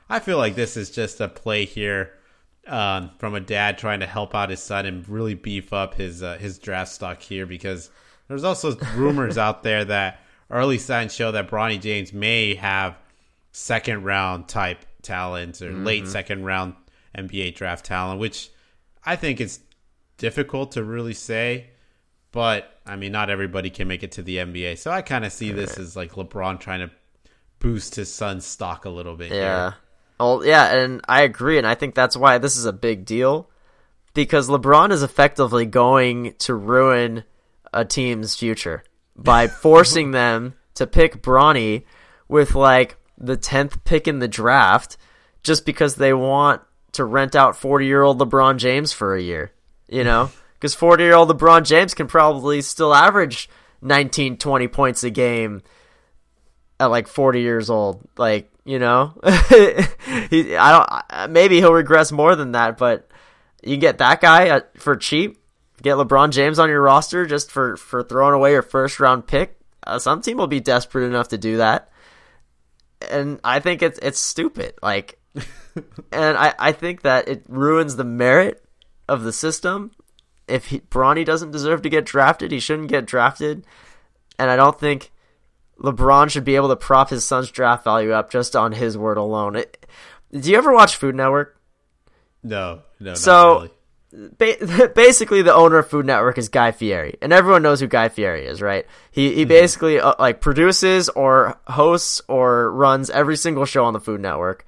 I 0.09 0.19
feel 0.19 0.37
like 0.37 0.55
this 0.55 0.77
is 0.77 0.91
just 0.91 1.19
a 1.21 1.27
play 1.27 1.65
here 1.65 2.11
um, 2.67 3.11
from 3.17 3.35
a 3.35 3.39
dad 3.39 3.77
trying 3.77 3.99
to 3.99 4.07
help 4.07 4.33
out 4.33 4.49
his 4.49 4.61
son 4.61 4.85
and 4.85 5.07
really 5.07 5.33
beef 5.33 5.73
up 5.73 5.95
his 5.95 6.23
uh, 6.23 6.37
his 6.37 6.59
draft 6.59 6.91
stock 6.91 7.21
here 7.21 7.45
because 7.45 7.89
there's 8.27 8.43
also 8.43 8.75
rumors 8.95 9.37
out 9.37 9.63
there 9.63 9.85
that 9.85 10.21
early 10.49 10.77
signs 10.77 11.13
show 11.13 11.31
that 11.31 11.49
Bronny 11.49 11.79
James 11.79 12.13
may 12.13 12.55
have 12.55 12.97
second 13.51 14.03
round 14.03 14.47
type 14.47 14.85
talent 15.01 15.61
or 15.61 15.71
mm-hmm. 15.71 15.85
late 15.85 16.07
second 16.07 16.43
round 16.43 16.73
NBA 17.17 17.55
draft 17.55 17.85
talent, 17.85 18.19
which 18.19 18.49
I 19.05 19.15
think 19.15 19.39
is 19.39 19.59
difficult 20.17 20.71
to 20.73 20.83
really 20.83 21.13
say. 21.13 21.69
But 22.31 22.79
I 22.85 22.95
mean, 22.95 23.11
not 23.11 23.29
everybody 23.29 23.69
can 23.69 23.87
make 23.87 24.03
it 24.03 24.11
to 24.13 24.21
the 24.21 24.37
NBA, 24.37 24.77
so 24.77 24.91
I 24.91 25.01
kind 25.01 25.23
of 25.23 25.31
see 25.31 25.51
this 25.51 25.77
as 25.77 25.95
like 25.95 26.13
LeBron 26.13 26.59
trying 26.59 26.81
to 26.81 26.91
boost 27.59 27.95
his 27.95 28.13
son's 28.13 28.45
stock 28.45 28.85
a 28.85 28.89
little 28.89 29.15
bit. 29.15 29.31
Yeah. 29.31 29.71
Here. 29.71 29.75
Oh 30.19 30.43
yeah, 30.43 30.73
and 30.75 31.01
I 31.07 31.21
agree, 31.23 31.57
and 31.57 31.67
I 31.67 31.75
think 31.75 31.93
that's 31.93 32.15
why 32.15 32.37
this 32.37 32.55
is 32.55 32.65
a 32.65 32.73
big 32.73 33.05
deal 33.05 33.49
because 34.13 34.49
LeBron 34.49 34.91
is 34.91 35.03
effectively 35.03 35.65
going 35.65 36.33
to 36.39 36.55
ruin 36.55 37.23
a 37.73 37.85
team's 37.85 38.35
future 38.35 38.83
by 39.15 39.47
forcing 39.61 40.11
them 40.11 40.55
to 40.75 40.87
pick 40.87 41.21
Bronny 41.21 41.83
with 42.27 42.55
like 42.55 42.97
the 43.17 43.37
tenth 43.37 43.83
pick 43.83 44.07
in 44.07 44.19
the 44.19 44.27
draft 44.27 44.97
just 45.43 45.65
because 45.65 45.95
they 45.95 46.13
want 46.13 46.61
to 46.93 47.03
rent 47.03 47.35
out 47.35 47.57
forty 47.57 47.85
year 47.85 48.01
old 48.01 48.19
LeBron 48.19 48.57
James 48.57 48.93
for 48.93 49.15
a 49.15 49.21
year. 49.21 49.51
You 49.87 50.03
know, 50.03 50.31
because 50.53 50.73
forty 50.73 51.03
year 51.03 51.13
old 51.13 51.29
LeBron 51.29 51.65
James 51.65 51.93
can 51.93 52.07
probably 52.07 52.61
still 52.61 52.95
average 52.95 53.49
19, 53.81 54.37
20 54.37 54.67
points 54.69 55.03
a 55.03 55.09
game 55.09 55.61
at 56.79 56.85
like 56.85 57.07
forty 57.07 57.41
years 57.41 57.69
old. 57.69 58.01
Like 58.17 58.49
you 58.65 58.79
know, 58.79 59.13
he, 60.29 60.55
I 60.55 61.07
don't. 61.11 61.31
Maybe 61.31 61.57
he'll 61.57 61.71
regress 61.71 62.11
more 62.11 62.35
than 62.35 62.53
that, 62.53 62.77
but 62.79 63.09
you 63.63 63.77
get 63.77 63.99
that 63.99 64.19
guy 64.19 64.61
for 64.77 64.95
cheap. 64.95 65.37
Get 65.81 65.97
LeBron 65.97 66.31
James 66.31 66.57
on 66.57 66.69
your 66.69 66.81
roster 66.81 67.27
just 67.27 67.51
for 67.51 67.77
for 67.77 68.01
throwing 68.01 68.33
away 68.33 68.51
your 68.51 68.63
first 68.63 68.99
round 68.99 69.27
pick. 69.27 69.59
Uh, 69.85 69.99
some 69.99 70.21
team 70.21 70.37
will 70.37 70.47
be 70.47 70.59
desperate 70.59 71.05
enough 71.05 71.27
to 71.27 71.37
do 71.37 71.57
that, 71.57 71.91
and 73.11 73.39
I 73.43 73.59
think 73.59 73.83
it's 73.83 73.99
it's 74.01 74.19
stupid. 74.19 74.73
Like, 74.81 75.19
and 76.11 76.37
I 76.37 76.55
I 76.57 76.71
think 76.71 77.03
that 77.03 77.27
it 77.27 77.45
ruins 77.47 77.97
the 77.97 78.03
merit 78.03 78.65
of 79.07 79.23
the 79.23 79.33
system. 79.33 79.91
If 80.47 80.67
he, 80.67 80.79
Bronny 80.79 81.23
doesn't 81.23 81.51
deserve 81.51 81.83
to 81.83 81.89
get 81.89 82.05
drafted, 82.05 82.51
he 82.51 82.59
shouldn't 82.59 82.89
get 82.89 83.05
drafted, 83.05 83.65
and 84.39 84.49
I 84.49 84.55
don't 84.55 84.79
think 84.79 85.11
LeBron 85.79 86.29
should 86.29 86.45
be 86.45 86.55
able 86.55 86.69
to 86.69 86.75
prop 86.75 87.09
his 87.09 87.25
son's 87.25 87.51
draft 87.51 87.83
value 87.83 88.11
up 88.11 88.31
just 88.31 88.55
on 88.55 88.71
his 88.71 88.97
word 88.97 89.17
alone. 89.17 89.55
It, 89.55 89.85
do 90.31 90.49
you 90.49 90.57
ever 90.57 90.73
watch 90.73 90.95
Food 90.95 91.15
Network? 91.15 91.59
No, 92.43 92.81
no. 92.99 93.15
So 93.15 93.69
really. 94.11 94.29
ba- 94.37 94.91
basically, 94.95 95.41
the 95.41 95.53
owner 95.53 95.79
of 95.79 95.89
Food 95.89 96.05
Network 96.05 96.37
is 96.37 96.49
Guy 96.49 96.71
Fieri, 96.71 97.17
and 97.21 97.33
everyone 97.33 97.63
knows 97.63 97.79
who 97.79 97.87
Guy 97.87 98.09
Fieri 98.09 98.45
is, 98.45 98.61
right? 98.61 98.85
He 99.11 99.33
he 99.33 99.41
mm-hmm. 99.41 99.49
basically 99.49 99.99
uh, 99.99 100.13
like 100.19 100.41
produces 100.41 101.09
or 101.09 101.59
hosts 101.67 102.21
or 102.27 102.71
runs 102.71 103.09
every 103.09 103.35
single 103.35 103.65
show 103.65 103.83
on 103.85 103.93
the 103.93 103.99
Food 103.99 104.21
Network. 104.21 104.65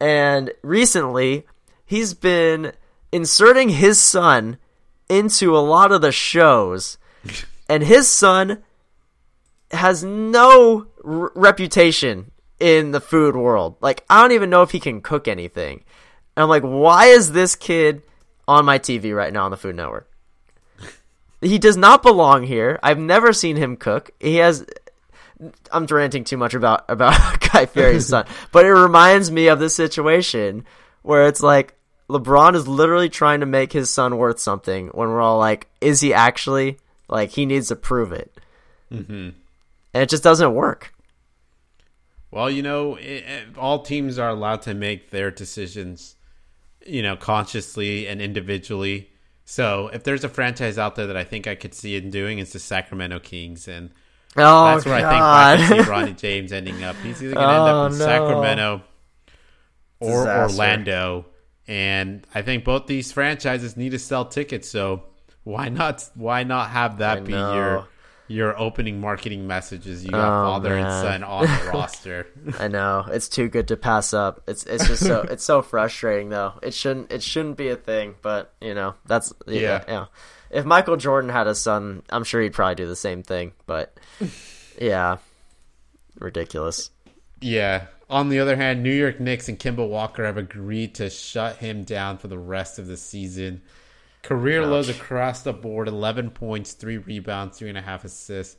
And 0.00 0.52
recently, 0.62 1.46
he's 1.84 2.14
been 2.14 2.72
inserting 3.12 3.68
his 3.68 4.00
son 4.00 4.56
into 5.08 5.56
a 5.56 5.58
lot 5.58 5.92
of 5.92 6.00
the 6.00 6.12
shows, 6.12 6.96
and 7.68 7.82
his 7.82 8.08
son 8.08 8.62
has 9.72 10.02
no 10.04 10.86
r- 11.04 11.32
reputation 11.34 12.30
in 12.58 12.90
the 12.90 13.00
food 13.00 13.36
world. 13.36 13.76
Like, 13.80 14.04
I 14.10 14.20
don't 14.20 14.32
even 14.32 14.50
know 14.50 14.62
if 14.62 14.70
he 14.70 14.80
can 14.80 15.00
cook 15.00 15.28
anything. 15.28 15.84
And 16.36 16.44
I'm 16.44 16.48
like, 16.48 16.62
why 16.62 17.06
is 17.06 17.32
this 17.32 17.56
kid 17.56 18.02
on 18.46 18.64
my 18.64 18.78
TV 18.78 19.14
right 19.14 19.32
now 19.32 19.44
on 19.44 19.50
the 19.50 19.56
Food 19.56 19.76
Network? 19.76 20.06
he 21.40 21.58
does 21.58 21.76
not 21.76 22.02
belong 22.02 22.42
here. 22.42 22.78
I've 22.82 22.98
never 22.98 23.32
seen 23.32 23.56
him 23.56 23.76
cook. 23.76 24.10
He 24.20 24.36
has. 24.36 24.66
I'm 25.72 25.86
ranting 25.86 26.24
too 26.24 26.36
much 26.36 26.52
about 26.52 26.84
about 26.90 27.40
Guy 27.52 27.64
Fieri's 27.64 28.08
son, 28.08 28.26
but 28.52 28.66
it 28.66 28.72
reminds 28.72 29.30
me 29.30 29.48
of 29.48 29.58
this 29.58 29.74
situation 29.74 30.66
where 31.00 31.26
it's 31.26 31.42
like 31.42 31.74
LeBron 32.10 32.54
is 32.54 32.68
literally 32.68 33.08
trying 33.08 33.40
to 33.40 33.46
make 33.46 33.72
his 33.72 33.88
son 33.88 34.18
worth 34.18 34.38
something 34.38 34.88
when 34.88 35.08
we're 35.08 35.22
all 35.22 35.38
like, 35.38 35.68
is 35.80 36.00
he 36.00 36.12
actually? 36.12 36.78
Like, 37.08 37.30
he 37.30 37.46
needs 37.46 37.68
to 37.68 37.76
prove 37.76 38.12
it. 38.12 38.38
Mm-hmm 38.92 39.30
and 39.94 40.02
it 40.02 40.08
just 40.08 40.22
doesn't 40.22 40.54
work. 40.54 40.92
Well, 42.30 42.50
you 42.50 42.62
know, 42.62 42.94
it, 42.94 43.24
it, 43.24 43.58
all 43.58 43.82
teams 43.82 44.18
are 44.18 44.28
allowed 44.28 44.62
to 44.62 44.74
make 44.74 45.10
their 45.10 45.30
decisions, 45.30 46.16
you 46.86 47.02
know, 47.02 47.16
consciously 47.16 48.06
and 48.06 48.22
individually. 48.22 49.10
So, 49.44 49.90
if 49.92 50.04
there's 50.04 50.22
a 50.22 50.28
franchise 50.28 50.78
out 50.78 50.94
there 50.94 51.08
that 51.08 51.16
I 51.16 51.24
think 51.24 51.48
I 51.48 51.56
could 51.56 51.74
see 51.74 51.96
it 51.96 52.08
doing, 52.10 52.38
it's 52.38 52.52
the 52.52 52.60
Sacramento 52.60 53.18
Kings, 53.18 53.66
and 53.66 53.90
oh, 54.36 54.66
that's 54.66 54.86
where 54.86 55.00
God. 55.00 55.12
I 55.12 55.56
think 55.56 55.70
I 55.70 55.74
can 55.74 55.84
see 55.84 55.90
Ronnie 55.90 56.12
James 56.16 56.52
ending 56.52 56.84
up. 56.84 56.94
He's 57.02 57.20
either 57.20 57.34
going 57.34 57.48
to 57.48 57.54
oh, 57.54 57.66
end 57.66 57.68
up 57.68 57.74
oh, 57.74 57.86
in 57.86 57.98
no. 57.98 58.04
Sacramento 58.04 58.82
or 59.98 60.24
Disaster. 60.24 60.52
Orlando, 60.52 61.26
and 61.66 62.24
I 62.32 62.42
think 62.42 62.64
both 62.64 62.86
these 62.86 63.10
franchises 63.10 63.76
need 63.76 63.90
to 63.90 63.98
sell 63.98 64.24
tickets. 64.24 64.68
So, 64.68 65.02
why 65.42 65.68
not? 65.68 66.08
Why 66.14 66.44
not 66.44 66.70
have 66.70 66.98
that 66.98 67.24
be 67.24 67.32
your 67.32 67.88
your 68.30 68.56
opening 68.56 69.00
marketing 69.00 69.48
messages. 69.48 70.04
You 70.04 70.12
got 70.12 70.20
oh, 70.20 70.52
father 70.52 70.70
man. 70.70 70.86
and 70.86 70.92
son 70.92 71.24
on 71.24 71.42
the 71.42 71.70
roster. 71.74 72.28
I 72.60 72.68
know 72.68 73.04
it's 73.10 73.28
too 73.28 73.48
good 73.48 73.66
to 73.68 73.76
pass 73.76 74.14
up. 74.14 74.42
It's 74.46 74.64
it's 74.66 74.86
just 74.86 75.04
so 75.04 75.22
it's 75.22 75.42
so 75.42 75.62
frustrating 75.62 76.28
though. 76.28 76.54
It 76.62 76.72
shouldn't 76.72 77.10
it 77.10 77.24
shouldn't 77.24 77.56
be 77.56 77.68
a 77.70 77.76
thing, 77.76 78.14
but 78.22 78.54
you 78.60 78.72
know 78.72 78.94
that's 79.04 79.32
yeah 79.48 79.60
yeah. 79.60 79.84
yeah. 79.88 80.04
If 80.50 80.64
Michael 80.64 80.96
Jordan 80.96 81.30
had 81.30 81.48
a 81.48 81.56
son, 81.56 82.04
I'm 82.08 82.22
sure 82.22 82.40
he'd 82.40 82.52
probably 82.52 82.76
do 82.76 82.86
the 82.86 82.94
same 82.94 83.24
thing. 83.24 83.52
But 83.66 83.98
yeah, 84.80 85.16
ridiculous. 86.20 86.90
Yeah. 87.40 87.86
On 88.08 88.28
the 88.28 88.38
other 88.38 88.56
hand, 88.56 88.82
New 88.82 88.92
York 88.92 89.18
Knicks 89.18 89.48
and 89.48 89.58
Kemba 89.58 89.88
Walker 89.88 90.24
have 90.24 90.36
agreed 90.36 90.96
to 90.96 91.10
shut 91.10 91.56
him 91.56 91.82
down 91.82 92.18
for 92.18 92.28
the 92.28 92.38
rest 92.38 92.78
of 92.78 92.86
the 92.86 92.96
season. 92.96 93.62
Career 94.22 94.62
Ouch. 94.62 94.68
lows 94.68 94.88
across 94.88 95.42
the 95.42 95.52
board 95.52 95.88
11 95.88 96.30
points, 96.30 96.72
3 96.72 96.98
rebounds, 96.98 97.58
3.5 97.58 98.04
assists 98.04 98.56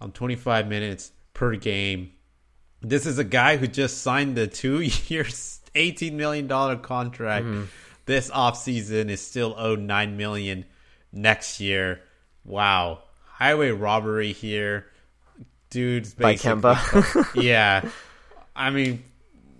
on 0.00 0.12
25 0.12 0.68
minutes 0.68 1.12
per 1.32 1.56
game. 1.56 2.12
This 2.80 3.06
is 3.06 3.18
a 3.18 3.24
guy 3.24 3.56
who 3.56 3.66
just 3.66 4.02
signed 4.02 4.36
the 4.36 4.46
two 4.46 4.80
years, 4.80 5.60
$18 5.74 6.12
million 6.12 6.48
contract 6.48 7.46
mm-hmm. 7.46 7.64
this 8.04 8.30
offseason, 8.30 9.08
is 9.08 9.20
still 9.20 9.54
owed 9.56 9.80
9 9.80 10.16
million 10.16 10.64
next 11.12 11.60
year. 11.60 12.00
Wow. 12.44 13.02
Highway 13.24 13.70
robbery 13.70 14.32
here. 14.32 14.86
Dude's 15.70 16.14
basically. 16.14 16.60
By 16.60 16.74
Kemba. 16.74 17.34
yeah. 17.42 17.88
I 18.56 18.70
mean, 18.70 19.02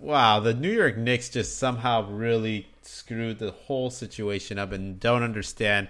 wow. 0.00 0.40
The 0.40 0.54
New 0.54 0.70
York 0.70 0.96
Knicks 0.96 1.28
just 1.28 1.58
somehow 1.58 2.08
really 2.08 2.66
screwed 2.86 3.38
the 3.38 3.50
whole 3.50 3.90
situation 3.90 4.58
up 4.58 4.72
and 4.72 4.98
don't 5.00 5.22
understand 5.22 5.88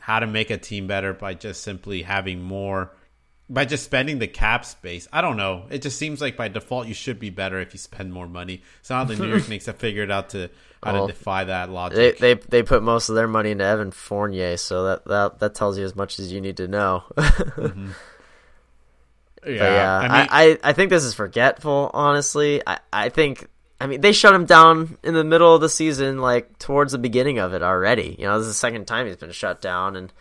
how 0.00 0.18
to 0.20 0.26
make 0.26 0.50
a 0.50 0.58
team 0.58 0.86
better 0.86 1.14
by 1.14 1.34
just 1.34 1.62
simply 1.62 2.02
having 2.02 2.42
more 2.42 2.92
by 3.48 3.66
just 3.66 3.84
spending 3.84 4.18
the 4.18 4.26
cap 4.26 4.64
space. 4.64 5.06
I 5.12 5.20
don't 5.20 5.36
know. 5.36 5.66
It 5.70 5.82
just 5.82 5.98
seems 5.98 6.20
like 6.22 6.34
by 6.36 6.48
default 6.48 6.86
you 6.86 6.94
should 6.94 7.18
be 7.18 7.28
better 7.28 7.60
if 7.60 7.74
you 7.74 7.78
spend 7.78 8.10
more 8.12 8.26
money. 8.26 8.62
Somehow 8.80 9.04
the 9.04 9.16
New 9.16 9.28
York 9.28 9.48
Knicks 9.50 9.66
have 9.66 9.76
figured 9.76 10.10
out 10.10 10.30
to 10.30 10.48
how 10.82 10.92
Well, 10.94 11.06
to 11.08 11.12
defy 11.12 11.44
that 11.44 11.66
They, 11.66 11.72
logic. 11.72 12.18
they 12.18 12.34
they 12.34 12.40
they 12.48 12.62
put 12.62 12.82
most 12.82 13.10
of 13.10 13.14
their 13.16 13.28
money 13.28 13.50
into 13.50 13.64
Evan 13.64 13.90
Fournier, 13.90 14.56
so 14.56 14.84
that 14.84 15.04
that, 15.06 15.38
that 15.40 15.54
tells 15.54 15.76
you 15.78 15.84
as 15.84 15.94
much 15.94 16.18
as 16.18 16.32
you 16.32 16.40
need 16.40 16.56
to 16.56 16.68
know. 16.68 17.04
yeah, 17.16 17.22
mm-hmm. 17.24 17.90
But 19.42 19.50
yeah, 19.52 19.98
I 19.98 20.02
mean, 20.02 20.10
I, 20.10 20.28
I, 20.30 20.58
I 20.70 20.72
think 20.72 20.88
this 20.90 21.04
is 21.04 21.12
forgetful. 21.14 21.90
Honestly, 21.92 22.62
I, 22.66 22.78
I 22.92 23.08
think 23.10 23.46
I 23.80 23.86
mean 23.86 24.00
they 24.00 24.12
shut 24.12 24.34
him 24.34 24.46
down 24.46 24.98
in 25.02 25.14
the 25.14 25.24
middle 25.24 25.54
of 25.54 25.60
the 25.60 25.68
season, 25.68 26.18
like 26.18 26.58
towards 26.58 26.92
the 26.92 26.98
beginning 26.98 27.38
of 27.38 27.54
it 27.54 27.62
already. 27.62 28.16
You 28.18 28.26
know, 28.26 28.38
this 28.38 28.46
is 28.46 28.54
the 28.54 28.58
second 28.58 28.86
time 28.86 29.06
he's 29.06 29.16
been 29.16 29.32
shut 29.32 29.60
down, 29.60 29.96
and 29.96 30.12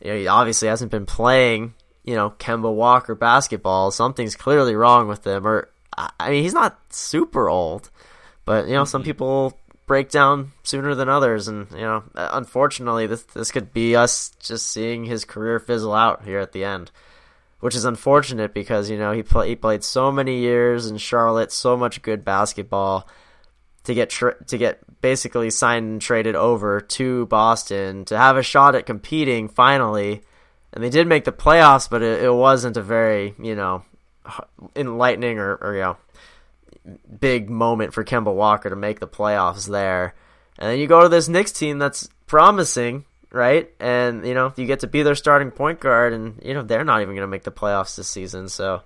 you 0.00 0.10
know 0.10 0.16
he 0.16 0.26
obviously 0.26 0.68
hasn't 0.68 0.90
been 0.90 1.06
playing. 1.06 1.74
You 2.04 2.14
know, 2.14 2.30
Kemba 2.30 2.72
Walker 2.72 3.14
basketball. 3.14 3.90
Something's 3.90 4.36
clearly 4.36 4.74
wrong 4.74 5.08
with 5.08 5.26
him. 5.26 5.46
Or 5.46 5.68
I 5.96 6.10
I 6.20 6.30
mean, 6.30 6.42
he's 6.42 6.54
not 6.54 6.78
super 6.90 7.48
old, 7.48 7.90
but 8.44 8.68
you 8.68 8.74
know, 8.74 8.84
some 8.84 9.02
mm-hmm. 9.02 9.08
people 9.08 9.58
break 9.86 10.10
down 10.10 10.52
sooner 10.62 10.94
than 10.94 11.08
others, 11.08 11.48
and 11.48 11.70
you 11.72 11.78
know, 11.78 12.04
uh, 12.14 12.30
unfortunately, 12.32 13.06
this 13.06 13.22
this 13.22 13.50
could 13.50 13.72
be 13.72 13.96
us 13.96 14.32
just 14.38 14.68
seeing 14.68 15.04
his 15.04 15.24
career 15.24 15.58
fizzle 15.58 15.94
out 15.94 16.24
here 16.24 16.38
at 16.38 16.52
the 16.52 16.64
end 16.64 16.90
which 17.60 17.74
is 17.74 17.84
unfortunate 17.84 18.54
because 18.54 18.90
you 18.90 18.98
know 18.98 19.12
he 19.12 19.22
play, 19.22 19.48
he 19.48 19.56
played 19.56 19.84
so 19.84 20.12
many 20.12 20.38
years 20.38 20.86
in 20.86 20.96
Charlotte, 20.96 21.52
so 21.52 21.76
much 21.76 22.02
good 22.02 22.24
basketball 22.24 23.08
to 23.84 23.94
get 23.94 24.10
tr- 24.10 24.42
to 24.46 24.58
get 24.58 24.80
basically 25.00 25.50
signed 25.50 25.86
and 25.86 26.02
traded 26.02 26.34
over 26.34 26.80
to 26.80 27.26
Boston 27.26 28.04
to 28.06 28.16
have 28.16 28.36
a 28.36 28.42
shot 28.42 28.74
at 28.74 28.86
competing 28.86 29.48
finally, 29.48 30.22
and 30.72 30.82
they 30.82 30.90
did 30.90 31.06
make 31.06 31.24
the 31.24 31.32
playoffs, 31.32 31.88
but 31.88 32.02
it, 32.02 32.22
it 32.22 32.32
wasn't 32.32 32.76
a 32.76 32.82
very 32.82 33.34
you 33.42 33.54
know 33.54 33.82
enlightening 34.76 35.38
or, 35.38 35.54
or 35.56 35.74
you 35.74 35.80
know 35.80 35.96
big 37.20 37.50
moment 37.50 37.92
for 37.92 38.04
Kemba 38.04 38.34
Walker 38.34 38.70
to 38.70 38.76
make 38.76 39.00
the 39.00 39.08
playoffs 39.08 39.68
there. 39.68 40.14
And 40.58 40.70
then 40.70 40.78
you 40.78 40.86
go 40.86 41.02
to 41.02 41.08
this 41.08 41.28
Knicks 41.28 41.52
team 41.52 41.78
that's 41.78 42.08
promising, 42.26 43.04
right? 43.30 43.70
And 43.80 44.26
you 44.26 44.34
know, 44.34 44.52
you 44.56 44.66
get 44.66 44.80
to 44.80 44.86
be 44.86 45.02
their 45.02 45.14
starting 45.14 45.50
point 45.50 45.80
guard 45.80 46.12
and 46.12 46.40
you 46.44 46.54
know, 46.54 46.62
they're 46.62 46.84
not 46.84 47.02
even 47.02 47.14
going 47.14 47.22
to 47.26 47.30
make 47.30 47.44
the 47.44 47.52
playoffs 47.52 47.96
this 47.96 48.08
season. 48.08 48.48
So 48.48 48.82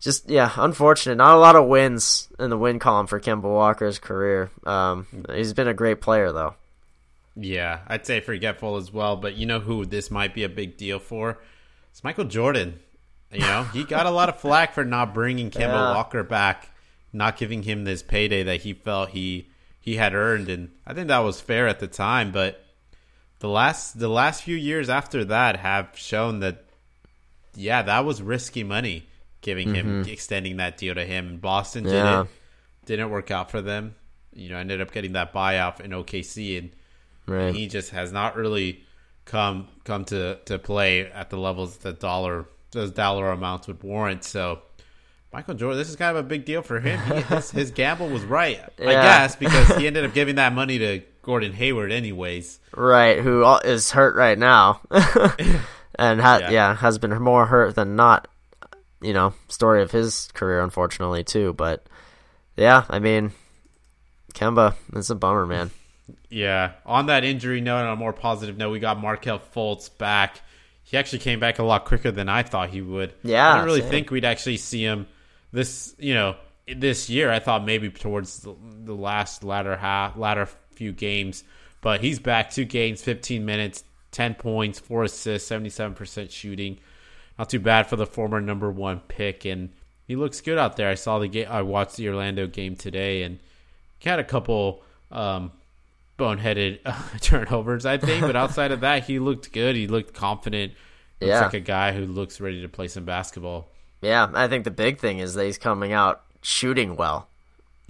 just 0.00 0.28
yeah, 0.30 0.50
unfortunate. 0.56 1.16
Not 1.16 1.36
a 1.36 1.40
lot 1.40 1.56
of 1.56 1.66
wins 1.68 2.28
in 2.38 2.50
the 2.50 2.58
win 2.58 2.78
column 2.78 3.06
for 3.06 3.20
Kemba 3.20 3.42
Walker's 3.42 3.98
career. 3.98 4.50
Um, 4.64 5.06
he's 5.32 5.52
been 5.52 5.68
a 5.68 5.74
great 5.74 6.00
player 6.00 6.32
though. 6.32 6.54
yeah, 7.36 7.80
I'd 7.86 8.06
say 8.06 8.20
forgetful 8.20 8.76
as 8.76 8.92
well. 8.92 9.16
But 9.16 9.34
you 9.36 9.46
know 9.46 9.60
who 9.60 9.84
this 9.84 10.10
might 10.10 10.34
be 10.34 10.44
a 10.44 10.48
big 10.48 10.76
deal 10.76 10.98
for? 10.98 11.38
It's 11.90 12.02
Michael 12.04 12.24
Jordan. 12.24 12.80
You 13.32 13.40
know, 13.40 13.62
he 13.72 13.84
got 13.84 14.06
a 14.06 14.10
lot 14.10 14.28
of 14.28 14.40
flack 14.40 14.74
for 14.74 14.84
not 14.84 15.14
bringing 15.14 15.50
Kemba 15.50 15.60
Yeah. 15.60 15.94
Walker 15.94 16.24
back, 16.24 16.68
not 17.12 17.36
giving 17.36 17.62
him 17.62 17.84
this 17.84 18.02
payday 18.02 18.42
that 18.42 18.62
he 18.62 18.72
felt 18.72 19.10
he 19.10 19.48
he 19.80 19.96
had 19.96 20.14
earned, 20.14 20.48
and 20.48 20.70
I 20.86 20.94
think 20.94 21.08
that 21.08 21.18
was 21.18 21.40
fair 21.40 21.68
at 21.68 21.78
the 21.78 21.86
time. 21.86 22.32
But 22.32 22.64
the 23.40 23.48
last 23.48 23.98
the 23.98 24.08
last 24.08 24.42
few 24.42 24.56
years 24.56 24.88
after 24.88 25.24
that 25.26 25.56
have 25.56 25.90
shown 25.94 26.40
that 26.40 26.64
yeah, 27.54 27.82
that 27.82 28.04
was 28.04 28.22
risky 28.22 28.62
money 28.62 29.06
giving 29.40 29.74
him 29.74 30.02
mm-hmm. 30.02 30.10
extending 30.10 30.58
that 30.58 30.76
deal 30.76 30.94
to 30.94 31.04
him. 31.04 31.38
Boston 31.38 31.84
Yeah. 31.86 32.22
it. 32.22 32.28
Didn't 32.86 33.10
work 33.10 33.30
out 33.30 33.50
for 33.50 33.60
them. 33.60 33.94
You 34.32 34.50
know, 34.50 34.58
ended 34.58 34.80
up 34.80 34.92
getting 34.92 35.12
that 35.14 35.32
buyout 35.32 35.80
in 35.80 35.90
OKC 35.90 36.58
and 36.58 36.70
Right. 37.26 37.54
he 37.54 37.66
just 37.68 37.90
has 37.90 38.12
not 38.12 38.36
really 38.36 38.84
come 39.24 39.68
come 39.84 40.04
to, 40.06 40.38
to 40.46 40.58
play 40.58 41.06
at 41.10 41.30
the 41.30 41.36
levels 41.36 41.78
that 41.78 42.00
dollar 42.00 42.46
those 42.72 42.90
dollar 42.90 43.30
amounts 43.30 43.66
would 43.68 43.82
warrant. 43.82 44.24
So 44.24 44.60
Michael 45.32 45.54
Jordan, 45.54 45.78
this 45.78 45.88
is 45.88 45.96
kind 45.96 46.16
of 46.16 46.24
a 46.24 46.28
big 46.28 46.44
deal 46.44 46.62
for 46.62 46.80
him. 46.80 46.98
He, 47.00 47.20
his, 47.34 47.50
his 47.50 47.70
gamble 47.70 48.08
was 48.08 48.24
right, 48.24 48.58
I 48.58 48.70
Yeah. 48.82 49.02
guess, 49.02 49.36
because 49.36 49.76
he 49.76 49.86
ended 49.86 50.04
up 50.04 50.12
giving 50.12 50.36
that 50.36 50.52
money 50.52 50.78
to 50.78 51.02
Gordon 51.22 51.52
Hayward 51.52 51.92
anyways. 51.92 52.58
Right, 52.74 53.18
who 53.18 53.44
is 53.64 53.90
hurt 53.90 54.14
right 54.16 54.38
now, 54.38 54.80
and 55.98 56.20
ha- 56.20 56.38
Yeah. 56.42 56.50
yeah. 56.50 56.74
has 56.76 56.98
been 56.98 57.16
more 57.22 57.46
hurt 57.46 57.74
than 57.74 57.96
not. 57.96 58.28
You 59.02 59.14
know, 59.14 59.32
story 59.48 59.82
of 59.82 59.90
his 59.90 60.28
career, 60.34 60.60
unfortunately 60.60 61.24
too. 61.24 61.52
But 61.54 61.86
yeah, 62.56 62.84
I 62.90 62.98
mean, 62.98 63.32
Kemba, 64.34 64.74
it's 64.94 65.10
a 65.10 65.14
bummer, 65.14 65.46
man. 65.46 65.70
Yeah. 66.28 66.72
On 66.84 67.06
that 67.06 67.24
injury 67.24 67.60
note, 67.60 67.78
on 67.86 67.92
a 67.92 67.96
more 67.96 68.12
positive 68.12 68.56
note, 68.58 68.70
we 68.70 68.78
got 68.78 69.00
Markelle 69.00 69.40
Fultz 69.54 69.96
back. 69.96 70.40
He 70.82 70.96
actually 70.96 71.20
came 71.20 71.40
back 71.40 71.58
a 71.58 71.62
lot 71.62 71.84
quicker 71.84 72.10
than 72.10 72.28
I 72.28 72.42
thought 72.42 72.70
he 72.70 72.82
would. 72.82 73.14
Yeah, 73.22 73.48
I 73.48 73.52
didn't 73.54 73.66
really 73.66 73.80
same. 73.82 73.90
think 73.90 74.10
we'd 74.10 74.24
actually 74.24 74.56
see 74.58 74.82
him 74.84 75.06
this, 75.52 75.94
you 75.98 76.14
know, 76.14 76.36
this 76.66 77.08
year. 77.08 77.30
I 77.30 77.38
thought 77.38 77.64
maybe 77.64 77.90
towards 77.90 78.40
the, 78.40 78.54
the 78.84 78.94
last 78.94 79.44
latter 79.44 79.76
half, 79.76 80.16
latter 80.16 80.48
few 80.80 80.92
games, 80.92 81.44
but 81.82 82.00
he's 82.00 82.18
back 82.18 82.48
two 82.50 82.64
games, 82.64 83.02
15 83.02 83.44
minutes, 83.44 83.84
10 84.12 84.34
points, 84.36 84.78
four 84.78 85.04
assists, 85.04 85.50
77% 85.50 86.30
shooting. 86.30 86.78
Not 87.38 87.50
too 87.50 87.60
bad 87.60 87.86
for 87.86 87.96
the 87.96 88.06
former 88.06 88.40
number 88.40 88.70
one 88.70 89.00
pick, 89.08 89.44
and 89.44 89.68
he 90.08 90.16
looks 90.16 90.40
good 90.40 90.56
out 90.56 90.76
there. 90.78 90.88
I 90.88 90.94
saw 90.94 91.18
the 91.18 91.28
game. 91.28 91.46
I 91.50 91.60
watched 91.60 91.96
the 91.96 92.08
Orlando 92.08 92.46
game 92.46 92.76
today, 92.76 93.24
and 93.24 93.38
he 93.98 94.08
had 94.08 94.18
a 94.18 94.24
couple 94.24 94.82
um, 95.12 95.52
boneheaded 96.18 96.78
uh, 96.86 96.98
turnovers, 97.20 97.84
I 97.84 97.98
think. 97.98 98.22
But 98.22 98.36
outside 98.36 98.72
of 98.72 98.80
that, 98.80 99.04
he 99.04 99.18
looked 99.18 99.52
good. 99.52 99.76
He 99.76 99.86
looked 99.86 100.14
confident. 100.14 100.72
Looks 101.20 101.28
Yeah. 101.30 101.40
like 101.42 101.54
a 101.54 101.60
guy 101.60 101.92
who 101.92 102.06
looks 102.06 102.40
ready 102.40 102.62
to 102.62 102.68
play 102.70 102.88
some 102.88 103.04
basketball. 103.04 103.68
Yeah, 104.00 104.28
I 104.32 104.48
think 104.48 104.64
the 104.64 104.70
big 104.70 104.98
thing 104.98 105.18
is 105.18 105.34
that 105.34 105.44
he's 105.44 105.58
coming 105.58 105.92
out 105.92 106.22
shooting 106.40 106.96
well. 106.96 107.28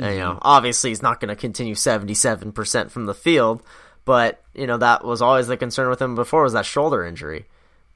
And, 0.01 0.15
you 0.15 0.21
know, 0.21 0.39
obviously 0.43 0.91
he's 0.91 1.03
not 1.03 1.21
going 1.21 1.29
to 1.29 1.37
continue 1.37 1.75
seventy-seven 1.75 2.53
percent 2.53 2.91
from 2.91 3.07
the 3.07 3.15
field, 3.15 3.63
but 4.05 4.43
you 4.55 4.67
know 4.67 4.79
that 4.79 5.05
was 5.05 5.21
always 5.21 5.47
the 5.47 5.57
concern 5.57 5.91
with 5.91 6.01
him 6.01 6.15
before 6.15 6.43
was 6.43 6.55
that 6.55 6.65
shoulder 6.67 7.05
injury, 7.05 7.45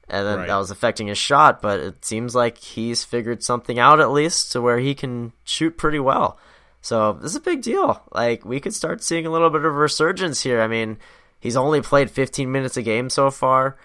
and 0.07 0.25
then 0.25 0.37
Right. 0.39 0.47
that 0.47 0.57
was 0.57 0.69
affecting 0.71 1.07
his 1.07 1.17
shot. 1.17 1.61
But 1.61 1.79
it 1.79 2.05
seems 2.05 2.35
like 2.35 2.57
he's 2.59 3.03
figured 3.03 3.43
something 3.43 3.79
out 3.79 3.99
at 3.99 4.11
least 4.11 4.51
to 4.51 4.61
where 4.61 4.77
he 4.79 4.93
can 4.93 5.33
shoot 5.43 5.77
pretty 5.77 5.99
well. 5.99 6.37
So 6.81 7.13
this 7.13 7.31
is 7.31 7.37
a 7.37 7.41
big 7.41 7.63
deal. 7.63 8.01
Like 8.13 8.45
we 8.45 8.59
could 8.59 8.75
start 8.75 9.03
seeing 9.03 9.25
a 9.25 9.31
little 9.31 9.49
bit 9.49 9.65
of 9.65 9.73
resurgence 9.73 10.43
here. 10.43 10.61
I 10.61 10.67
mean, 10.67 10.97
he's 11.39 11.57
only 11.57 11.81
played 11.81 12.11
fifteen 12.11 12.51
minutes 12.51 12.77
a 12.77 12.83
game 12.83 13.09
so 13.09 13.31
far 13.31 13.77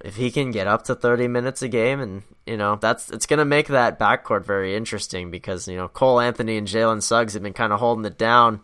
if 0.00 0.16
he 0.16 0.30
can 0.30 0.50
get 0.52 0.66
up 0.66 0.84
to 0.84 0.94
30 0.94 1.26
minutes 1.28 1.60
a 1.62 1.68
game 1.68 2.00
and 2.00 2.22
you 2.46 2.56
know 2.56 2.76
that's 2.76 3.10
it's 3.10 3.26
going 3.26 3.38
to 3.38 3.44
make 3.44 3.66
that 3.68 3.98
backcourt 3.98 4.44
very 4.44 4.74
interesting 4.76 5.30
because 5.30 5.66
you 5.68 5.76
know 5.76 5.88
Cole 5.88 6.20
Anthony 6.20 6.56
and 6.56 6.68
Jalen 6.68 7.02
Suggs 7.02 7.34
have 7.34 7.42
been 7.42 7.52
kind 7.52 7.72
of 7.72 7.80
holding 7.80 8.04
it 8.04 8.16
down. 8.18 8.60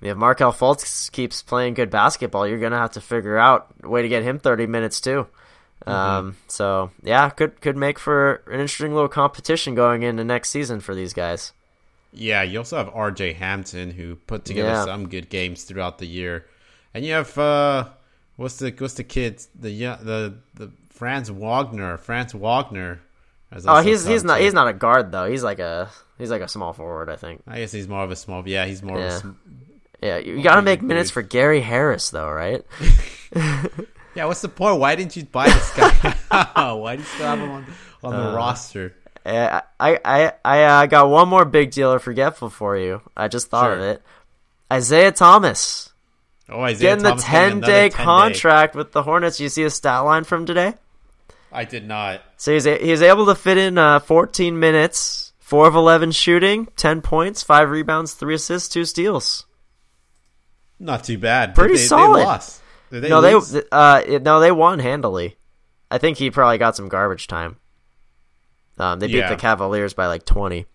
If 0.00 0.16
Markelle 0.16 0.52
Fultz 0.52 1.10
keeps 1.10 1.42
playing 1.42 1.74
good 1.74 1.90
basketball, 1.90 2.46
you're 2.46 2.60
going 2.60 2.70
to 2.72 2.78
have 2.78 2.92
to 2.92 3.00
figure 3.00 3.36
out 3.36 3.66
a 3.82 3.88
way 3.88 4.02
to 4.02 4.08
get 4.08 4.22
him 4.22 4.38
30 4.38 4.66
minutes 4.68 5.00
too. 5.00 5.26
Um, 5.86 6.36
so 6.48 6.90
yeah, 7.02 7.30
could 7.30 7.60
could 7.60 7.76
make 7.76 7.98
for 7.98 8.42
an 8.46 8.60
interesting 8.60 8.92
little 8.92 9.08
competition 9.08 9.74
going 9.74 10.02
into 10.02 10.22
next 10.24 10.50
season 10.50 10.80
for 10.80 10.94
these 10.94 11.12
guys. 11.14 11.52
Yeah, 12.12 12.42
you 12.42 12.58
also 12.58 12.76
have 12.78 12.90
R.J. 12.94 13.34
Hampton 13.34 13.90
who 13.90 14.16
put 14.16 14.44
together 14.44 14.70
Yeah. 14.70 14.84
some 14.84 15.08
good 15.08 15.28
games 15.30 15.64
throughout 15.64 15.98
the 15.98 16.06
year, 16.06 16.46
and 16.94 17.04
you 17.04 17.12
have 17.14 17.36
uh, 17.38 17.84
what's 18.38 18.56
the 18.56 18.70
what's 18.78 18.94
the 18.94 19.04
kid 19.04 19.44
the 19.60 19.68
the 20.02 20.34
the 20.54 20.70
Franz 20.88 21.30
Wagner 21.30 21.98
Franz 21.98 22.32
Wagner. 22.34 23.00
as 23.52 23.66
Oh, 23.66 23.82
he's 23.82 24.06
he's 24.06 24.24
not 24.24 24.38
too. 24.38 24.44
he's 24.44 24.54
not 24.54 24.68
a 24.68 24.72
guard 24.72 25.12
though. 25.12 25.28
He's 25.28 25.44
like 25.44 25.58
a 25.58 25.90
he's 26.16 26.30
like 26.30 26.40
a 26.42 26.48
small 26.48 26.72
forward, 26.72 27.10
I 27.10 27.16
think. 27.16 27.42
I 27.46 27.58
guess 27.60 27.72
he's 27.72 27.86
more 27.88 28.02
of 28.04 28.10
a 28.10 28.16
small. 28.16 28.42
Yeah, 28.48 28.64
he's 28.64 28.82
more. 28.82 28.96
Of 28.96 29.02
a 29.02 29.06
Yeah. 29.06 29.18
sm- 29.18 29.30
Yeah, 30.02 30.16
you, 30.18 30.36
you 30.38 30.42
got 30.42 30.56
to 30.56 30.62
make 30.62 30.80
minutes 30.80 31.10
for 31.10 31.22
Gary 31.22 31.60
Harris 31.60 32.10
though, 32.10 32.30
right? 32.30 32.64
yeah, 34.14 34.24
what's 34.24 34.40
the 34.42 34.48
point? 34.48 34.78
Why 34.78 34.94
didn't 34.96 35.16
you 35.16 35.24
buy 35.24 35.46
this 35.46 35.70
guy? 35.76 36.14
Why 36.74 36.96
do 36.96 37.02
you 37.02 37.06
still 37.08 37.26
have 37.26 37.38
him 37.38 37.50
on, 37.50 37.66
on 38.02 38.14
Uh, 38.14 38.30
the 38.30 38.36
roster? 38.36 38.94
Uh, 39.26 39.60
I 39.78 39.98
I 40.04 40.32
I 40.44 40.62
uh, 40.62 40.86
got 40.86 41.10
one 41.10 41.28
more 41.28 41.44
big 41.44 41.70
deal 41.70 41.92
or 41.92 41.98
forgetful 41.98 42.48
for 42.50 42.76
you. 42.76 43.02
I 43.16 43.28
just 43.28 43.48
thought 43.50 43.72
of 43.72 43.80
it. 43.80 44.02
Isaiah 44.72 45.12
Thomas 45.12 45.87
Oh, 46.48 46.60
Isaiah 46.62 46.90
getting 46.90 47.04
the 47.04 47.10
Thomas 47.10 47.24
getting 47.24 47.60
ten 47.60 47.60
day 47.60 47.88
10 47.90 48.04
contract 48.04 48.74
with 48.74 48.92
the 48.92 49.02
Hornets. 49.02 49.38
You 49.40 49.48
see 49.48 49.64
a 49.64 49.70
stat 49.70 50.04
line 50.04 50.24
from 50.24 50.46
today. 50.46 50.74
I 51.52 51.64
did 51.64 51.86
not. 51.86 52.22
So 52.36 52.52
he's 52.52 52.66
a, 52.66 52.76
he 52.78 52.90
was 52.90 53.02
able 53.02 53.26
to 53.26 53.34
fit 53.34 53.58
in 53.58 53.78
uh, 53.78 54.00
14 54.00 54.58
minutes, 54.58 55.32
four 55.38 55.66
of 55.66 55.74
11 55.74 56.12
shooting, 56.12 56.68
10 56.76 57.00
points, 57.02 57.42
five 57.42 57.70
rebounds, 57.70 58.14
three 58.14 58.34
assists, 58.34 58.68
two 58.68 58.84
steals. 58.84 59.46
Not 60.78 61.04
too 61.04 61.18
bad. 61.18 61.54
Pretty 61.54 61.74
they, 61.74 61.80
solid. 61.80 62.20
They 62.20 62.24
lost. 62.24 62.62
They 62.90 63.08
no, 63.08 63.20
lose? 63.20 63.50
they 63.50 63.62
uh 63.70 64.02
no 64.22 64.40
they 64.40 64.52
won 64.52 64.78
handily. 64.78 65.36
I 65.90 65.98
think 65.98 66.16
he 66.18 66.30
probably 66.30 66.58
got 66.58 66.76
some 66.76 66.88
garbage 66.88 67.26
time. 67.26 67.56
Um, 68.78 68.98
they 69.00 69.08
beat 69.08 69.16
Yeah. 69.16 69.30
the 69.30 69.36
Cavaliers 69.36 69.94
by 69.94 70.06
like 70.06 70.24
20. 70.24 70.66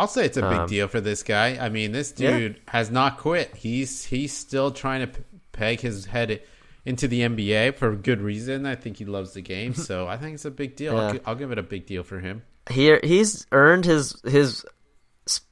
I'll 0.00 0.08
say 0.08 0.24
it's 0.26 0.36
a 0.36 0.42
big 0.42 0.58
Um, 0.60 0.66
deal 0.68 0.88
for 0.88 1.00
this 1.00 1.22
guy. 1.22 1.58
I 1.64 1.68
mean, 1.68 1.92
this 1.92 2.14
Yeah. 2.16 2.36
dude 2.38 2.60
has 2.68 2.90
not 2.90 3.18
quit. 3.18 3.54
He's 3.56 4.04
he's 4.04 4.32
still 4.32 4.70
trying 4.70 5.00
to 5.02 5.06
p- 5.08 5.22
peg 5.52 5.80
his 5.80 6.06
head 6.06 6.42
into 6.84 7.06
the 7.06 7.20
NBA 7.20 7.72
for 7.76 7.94
good 7.94 8.20
reason. 8.22 8.64
I 8.66 8.74
think 8.74 8.96
he 8.96 9.04
loves 9.04 9.34
the 9.34 9.42
game, 9.42 9.74
so 9.88 10.08
I 10.08 10.16
think 10.16 10.34
it's 10.34 10.44
a 10.46 10.50
big 10.50 10.74
deal. 10.76 10.96
I'll, 10.98 11.18
I'll 11.26 11.34
give 11.34 11.52
it 11.52 11.58
a 11.58 11.62
big 11.62 11.86
deal 11.86 12.02
for 12.02 12.20
him. 12.20 12.42
he 12.70 12.96
he's 13.04 13.46
earned 13.52 13.84
his 13.84 14.16
his 14.24 14.64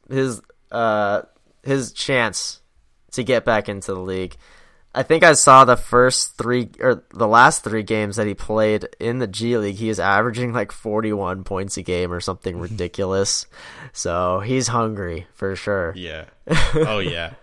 his 0.09 0.41
uh 0.73 1.23
his 1.63 1.93
chance 1.93 2.61
to 3.13 3.23
get 3.23 3.45
back 3.45 3.69
into 3.69 3.93
the 3.95 4.01
league. 4.01 4.37
I 4.95 5.03
think 5.03 5.23
I 5.23 5.35
saw 5.35 5.65
the 5.65 5.77
first 5.77 6.37
three 6.37 6.71
or 6.81 7.05
the 7.11 7.29
last 7.29 7.63
three 7.63 7.83
games 7.83 8.17
that 8.17 8.27
he 8.27 8.35
played 8.35 8.89
in 8.99 9.19
the 9.19 9.27
G 9.27 9.57
League. 9.57 9.77
He 9.77 9.91
is 9.91 10.01
averaging 10.01 10.53
like 10.53 10.73
41 10.73 11.45
points 11.45 11.77
a 11.77 11.83
game 11.83 12.13
or 12.13 12.21
something 12.21 12.59
ridiculous. 12.59 13.47
So 13.93 14.41
he's 14.41 14.69
hungry 14.69 15.27
for 15.35 15.55
sure. 15.55 15.93
Yeah. 15.95 16.25
oh 16.75 17.01
yeah. 17.01 17.35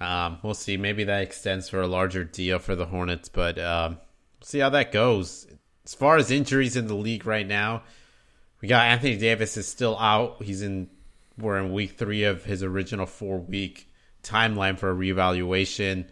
Um, 0.00 0.38
we'll 0.42 0.54
see. 0.54 0.76
Maybe 0.76 1.04
that 1.04 1.22
extends 1.22 1.68
for 1.68 1.80
a 1.80 1.86
larger 1.86 2.24
deal 2.24 2.58
for 2.58 2.76
the 2.76 2.86
Hornets, 2.86 3.28
but 3.28 3.58
um, 3.58 3.98
we'll 4.38 4.46
see 4.46 4.60
how 4.60 4.70
that 4.70 4.92
goes. 4.92 5.46
As 5.84 5.94
far 5.94 6.16
as 6.16 6.30
injuries 6.30 6.76
in 6.76 6.86
the 6.86 6.94
league 6.94 7.26
right 7.26 7.46
now, 7.46 7.82
we 8.60 8.68
got 8.68 8.86
Anthony 8.86 9.16
Davis 9.16 9.56
is 9.56 9.66
still 9.66 9.98
out. 9.98 10.42
He's 10.42 10.62
in. 10.62 10.90
We're 11.36 11.58
in 11.58 11.72
week 11.72 11.92
three 11.92 12.24
of 12.24 12.44
his 12.44 12.62
original 12.62 13.06
four 13.06 13.38
week 13.38 13.88
timeline 14.22 14.78
for 14.78 14.90
a 14.90 14.94
reevaluation, 14.94 16.08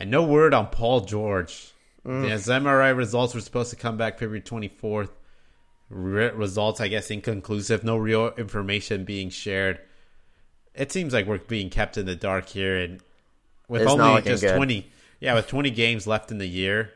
and 0.00 0.10
no 0.10 0.24
word 0.24 0.54
on 0.54 0.66
Paul 0.68 1.02
George. 1.02 1.72
Mm. 2.04 2.28
His 2.28 2.46
MRI 2.46 2.96
results 2.96 3.34
were 3.34 3.40
supposed 3.40 3.70
to 3.70 3.76
come 3.76 3.98
back 3.98 4.14
February 4.14 4.40
twenty 4.40 4.68
fourth. 4.68 5.10
Re- 5.90 6.30
results, 6.30 6.80
I 6.80 6.88
guess, 6.88 7.10
inconclusive. 7.10 7.84
No 7.84 7.96
real 7.96 8.32
information 8.38 9.04
being 9.04 9.28
shared. 9.28 9.80
It 10.74 10.92
seems 10.92 11.12
like 11.12 11.26
we're 11.26 11.38
being 11.38 11.68
kept 11.68 11.98
in 11.98 12.06
the 12.06 12.16
dark 12.16 12.48
here, 12.48 12.78
and 12.78 13.00
with 13.68 13.82
It's 13.82 13.90
only 13.90 14.22
just 14.22 14.42
good. 14.42 14.56
twenty, 14.56 14.90
yeah, 15.20 15.34
with 15.34 15.48
twenty 15.48 15.70
games 15.70 16.06
left 16.06 16.30
in 16.30 16.38
the 16.38 16.46
year, 16.46 16.92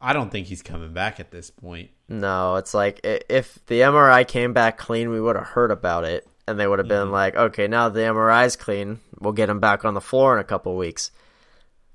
I 0.00 0.12
don't 0.12 0.30
think 0.30 0.48
he's 0.48 0.62
coming 0.62 0.92
back 0.92 1.20
at 1.20 1.30
this 1.30 1.50
point. 1.50 1.90
No, 2.08 2.56
it's 2.56 2.74
like 2.74 3.00
if 3.04 3.64
the 3.66 3.80
MRI 3.80 4.26
came 4.26 4.52
back 4.52 4.76
clean, 4.76 5.08
we 5.08 5.20
would 5.20 5.36
have 5.36 5.46
heard 5.46 5.70
about 5.70 6.04
it, 6.04 6.26
and 6.46 6.58
they 6.60 6.66
would 6.66 6.80
have 6.80 6.88
been 6.88 7.08
mm. 7.08 7.12
like, 7.12 7.36
"Okay, 7.36 7.68
now 7.68 7.88
the 7.88 8.00
MRI's 8.00 8.56
clean, 8.56 8.98
we'll 9.20 9.32
get 9.32 9.48
him 9.48 9.60
back 9.60 9.84
on 9.84 9.94
the 9.94 10.00
floor 10.00 10.34
in 10.34 10.40
a 10.40 10.44
couple 10.44 10.76
weeks." 10.76 11.12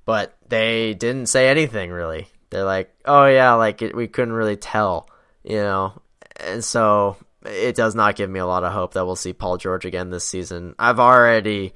But 0.05 0.36
they 0.49 0.93
didn't 0.93 1.27
say 1.27 1.49
anything 1.49 1.91
really. 1.91 2.27
They're 2.49 2.63
like, 2.63 2.93
"Oh 3.05 3.25
yeah, 3.25 3.53
like 3.53 3.81
it, 3.81 3.95
we 3.95 4.07
couldn't 4.07 4.33
really 4.33 4.57
tell," 4.57 5.09
you 5.43 5.57
know, 5.57 5.93
and 6.39 6.63
so 6.63 7.17
it 7.45 7.75
does 7.75 7.95
not 7.95 8.15
give 8.15 8.29
me 8.29 8.39
a 8.39 8.45
lot 8.45 8.63
of 8.63 8.73
hope 8.73 8.93
that 8.93 9.05
we'll 9.05 9.15
see 9.15 9.33
Paul 9.33 9.57
George 9.57 9.85
again 9.85 10.09
this 10.09 10.25
season. 10.25 10.75
I've 10.79 10.99
already 10.99 11.73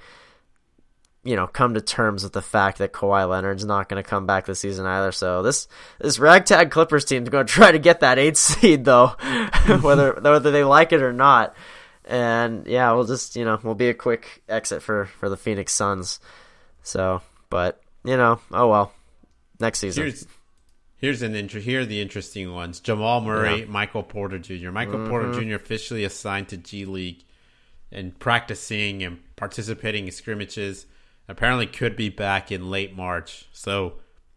you 1.24 1.36
know, 1.36 1.46
come 1.46 1.76
to 1.76 1.82
terms 1.82 2.24
with 2.24 2.34
the 2.34 2.42
fact 2.42 2.80
that 2.80 2.94
Kawhi 2.94 3.30
Leonard's 3.30 3.66
not 3.66 3.88
going 3.88 4.02
to 4.02 4.10
come 4.10 4.26
back 4.26 4.46
this 4.46 4.60
season 4.60 4.86
either. 4.86 5.12
So 5.12 5.44
this 5.44 5.68
this 6.00 6.18
ragtag 6.18 6.72
Clippers 6.72 7.06
team's 7.06 7.30
going 7.30 7.46
to 7.48 7.52
try 7.52 7.72
to 7.72 7.80
get 7.80 8.00
that 8.00 8.18
eighth 8.20 8.38
seed 8.38 8.86
though, 8.86 9.08
whether 9.82 10.14
whether 10.22 10.52
they 10.52 10.64
like 10.64 10.92
it 10.92 11.02
or 11.02 11.14
not. 11.14 11.56
And 12.06 12.66
yeah, 12.66 12.92
we'll 12.94 13.06
just 13.06 13.36
you 13.36 13.46
know 13.46 13.60
we'll 13.62 13.76
be 13.76 13.90
a 13.90 13.94
quick 13.94 14.42
exit 14.50 14.82
for 14.82 15.06
for 15.06 15.30
the 15.30 15.38
Phoenix 15.38 15.74
Suns. 15.74 16.20
So, 16.82 17.22
but 17.50 17.82
you 18.04 18.18
know, 18.18 18.40
oh 18.52 18.68
well, 18.68 18.94
next 19.60 19.80
season. 19.80 20.04
Here's 20.04 20.28
here's 20.98 21.22
an 21.22 21.36
inter- 21.36 21.60
here 21.60 21.82
are 21.82 21.86
the 21.86 22.02
interesting 22.02 22.54
ones: 22.54 22.80
Jamal 22.80 23.22
Murray, 23.22 23.62
Yeah. 23.62 23.66
Michael 23.66 24.04
Porter 24.04 24.40
Jr. 24.40 24.72
Michael 24.72 24.96
mm-hmm. 24.96 25.10
Porter 25.10 25.34
Jr. 25.34 25.56
officially 25.56 26.04
assigned 26.04 26.50
to 26.50 26.58
G 26.58 26.86
League 26.86 27.24
and 27.92 28.18
practicing 28.20 29.04
and 29.04 29.20
participating 29.36 30.06
in 30.06 30.12
scrimmages. 30.12 30.86
Apparently, 31.28 31.68
could 31.68 31.96
be 31.96 32.10
back 32.10 32.52
in 32.52 32.70
late 32.70 32.96
March, 32.96 33.48
so 33.54 33.96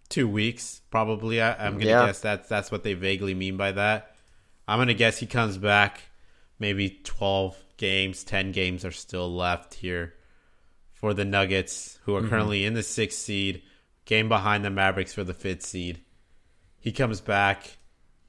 two 0.08 0.28
weeks 0.28 0.80
probably. 0.90 1.40
I, 1.40 1.54
I'm 1.66 1.74
gonna 1.74 1.86
Yeah. 1.90 2.06
guess 2.06 2.20
that's 2.20 2.48
that's 2.48 2.70
what 2.70 2.82
they 2.82 2.94
vaguely 2.94 3.34
mean 3.34 3.56
by 3.56 3.72
that. 3.72 4.14
I'm 4.68 4.78
gonna 4.78 4.94
guess 4.94 5.18
he 5.18 5.26
comes 5.26 5.58
back. 5.58 6.02
Maybe 6.58 7.00
12 7.02 7.56
games, 7.76 8.22
10 8.22 8.52
games 8.52 8.84
are 8.84 8.92
still 8.92 9.34
left 9.34 9.74
here 9.74 10.14
for 11.04 11.12
the 11.12 11.22
Nuggets, 11.22 11.98
who 12.04 12.16
are 12.16 12.20
mm-hmm. 12.20 12.30
currently 12.30 12.64
in 12.64 12.72
the 12.72 12.82
sixth 12.82 13.18
seed, 13.18 13.60
game 14.06 14.26
behind 14.26 14.64
the 14.64 14.70
Mavericks 14.70 15.12
for 15.12 15.22
the 15.22 15.34
fifth 15.34 15.60
seed. 15.60 16.00
He 16.80 16.92
comes 16.92 17.20
back. 17.20 17.76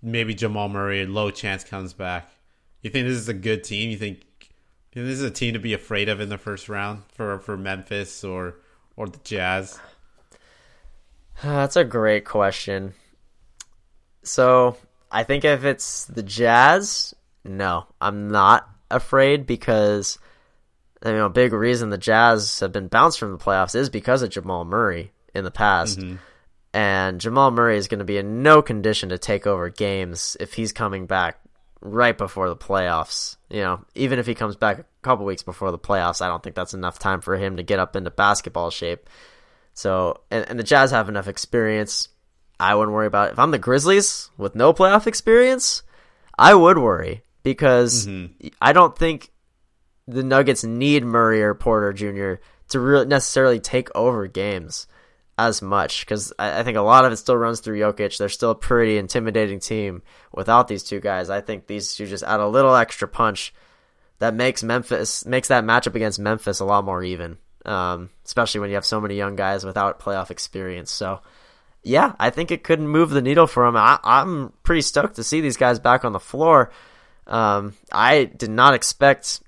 Maybe 0.02 0.34
Jamal 0.34 0.68
Murray, 0.68 1.06
low 1.06 1.32
chance 1.32 1.64
comes 1.64 1.94
back. 1.94 2.30
You 2.82 2.90
think 2.90 3.08
this 3.08 3.18
is 3.18 3.30
a 3.30 3.34
good 3.34 3.64
team? 3.64 3.92
You 3.92 3.96
think, 3.96 4.26
you 4.42 4.48
think 4.92 5.06
this 5.06 5.20
is 5.20 5.24
a 5.24 5.32
team 5.32 5.54
to 5.54 5.60
be 5.60 5.74
afraid 5.74 6.10
of 6.10 6.20
in 6.20 6.28
the 6.28 6.38
first 6.38 6.68
round 6.68 7.04
for, 7.14 7.40
for 7.40 7.56
Memphis 7.56 8.26
or 8.26 8.56
or 8.98 9.08
the 9.08 9.20
Jazz? 9.24 9.80
That's 11.42 11.78
a 11.78 11.86
great 11.86 12.26
question. 12.26 12.94
So 14.24 14.76
I 15.10 15.24
think 15.24 15.46
if 15.46 15.64
it's 15.64 16.08
the 16.08 16.24
Jazz, 16.24 17.16
no, 17.46 17.86
I'm 18.02 18.28
not 18.28 18.68
afraid 18.92 19.46
because 19.48 20.20
you 21.06 21.14
know 21.14 21.28
a 21.28 21.30
big 21.30 21.54
reason 21.54 21.90
the 21.90 21.98
Jazz 21.98 22.60
have 22.60 22.72
been 22.72 22.88
bounced 22.88 23.20
from 23.20 23.32
the 23.32 23.38
playoffs 23.38 23.76
is 23.76 23.90
because 23.90 24.22
of 24.22 24.30
Jamal 24.30 24.66
Murray 24.66 25.12
in 25.34 25.44
the 25.44 25.52
past. 25.52 26.00
Mm-hmm. 26.00 26.16
And 26.74 27.22
Jamal 27.22 27.52
Murray 27.52 27.78
is 27.78 27.88
going 27.88 28.00
to 28.00 28.06
be 28.06 28.18
in 28.18 28.44
no 28.44 28.62
condition 28.62 29.10
to 29.10 29.18
take 29.18 29.48
over 29.48 29.70
games 29.70 30.36
if 30.42 30.54
he's 30.54 30.74
coming 30.74 31.06
back 31.06 31.40
right 31.80 32.18
before 32.18 32.50
the 32.50 32.56
playoffs. 32.56 33.38
You 33.50 33.62
know, 33.62 33.86
even 33.96 34.20
if 34.20 34.26
he 34.26 34.36
comes 34.36 34.58
back 34.58 34.80
a 34.80 34.86
couple 35.02 35.26
weeks 35.26 35.44
before 35.44 35.72
the 35.72 35.80
playoffs, 35.80 36.22
I 36.22 36.28
don't 36.28 36.44
think 36.44 36.56
that's 36.56 36.74
enough 36.74 37.00
time 37.00 37.22
for 37.22 37.38
him 37.38 37.58
to 37.58 37.64
get 37.64 37.80
up 37.80 37.96
into 37.96 38.10
basketball 38.12 38.72
shape. 38.72 39.10
So, 39.74 40.22
and, 40.32 40.46
and 40.50 40.60
the 40.60 40.64
Jazz 40.64 40.92
have 40.92 41.08
enough 41.08 41.28
experience. 41.28 42.10
I 42.60 42.76
wouldn't 42.76 42.94
worry 42.94 43.08
about 43.08 43.30
it. 43.30 43.34
If 43.34 43.40
I'm 43.40 43.52
the 43.52 43.60
Grizzlies 43.60 44.30
with 44.38 44.56
no 44.56 44.74
playoff 44.74 45.08
experience, 45.08 45.84
I 46.38 46.54
would 46.56 46.78
worry 46.78 47.24
because 47.44 48.08
mm-hmm. 48.08 48.48
I 48.62 48.74
don't 48.74 48.98
think 48.98 49.32
the 50.08 50.24
Nuggets 50.24 50.64
need 50.64 51.04
Murray 51.04 51.42
or 51.42 51.54
Porter 51.54 51.94
Jr. 51.94 52.42
to 52.70 52.80
really 52.80 53.06
necessarily 53.06 53.60
take 53.60 53.90
over 53.96 54.28
games 54.28 54.88
as 55.38 55.62
much 55.62 56.06
because 56.06 56.32
I, 56.40 56.60
I 56.60 56.64
think 56.64 56.78
a 56.78 56.82
lot 56.82 57.06
of 57.06 57.12
it 57.12 57.18
still 57.18 57.38
runs 57.38 57.60
through 57.60 57.80
Jokic. 57.80 58.18
They're 58.18 58.30
still 58.30 58.52
a 58.52 58.56
pretty 58.56 58.98
intimidating 58.98 59.60
team 59.60 60.04
without 60.32 60.68
these 60.68 60.84
two 60.84 61.00
guys. 61.00 61.30
I 61.30 61.42
think 61.42 61.68
these 61.68 61.96
two 61.96 62.06
just 62.06 62.24
add 62.24 62.40
a 62.40 62.48
little 62.48 62.76
extra 62.76 63.08
punch 63.08 63.54
that 64.20 64.34
makes 64.34 64.64
Memphis 64.64 65.26
makes 65.26 65.50
that 65.50 65.64
matchup 65.64 65.96
against 65.96 66.20
Memphis 66.20 66.60
a 66.60 66.66
lot 66.66 66.86
more 66.86 67.04
even. 67.04 67.38
Um, 67.66 68.12
especially 68.24 68.62
when 68.62 68.70
you 68.70 68.76
have 68.76 68.86
so 68.86 69.02
many 69.02 69.16
young 69.16 69.36
guys 69.36 69.66
without 69.66 70.00
playoff 70.00 70.30
experience. 70.30 70.92
So, 70.92 71.22
yeah, 71.82 72.14
I 72.20 72.30
think 72.30 72.52
it 72.52 72.64
could 72.64 72.80
move 72.80 73.10
the 73.10 73.24
needle 73.24 73.48
for 73.48 73.66
him. 73.66 73.76
I, 73.76 74.00
I'm 74.04 74.54
pretty 74.62 74.84
stoked 74.84 75.16
to 75.16 75.24
see 75.24 75.42
these 75.42 75.58
guys 75.58 75.80
back 75.80 76.06
on 76.06 76.14
the 76.14 76.20
floor. 76.20 76.72
Um, 77.26 77.74
I 77.92 78.26
did 78.26 78.52
not 78.52 78.76
expect 78.76 79.42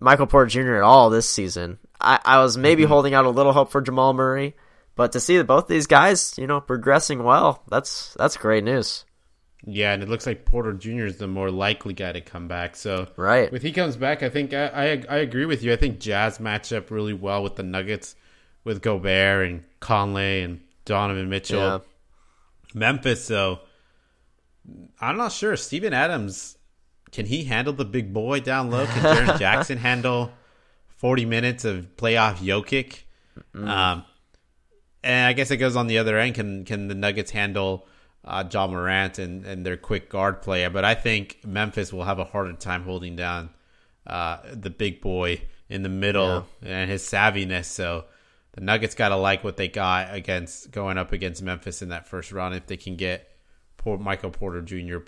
Michael 0.00 0.26
Porter 0.26 0.48
Jr. 0.48 0.76
at 0.76 0.82
all 0.82 1.10
this 1.10 1.28
season. 1.28 1.78
I, 2.00 2.20
I 2.24 2.42
was 2.42 2.56
maybe 2.56 2.82
mm-hmm. 2.82 2.92
holding 2.92 3.14
out 3.14 3.24
a 3.24 3.30
little 3.30 3.52
hope 3.52 3.70
for 3.70 3.80
Jamal 3.80 4.12
Murray, 4.12 4.54
but 4.94 5.12
to 5.12 5.20
see 5.20 5.40
both 5.42 5.68
these 5.68 5.86
guys, 5.86 6.36
you 6.38 6.46
know, 6.46 6.60
progressing 6.60 7.22
well, 7.22 7.62
that's 7.68 8.14
that's 8.14 8.36
great 8.36 8.64
news. 8.64 9.04
Yeah, 9.64 9.92
and 9.92 10.02
it 10.02 10.08
looks 10.08 10.26
like 10.26 10.44
Porter 10.44 10.74
Jr. 10.74 11.06
is 11.06 11.16
the 11.16 11.26
more 11.26 11.50
likely 11.50 11.92
guy 11.92 12.12
to 12.12 12.20
come 12.20 12.46
back. 12.46 12.76
So 12.76 13.08
Right. 13.16 13.50
When 13.50 13.60
he 13.60 13.72
comes 13.72 13.96
back, 13.96 14.22
I 14.22 14.28
think 14.28 14.52
I, 14.54 14.66
I 14.66 15.02
I 15.08 15.16
agree 15.18 15.46
with 15.46 15.62
you. 15.62 15.72
I 15.72 15.76
think 15.76 15.98
Jazz 15.98 16.38
match 16.38 16.72
up 16.72 16.90
really 16.90 17.14
well 17.14 17.42
with 17.42 17.56
the 17.56 17.62
Nuggets, 17.62 18.14
with 18.64 18.82
Gobert 18.82 19.48
and 19.48 19.64
Conley 19.80 20.42
and 20.42 20.60
Donovan 20.84 21.28
Mitchell. 21.28 21.58
Yeah. 21.58 21.78
Memphis, 22.74 23.26
though, 23.26 23.60
I'm 25.00 25.16
not 25.16 25.32
sure. 25.32 25.56
Steven 25.56 25.92
Adams, 25.92 26.55
can 27.16 27.24
he 27.24 27.44
handle 27.44 27.72
the 27.72 27.86
big 27.86 28.12
boy 28.12 28.40
down 28.40 28.70
low? 28.70 28.84
Can 28.84 29.02
Jaren 29.02 29.38
Jackson 29.38 29.78
handle 29.78 30.32
40 30.98 31.24
minutes 31.24 31.64
of 31.64 31.96
playoff 31.96 32.36
Jokic? 32.36 33.04
Um, 33.66 34.04
and 35.02 35.26
I 35.26 35.32
guess 35.32 35.50
it 35.50 35.56
goes 35.56 35.76
on 35.76 35.86
the 35.86 35.96
other 35.96 36.18
end. 36.18 36.34
Can 36.34 36.66
can 36.66 36.88
the 36.88 36.94
Nuggets 36.94 37.30
handle 37.30 37.88
uh, 38.22 38.44
Ja 38.52 38.66
Morant 38.66 39.18
and, 39.18 39.46
and 39.46 39.64
their 39.64 39.78
quick 39.78 40.10
guard 40.10 40.42
play? 40.42 40.68
But 40.68 40.84
I 40.84 40.94
think 40.94 41.38
Memphis 41.42 41.90
will 41.90 42.04
have 42.04 42.18
a 42.18 42.24
harder 42.24 42.52
time 42.52 42.82
holding 42.82 43.16
down 43.16 43.48
uh, 44.06 44.40
the 44.52 44.68
big 44.68 45.00
boy 45.00 45.40
in 45.70 45.82
the 45.82 45.88
middle 45.88 46.46
and 46.62 46.90
his 46.90 47.02
savviness. 47.02 47.64
So 47.64 48.04
the 48.52 48.60
Nuggets 48.60 48.94
got 48.94 49.08
to 49.08 49.16
like 49.16 49.42
what 49.42 49.56
they 49.56 49.68
got 49.68 50.14
against 50.14 50.70
going 50.70 50.98
up 50.98 51.12
against 51.12 51.42
Memphis 51.42 51.80
in 51.80 51.88
that 51.88 52.08
first 52.08 52.30
round 52.30 52.54
if 52.54 52.66
they 52.66 52.76
can 52.76 52.96
get 52.96 53.38
Port, 53.78 54.02
Michael 54.02 54.30
Porter 54.30 54.60
Jr. 54.60 54.98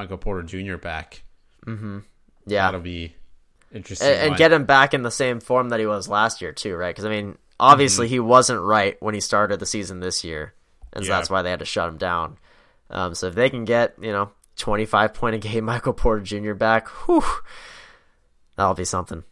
Michael 0.00 0.16
Porter 0.18 0.42
Jr. 0.42 0.76
back. 0.78 1.22
Yeah. 1.66 2.00
That'll 2.46 2.80
be 2.80 3.14
interesting. 3.72 4.08
and, 4.08 4.28
and 4.30 4.36
get 4.36 4.50
him 4.50 4.64
back 4.64 4.94
in 4.94 5.02
the 5.02 5.10
same 5.10 5.40
form 5.40 5.68
that 5.68 5.78
he 5.80 5.84
was 5.86 6.08
last 6.08 6.40
year 6.40 6.52
too, 6.52 6.74
right? 6.74 6.88
Because 6.94 7.04
I 7.04 7.10
mean, 7.10 7.36
obviously 7.58 8.08
he 8.08 8.18
wasn't 8.18 8.60
right 8.62 8.96
when 9.02 9.14
he 9.14 9.20
started 9.20 9.60
the 9.60 9.66
season 9.66 10.00
this 10.00 10.24
year, 10.24 10.54
and 10.94 11.04
so 11.04 11.10
Yeah. 11.10 11.18
that's 11.18 11.28
why 11.28 11.42
they 11.42 11.50
had 11.50 11.58
to 11.58 11.66
shut 11.66 11.88
him 11.88 11.98
down. 11.98 12.38
Um, 12.88 13.14
so 13.14 13.26
if 13.26 13.34
they 13.34 13.50
can 13.50 13.66
get 13.66 13.94
you 14.00 14.10
know 14.10 14.30
twenty 14.56 14.86
five 14.86 15.12
point 15.12 15.34
a 15.34 15.38
game 15.38 15.64
Michael 15.72 15.92
Porter 15.92 16.22
Jr. 16.22 16.54
back, 16.54 16.88
whew, 17.06 17.22
that'll 18.56 18.74
be 18.74 18.84
something. 18.86 19.22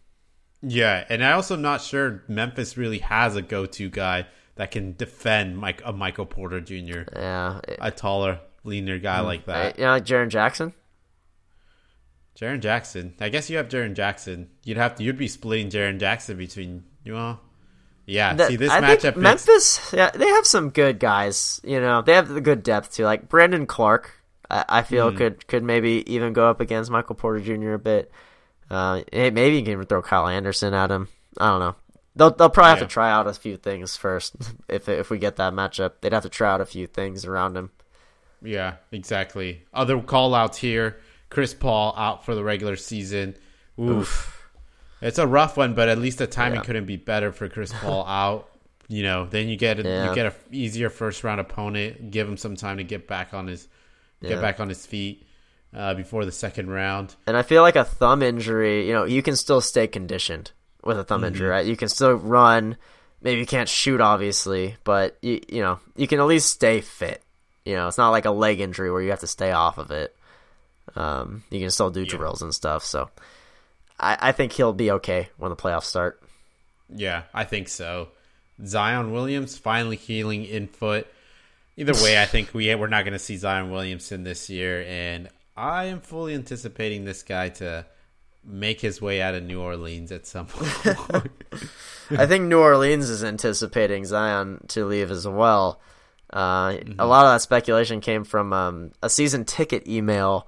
Yeah, 0.62 1.04
and 1.08 1.24
I 1.24 1.32
also 1.32 1.54
am 1.54 1.62
not 1.62 1.80
sure 1.80 2.24
Memphis 2.28 2.76
really 2.76 2.98
has 2.98 3.36
a 3.36 3.42
go-to 3.42 3.88
guy. 3.88 4.26
that 4.56 4.72
can 4.72 4.94
defend 4.96 5.56
Mike 5.56 5.80
a 5.84 5.92
Michael 5.92 6.26
Porter 6.26 6.60
Jr. 6.60 7.02
Yeah, 7.14 7.60
a 7.80 7.90
taller, 7.92 8.40
leaner 8.68 8.98
guy 8.98 9.20
like 9.20 9.46
that. 9.46 9.78
You 9.78 9.84
know, 9.84 9.90
like 9.92 10.04
Jaren 10.04 10.28
Jackson. 10.28 10.72
Jaren 12.38 12.60
Jackson. 12.60 13.14
I 13.20 13.28
guess 13.30 13.50
you 13.50 13.56
have 13.56 13.68
Jaren 13.68 13.94
Jackson. 13.94 14.50
You'd 14.64 14.76
have 14.76 14.94
to. 14.96 15.02
You'd 15.04 15.18
be 15.18 15.28
splitting 15.28 15.70
Jaren 15.70 15.98
Jackson 15.98 16.36
between 16.36 16.84
you 17.04 17.12
know. 17.14 17.38
Yeah. 18.06 18.34
That- 18.34 18.48
see 18.48 18.56
this 18.56 18.70
I 18.70 18.80
matchup. 18.80 19.00
think 19.00 19.16
makes- 19.16 19.46
Memphis, 19.46 19.92
yeah, 19.92 20.10
they 20.10 20.26
have 20.28 20.46
some 20.46 20.70
good 20.70 20.98
guys. 20.98 21.60
You 21.64 21.80
know, 21.80 22.00
they 22.02 22.14
have 22.14 22.28
the 22.28 22.40
good 22.40 22.62
depth 22.62 22.94
too. 22.94 23.04
Like 23.04 23.28
Brandon 23.28 23.66
Clarke, 23.66 24.12
I, 24.50 24.64
I 24.68 24.82
feel 24.82 25.08
Mm-hmm. 25.08 25.18
could 25.18 25.46
could 25.48 25.62
maybe 25.64 26.04
even 26.12 26.32
go 26.32 26.48
up 26.48 26.60
against 26.60 26.90
Michael 26.90 27.16
Porter 27.16 27.40
Jr. 27.40 27.72
a 27.72 27.78
bit. 27.78 28.10
Uh, 28.70 29.02
maybe 29.12 29.56
you 29.56 29.62
can 29.62 29.72
even 29.72 29.86
throw 29.86 30.02
Kyle 30.02 30.28
Anderson 30.28 30.74
at 30.74 30.90
him. 30.90 31.08
I 31.38 31.50
don't 31.50 31.60
know. 31.60 31.74
They'll 32.14 32.30
they'll 32.30 32.50
probably 32.50 32.70
have 32.70 32.78
Yeah. 32.78 32.84
to 32.86 32.92
try 32.92 33.10
out 33.10 33.26
a 33.26 33.32
few 33.34 33.56
things 33.56 33.96
first. 33.96 34.36
If 34.68 34.88
if 34.88 35.10
we 35.10 35.18
get 35.18 35.36
that 35.36 35.52
matchup, 35.54 35.94
they'd 36.00 36.12
have 36.12 36.22
to 36.22 36.28
try 36.28 36.52
out 36.52 36.60
a 36.60 36.66
few 36.66 36.86
things 36.86 37.24
around 37.24 37.56
him. 37.56 37.70
Yeah, 38.42 38.74
exactly. 38.92 39.64
Other 39.74 40.00
call 40.00 40.34
outs 40.34 40.58
here. 40.58 40.98
Chris 41.30 41.52
Paul 41.54 41.94
out 41.96 42.24
for 42.24 42.34
the 42.34 42.42
regular 42.44 42.76
season. 42.76 43.36
Oof. 43.78 44.34
It's 45.00 45.18
a 45.18 45.26
rough 45.26 45.56
one, 45.56 45.74
but 45.74 45.88
at 45.88 45.98
least 45.98 46.18
the 46.18 46.26
timing 46.26 46.60
Yeah. 46.60 46.64
couldn't 46.64 46.86
be 46.86 46.96
better 46.96 47.32
for 47.32 47.48
Chris 47.48 47.72
Paul 47.72 48.04
out. 48.08 48.48
You 48.88 49.02
know, 49.02 49.26
then 49.26 49.48
you 49.48 49.56
get 49.56 49.78
a, 49.78 49.82
Yeah. 49.82 50.08
you 50.08 50.14
get 50.14 50.26
a 50.26 50.34
easier 50.50 50.88
first 50.90 51.22
round 51.22 51.40
opponent. 51.40 52.10
Give 52.10 52.26
him 52.26 52.36
some 52.36 52.56
time 52.56 52.78
to 52.78 52.84
get 52.84 53.06
back 53.06 53.34
on 53.34 53.46
his 53.46 53.68
Yeah. 54.20 54.30
get 54.30 54.40
back 54.40 54.58
on 54.60 54.68
his 54.68 54.86
feet 54.86 55.26
uh, 55.76 55.92
before 55.94 56.24
the 56.24 56.32
second 56.32 56.70
round. 56.70 57.14
And 57.26 57.36
I 57.36 57.42
feel 57.42 57.62
like 57.62 57.76
a 57.76 57.84
thumb 57.84 58.22
injury, 58.22 58.86
you 58.88 58.92
know, 58.94 59.04
you 59.04 59.22
can 59.22 59.36
still 59.36 59.60
stay 59.60 59.86
conditioned 59.86 60.52
with 60.82 60.98
a 60.98 61.04
thumb 61.04 61.22
injury, 61.24 61.48
right? 61.48 61.66
You 61.66 61.76
can 61.76 61.88
still 61.88 62.14
run. 62.14 62.76
Maybe 63.20 63.40
you 63.40 63.46
can't 63.46 63.68
shoot, 63.68 64.00
obviously, 64.00 64.76
but 64.84 65.18
you 65.22 65.40
you 65.48 65.60
know 65.60 65.78
you 65.96 66.06
can 66.08 66.18
at 66.20 66.26
least 66.26 66.48
stay 66.50 66.80
fit. 66.80 67.22
You 67.68 67.74
know, 67.74 67.86
it's 67.86 67.98
not 67.98 68.12
like 68.12 68.24
a 68.24 68.30
leg 68.30 68.60
injury 68.60 68.90
where 68.90 69.02
you 69.02 69.10
have 69.10 69.20
to 69.20 69.26
stay 69.26 69.52
off 69.52 69.76
of 69.76 69.90
it. 69.90 70.16
Um, 70.96 71.44
you 71.50 71.60
can 71.60 71.70
still 71.70 71.90
do 71.90 72.06
drills 72.06 72.40
and 72.40 72.54
stuff. 72.54 72.82
So, 72.82 73.10
I, 74.00 74.16
I 74.18 74.32
think 74.32 74.52
he'll 74.52 74.72
be 74.72 74.90
okay 74.92 75.28
when 75.36 75.50
the 75.50 75.56
playoffs 75.56 75.82
start. 75.82 76.18
Yeah, 76.88 77.24
I 77.34 77.44
think 77.44 77.68
so. 77.68 78.08
Zion 78.64 79.12
Williams 79.12 79.58
finally 79.58 79.96
healing 79.96 80.46
in 80.46 80.66
foot. 80.66 81.06
Either 81.76 81.92
way, 81.92 82.18
I 82.18 82.24
think 82.24 82.54
we 82.54 82.74
we're 82.74 82.86
not 82.86 83.04
going 83.04 83.12
to 83.12 83.18
see 83.18 83.36
Zion 83.36 83.70
Williamson 83.70 84.24
this 84.24 84.48
year, 84.48 84.82
and 84.88 85.28
I 85.54 85.84
am 85.84 86.00
fully 86.00 86.32
anticipating 86.32 87.04
this 87.04 87.22
guy 87.22 87.50
to 87.50 87.84
make 88.42 88.80
his 88.80 89.02
way 89.02 89.20
out 89.20 89.34
of 89.34 89.42
New 89.42 89.60
Orleans 89.60 90.10
at 90.10 90.26
some 90.26 90.46
point. 90.46 91.30
I 92.10 92.24
think 92.24 92.46
New 92.46 92.60
Orleans 92.60 93.10
is 93.10 93.22
anticipating 93.22 94.06
Zion 94.06 94.64
to 94.68 94.86
leave 94.86 95.10
as 95.10 95.28
well. 95.28 95.80
Uh, 96.32 96.76
A 96.98 97.06
lot 97.06 97.26
of 97.26 97.34
that 97.34 97.42
speculation 97.42 98.00
came 98.00 98.24
from 98.24 98.52
um, 98.52 98.92
a 99.02 99.08
season 99.08 99.44
ticket 99.44 99.88
email 99.88 100.46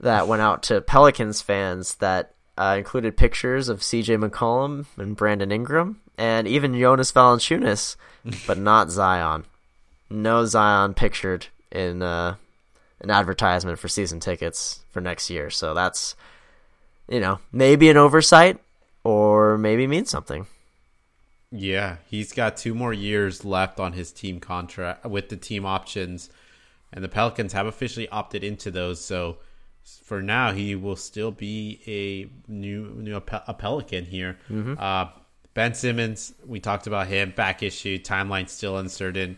that 0.00 0.28
went 0.28 0.42
out 0.42 0.62
to 0.64 0.80
Pelicans 0.80 1.42
fans 1.42 1.96
that 1.96 2.34
uh, 2.56 2.74
included 2.78 3.16
pictures 3.16 3.68
of 3.68 3.80
CJ 3.80 4.26
McCollum 4.28 4.86
and 4.96 5.16
Brandon 5.16 5.52
Ingram 5.52 6.00
and 6.16 6.48
even 6.48 6.78
Jonas 6.78 7.12
Valanciunas, 7.12 7.96
but 8.46 8.58
not 8.58 8.90
Zion. 8.90 9.44
No 10.10 10.44
Zion 10.46 10.94
pictured 10.94 11.46
in 11.70 12.02
uh, 12.02 12.36
an 13.00 13.10
advertisement 13.10 13.78
for 13.78 13.88
season 13.88 14.20
tickets 14.20 14.80
for 14.90 15.00
next 15.00 15.30
year. 15.30 15.50
So 15.50 15.74
that's, 15.74 16.16
you 17.08 17.20
know, 17.20 17.38
maybe 17.52 17.90
an 17.90 17.96
oversight 17.96 18.58
or 19.04 19.58
maybe 19.58 19.86
means 19.86 20.10
something. 20.10 20.46
Yeah, 21.50 21.96
he's 22.06 22.32
got 22.32 22.56
two 22.56 22.74
more 22.74 22.92
years 22.92 23.44
left 23.44 23.80
on 23.80 23.92
his 23.92 24.12
team 24.12 24.40
contract 24.40 25.04
with 25.06 25.28
the 25.28 25.36
team 25.36 25.64
options, 25.64 26.30
and 26.92 27.02
the 27.02 27.08
Pelicans 27.08 27.52
have 27.52 27.66
officially 27.66 28.08
opted 28.08 28.44
into 28.44 28.70
those. 28.70 29.02
So 29.04 29.38
for 30.02 30.20
now, 30.22 30.52
he 30.52 30.74
will 30.74 30.96
still 30.96 31.30
be 31.30 31.80
a 31.86 32.50
new, 32.50 32.90
new 32.96 33.16
a, 33.16 33.20
Pe- 33.20 33.40
a 33.46 33.54
Pelican 33.54 34.04
here. 34.04 34.38
Uh, 34.78 35.06
ben 35.54 35.74
Simmons, 35.74 36.34
we 36.46 36.60
talked 36.60 36.86
about 36.86 37.06
him 37.06 37.32
back 37.34 37.62
issue 37.62 37.98
timeline 37.98 38.48
still 38.48 38.76
uncertain. 38.78 39.36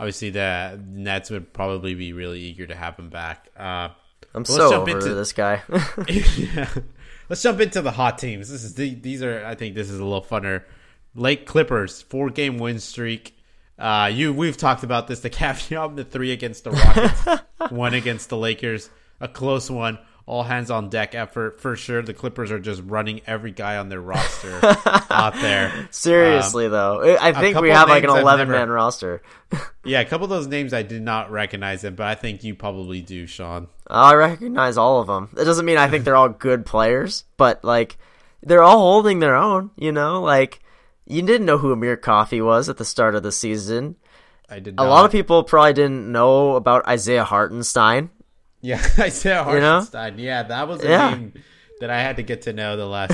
Obviously, 0.00 0.30
the 0.30 0.80
Nets 0.86 1.30
would 1.30 1.52
probably 1.52 1.94
be 1.94 2.12
really 2.12 2.40
eager 2.40 2.66
to 2.68 2.74
have 2.76 2.96
him 2.96 3.10
back. 3.10 3.48
Uh, 3.58 3.88
I'm 4.34 4.42
let's 4.42 4.54
so 4.54 4.70
jump 4.70 4.88
over 4.88 4.98
into- 4.98 5.14
this 5.14 5.32
guy. 5.32 5.62
yeah. 6.08 6.68
Let's 7.28 7.42
jump 7.42 7.60
into 7.60 7.82
the 7.82 7.90
hot 7.90 8.18
teams. 8.18 8.48
This 8.48 8.62
is 8.62 8.74
the, 8.74 8.94
these 8.94 9.22
are 9.22 9.44
I 9.44 9.54
think 9.54 9.74
this 9.74 9.90
is 9.90 9.98
a 9.98 10.04
little 10.04 10.22
funner. 10.22 10.62
Lake 11.14 11.46
Clippers 11.46 12.02
four 12.02 12.30
game 12.30 12.58
win 12.58 12.78
streak. 12.78 13.36
Uh, 13.78 14.10
you 14.12 14.32
we've 14.32 14.56
talked 14.56 14.82
about 14.82 15.06
this. 15.06 15.20
The 15.20 15.30
Cavs 15.30 15.68
the 15.96 16.04
three 16.04 16.32
against 16.32 16.64
the 16.64 16.70
Rockets, 16.72 17.42
one 17.70 17.94
against 17.94 18.28
the 18.28 18.36
Lakers, 18.36 18.90
a 19.20 19.28
close 19.28 19.70
one. 19.70 19.98
All 20.26 20.42
hands 20.42 20.70
on 20.70 20.90
deck 20.90 21.14
effort 21.14 21.58
for 21.58 21.74
sure. 21.74 22.02
The 22.02 22.12
Clippers 22.12 22.50
are 22.50 22.58
just 22.58 22.82
running 22.84 23.22
every 23.26 23.50
guy 23.50 23.78
on 23.78 23.88
their 23.88 24.00
roster 24.02 24.60
out 25.08 25.32
there. 25.32 25.88
Seriously, 25.90 26.68
though, 26.68 27.16
I 27.18 27.32
think 27.32 27.58
we 27.58 27.70
have 27.70 27.88
like 27.88 28.04
an 28.04 28.10
11 28.10 28.50
man 28.50 28.68
roster. 28.68 29.22
Yeah, 29.86 30.00
a 30.00 30.04
couple 30.04 30.24
of 30.24 30.30
those 30.30 30.46
names 30.46 30.74
I 30.74 30.82
did 30.82 31.00
not 31.00 31.30
recognize 31.30 31.80
them, 31.80 31.94
but 31.94 32.04
I 32.04 32.14
think 32.14 32.44
you 32.44 32.54
probably 32.54 33.00
do, 33.00 33.26
Sean. 33.26 33.68
I 33.86 34.12
recognize 34.16 34.76
all 34.76 35.00
of 35.00 35.06
them. 35.06 35.30
It 35.32 35.44
doesn't 35.46 35.64
mean 35.64 35.78
I 35.78 35.88
think 35.88 36.04
they're 36.04 36.14
all 36.14 36.28
good 36.28 36.66
players, 36.66 37.24
but 37.38 37.64
like 37.64 37.96
they're 38.42 38.62
all 38.62 38.76
holding 38.80 39.20
their 39.20 39.34
own. 39.34 39.70
You 39.78 39.92
know, 39.92 40.20
like 40.20 40.60
you 41.08 41.22
didn't 41.22 41.46
know 41.46 41.58
who 41.58 41.72
Amir 41.72 41.96
Coffey 41.96 42.40
was 42.40 42.68
at 42.68 42.76
the 42.76 42.84
start 42.84 43.14
of 43.14 43.22
the 43.22 43.32
season. 43.32 43.96
I 44.48 44.60
did. 44.60 44.74
A 44.78 44.84
lot 44.84 45.04
of 45.04 45.10
people 45.12 45.42
probably 45.44 45.72
didn't 45.72 46.10
know 46.12 46.54
about 46.56 46.86
Isaiah 46.86 47.24
Hartenstein. 47.24 48.10
Yeah, 48.60 48.76
Isaiah 48.98 49.44
You 49.52 49.60
know? 49.60 49.70
Hartenstein. 49.80 50.18
Yeah, 50.18 50.42
that 50.44 50.68
was 50.68 50.82
a 50.84 50.88
Yeah. 50.88 51.10
name 51.10 51.32
that 51.80 51.90
I 51.90 52.00
had 52.00 52.16
to 52.16 52.22
get 52.22 52.42
to 52.42 52.52
know 52.52 52.76
the 52.76 52.86
last 52.86 53.12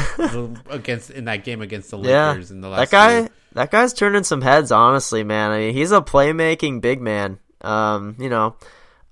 against 0.70 1.10
in 1.10 1.24
that 1.26 1.44
game 1.44 1.60
against 1.62 1.90
the 1.90 1.98
Yeah, 1.98 2.30
Lakers 2.30 2.50
in 2.50 2.60
the 2.60 2.68
last. 2.68 2.90
that 2.90 2.96
guy. 2.96 3.22
two. 3.26 3.32
That 3.54 3.70
guy's 3.70 3.92
turning 3.92 4.24
some 4.24 4.40
heads. 4.42 4.72
Honestly, 4.72 5.22
man. 5.22 5.50
I 5.52 5.58
mean, 5.58 5.74
he's 5.74 5.92
a 5.92 6.00
playmaking 6.00 6.80
big 6.80 7.00
man. 7.00 7.38
Um, 7.60 8.16
you 8.18 8.28
know, 8.28 8.56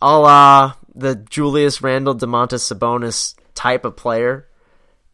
a 0.01 0.19
la 0.19 0.75
the 0.95 1.15
Julius 1.17 1.81
Randle, 1.83 2.15
Domantas 2.15 2.73
Sabonis 2.73 3.35
type 3.55 3.85
of 3.85 3.97
player. 3.97 4.49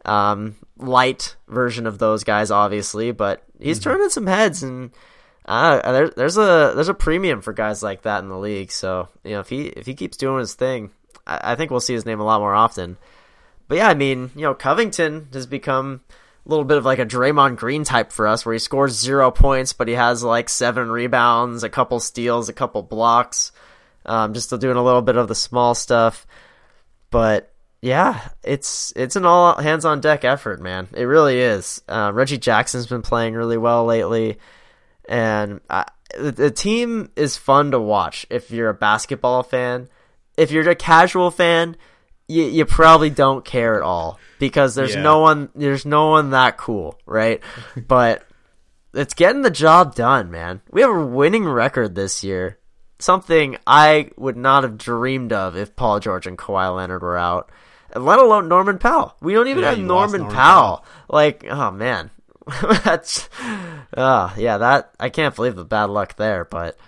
Um, 0.04 0.56
light 0.78 1.36
version 1.48 1.86
of 1.86 1.98
those 1.98 2.24
guys, 2.24 2.50
obviously, 2.50 3.10
but 3.12 3.42
he's 3.61 3.80
turning 3.80 4.09
some 4.11 4.26
heads, 4.26 4.62
and 4.62 4.90
uh, 5.44 5.92
there, 5.92 6.11
there's 6.11 6.36
a 6.36 6.72
there's 6.74 6.88
a 6.88 6.94
premium 6.94 7.40
for 7.40 7.52
guys 7.52 7.82
like 7.82 8.02
that 8.02 8.22
in 8.22 8.28
the 8.28 8.38
league. 8.38 8.70
So 8.70 9.09
you 9.24 9.32
know, 9.32 9.40
if 9.40 9.48
he 9.48 9.66
if 9.66 9.86
he 9.86 9.94
keeps 9.94 10.16
doing 10.16 10.40
his 10.40 10.54
thing, 10.54 10.90
I, 11.26 11.52
I 11.52 11.54
think 11.54 11.70
we'll 11.70 11.80
see 11.80 11.94
his 11.94 12.06
name 12.06 12.20
a 12.20 12.24
lot 12.24 12.40
more 12.40 12.54
often. 12.54 12.96
But 13.66 13.78
yeah, 13.78 13.88
I 13.88 13.94
mean, 13.94 14.30
you 14.34 14.42
know, 14.42 14.54
Covington 14.54 15.28
has 15.32 15.46
become 15.46 16.00
a 16.46 16.48
little 16.48 16.64
bit 16.64 16.78
of 16.78 16.84
like 16.84 16.98
a 16.98 17.06
Draymond 17.06 17.56
Green 17.56 17.84
type 17.84 18.12
for 18.12 18.26
us, 18.26 18.44
where 18.44 18.54
he 18.54 18.59
scores 18.59 18.98
zero 18.98 19.30
points, 19.30 19.72
but 19.72 19.88
he 19.88 19.94
has 19.94 20.22
like 20.22 20.48
seven 20.48 20.90
rebounds, 20.90 21.62
a 21.62 21.68
couple 21.68 22.00
steals, 22.00 22.48
a 22.48 22.54
couple 22.54 22.82
blocks, 22.82 23.52
um, 24.06 24.32
just 24.32 24.50
doing 24.59 24.76
a 24.76 24.84
little 24.84 25.02
bit 25.02 25.16
of 25.16 25.28
the 25.28 25.34
small 25.34 25.74
stuff. 25.74 26.26
But 27.11 27.52
yeah, 27.80 28.28
it's 28.42 28.92
it's 28.96 29.16
an 29.16 29.24
all 29.24 29.56
hands 29.60 29.84
on 29.84 30.00
deck 30.00 30.24
effort, 30.24 30.60
man. 30.60 30.88
It 30.94 31.04
really 31.04 31.38
is. 31.40 31.82
Uh, 31.88 32.10
Reggie 32.14 32.38
Jackson's 32.38 32.86
been 32.86 33.02
playing 33.02 33.34
really 33.34 33.56
well 33.58 33.84
lately, 33.84 34.38
and 35.08 35.60
I, 35.70 35.84
the, 36.18 36.32
the 36.32 36.50
team 36.50 37.10
is 37.16 37.36
fun 37.36 37.70
to 37.72 37.78
watch 37.80 38.26
if 38.30 38.50
you're 38.50 38.68
a 38.70 38.74
basketball 38.74 39.42
fan. 39.42 39.88
If 40.36 40.50
you're 40.50 40.68
a 40.68 40.74
casual 40.74 41.30
fan, 41.30 41.76
you 42.26 42.44
you 42.44 42.64
probably 42.64 43.10
don't 43.10 43.44
care 43.44 43.76
at 43.76 43.82
all 43.82 44.18
because 44.38 44.74
there's 44.74 44.94
Yeah. 44.94 45.02
no 45.02 45.20
one 45.20 45.48
there's 45.54 45.86
no 45.86 46.08
one 46.08 46.30
that 46.30 46.56
cool, 46.58 46.98
right? 47.06 47.40
but 47.76 48.24
it's 48.94 49.14
getting 49.14 49.42
the 49.42 49.50
job 49.50 49.94
done, 49.94 50.30
man. 50.30 50.62
We 50.70 50.80
have 50.80 50.90
a 50.90 51.06
winning 51.06 51.44
record 51.44 51.94
this 51.94 52.24
year. 52.24 52.58
Something 53.00 53.56
I 53.66 54.10
would 54.16 54.36
not 54.36 54.64
have 54.64 54.76
dreamed 54.78 55.32
of 55.32 55.56
if 55.56 55.76
Paul 55.76 56.00
George 56.00 56.26
and 56.26 56.36
Kawhi 56.36 56.74
Leonard 56.74 57.02
were 57.02 57.16
out. 57.16 57.50
Let 57.99 58.18
alone 58.18 58.49
Norman 58.49 58.78
Powell. 58.78 59.14
We 59.20 59.34
don't 59.34 59.49
even 59.49 59.62
Yeah, 59.62 59.70
have 59.70 59.78
Norman, 59.78 60.20
Norman 60.20 60.36
Powell. 60.36 60.84
Like, 61.09 61.44
oh 61.49 61.70
man. 61.70 62.11
That's 62.84 63.28
oh 63.96 64.34
yeah, 64.38 64.59
that 64.59 64.92
I 64.99 65.11
can't 65.11 65.34
believe 65.36 65.55
the 65.57 65.64
bad 65.64 65.90
luck 65.90 66.16
there, 66.16 66.44
but 66.46 66.78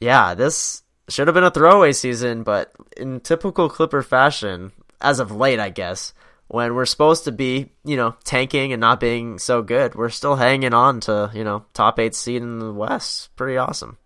yeah, 0.00 0.34
this 0.34 0.82
should 1.08 1.26
have 1.26 1.34
been 1.34 1.44
a 1.44 1.50
throwaway 1.50 1.92
season, 1.92 2.44
but 2.44 2.72
in 2.96 3.20
typical 3.20 3.68
Clipper 3.68 4.02
fashion, 4.02 4.72
as 5.00 5.18
of 5.18 5.32
late, 5.32 5.58
I 5.58 5.70
guess, 5.70 6.14
when 6.48 6.74
we're 6.74 6.86
supposed 6.86 7.24
to 7.24 7.32
be, 7.32 7.72
you 7.84 7.96
know, 7.96 8.14
tanking 8.24 8.72
and 8.72 8.80
not 8.80 9.00
being 9.00 9.38
so 9.38 9.62
good, 9.62 9.94
we're 9.94 10.10
still 10.10 10.36
hanging 10.36 10.74
on 10.74 11.00
to, 11.00 11.30
you 11.34 11.42
know, 11.44 11.64
top 11.74 11.98
eight 11.98 12.14
seed 12.14 12.42
in 12.42 12.58
the 12.60 12.72
West. 12.72 13.34
Pretty 13.36 13.56
awesome. 13.56 13.98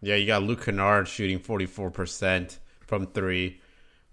Yeah, 0.00 0.14
you 0.14 0.26
got 0.26 0.42
Luke 0.42 0.64
Kennard 0.64 1.06
shooting 1.06 1.38
forty 1.38 1.66
four 1.66 1.90
percent 1.90 2.58
from 2.86 3.06
three. 3.06 3.60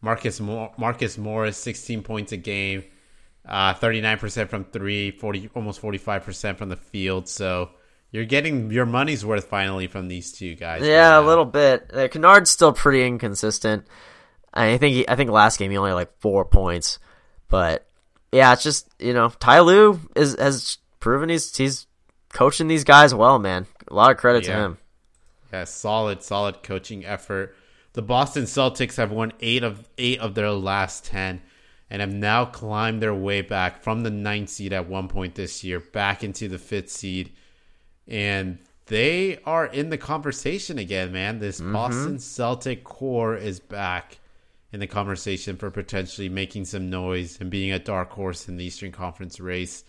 Marcus 0.01 0.39
Mo- 0.39 0.73
Marcus 0.77 1.17
Morris 1.17 1.57
sixteen 1.57 2.01
points 2.03 2.31
a 2.31 2.37
game, 2.37 2.83
thirty 3.47 4.01
nine 4.01 4.17
percent 4.17 4.49
from 4.49 4.63
three, 4.65 5.11
40 5.11 5.49
almost 5.55 5.79
forty 5.79 5.97
five 5.97 6.23
percent 6.23 6.57
from 6.57 6.69
the 6.69 6.75
field. 6.75 7.27
So 7.27 7.71
you're 8.11 8.25
getting 8.25 8.71
your 8.71 8.85
money's 8.85 9.25
worth 9.25 9.45
finally 9.45 9.87
from 9.87 10.07
these 10.07 10.31
two 10.31 10.55
guys. 10.55 10.83
Yeah, 10.83 11.19
a 11.19 11.21
little 11.21 11.45
bit. 11.45 11.89
Uh, 11.93 12.07
Kennard's 12.07 12.49
still 12.49 12.73
pretty 12.73 13.05
inconsistent. 13.05 13.85
I 14.53 14.77
think 14.77 14.95
he, 14.95 15.07
I 15.09 15.15
think 15.15 15.29
last 15.29 15.59
game 15.59 15.71
he 15.71 15.77
only 15.77 15.89
had 15.91 15.95
like 15.95 16.19
four 16.19 16.45
points, 16.45 16.99
but 17.47 17.87
yeah, 18.31 18.53
it's 18.53 18.63
just 18.63 18.87
you 18.99 19.13
know 19.13 19.29
Ty 19.29 19.59
Lue 19.61 19.99
is 20.15 20.35
has 20.39 20.77
proven 20.99 21.29
he's 21.29 21.55
he's 21.55 21.85
coaching 22.33 22.67
these 22.67 22.83
guys 22.83 23.13
well, 23.13 23.39
man. 23.39 23.65
A 23.89 23.93
lot 23.93 24.11
of 24.11 24.17
credit 24.17 24.45
Yeah. 24.47 24.55
to 24.55 24.59
him. 24.61 24.77
Yeah, 25.53 25.63
solid, 25.63 26.21
solid 26.23 26.61
coaching 26.61 27.05
effort. 27.05 27.55
The 27.97 28.03
Boston 28.03 28.43
Celtics 28.43 28.97
have 28.97 29.11
won 29.11 29.33
eight 29.39 29.63
of 29.63 29.89
eight 29.97 30.19
of 30.19 30.35
their 30.35 30.51
last 30.51 31.03
ten, 31.03 31.41
and 31.89 31.99
have 31.99 32.13
now 32.13 32.45
climbed 32.45 33.01
their 33.01 33.15
way 33.15 33.41
back 33.41 33.81
from 33.81 34.03
the 34.03 34.11
ninth 34.11 34.49
seed 34.49 34.71
at 34.71 34.87
one 34.87 35.07
point 35.07 35.33
this 35.33 35.63
year 35.63 35.79
back 35.79 36.23
into 36.23 36.47
the 36.47 36.59
fifth 36.59 36.91
seed, 36.91 37.33
and 38.07 38.59
they 38.85 39.39
are 39.45 39.65
in 39.65 39.89
the 39.89 39.97
conversation 39.97 40.77
again. 40.77 41.11
Man, 41.11 41.39
this 41.39 41.59
Boston 41.59 42.19
Celtic 42.19 42.83
core 42.83 43.35
is 43.35 43.59
back 43.59 44.19
in 44.71 44.79
the 44.79 44.85
conversation 44.85 45.57
for 45.57 45.71
potentially 45.71 46.29
making 46.29 46.65
some 46.65 46.91
noise 46.91 47.39
and 47.41 47.49
being 47.49 47.71
a 47.71 47.79
dark 47.79 48.11
horse 48.11 48.47
in 48.47 48.57
the 48.57 48.65
Eastern 48.65 48.91
Conference 48.91 49.39
race. 49.39 49.83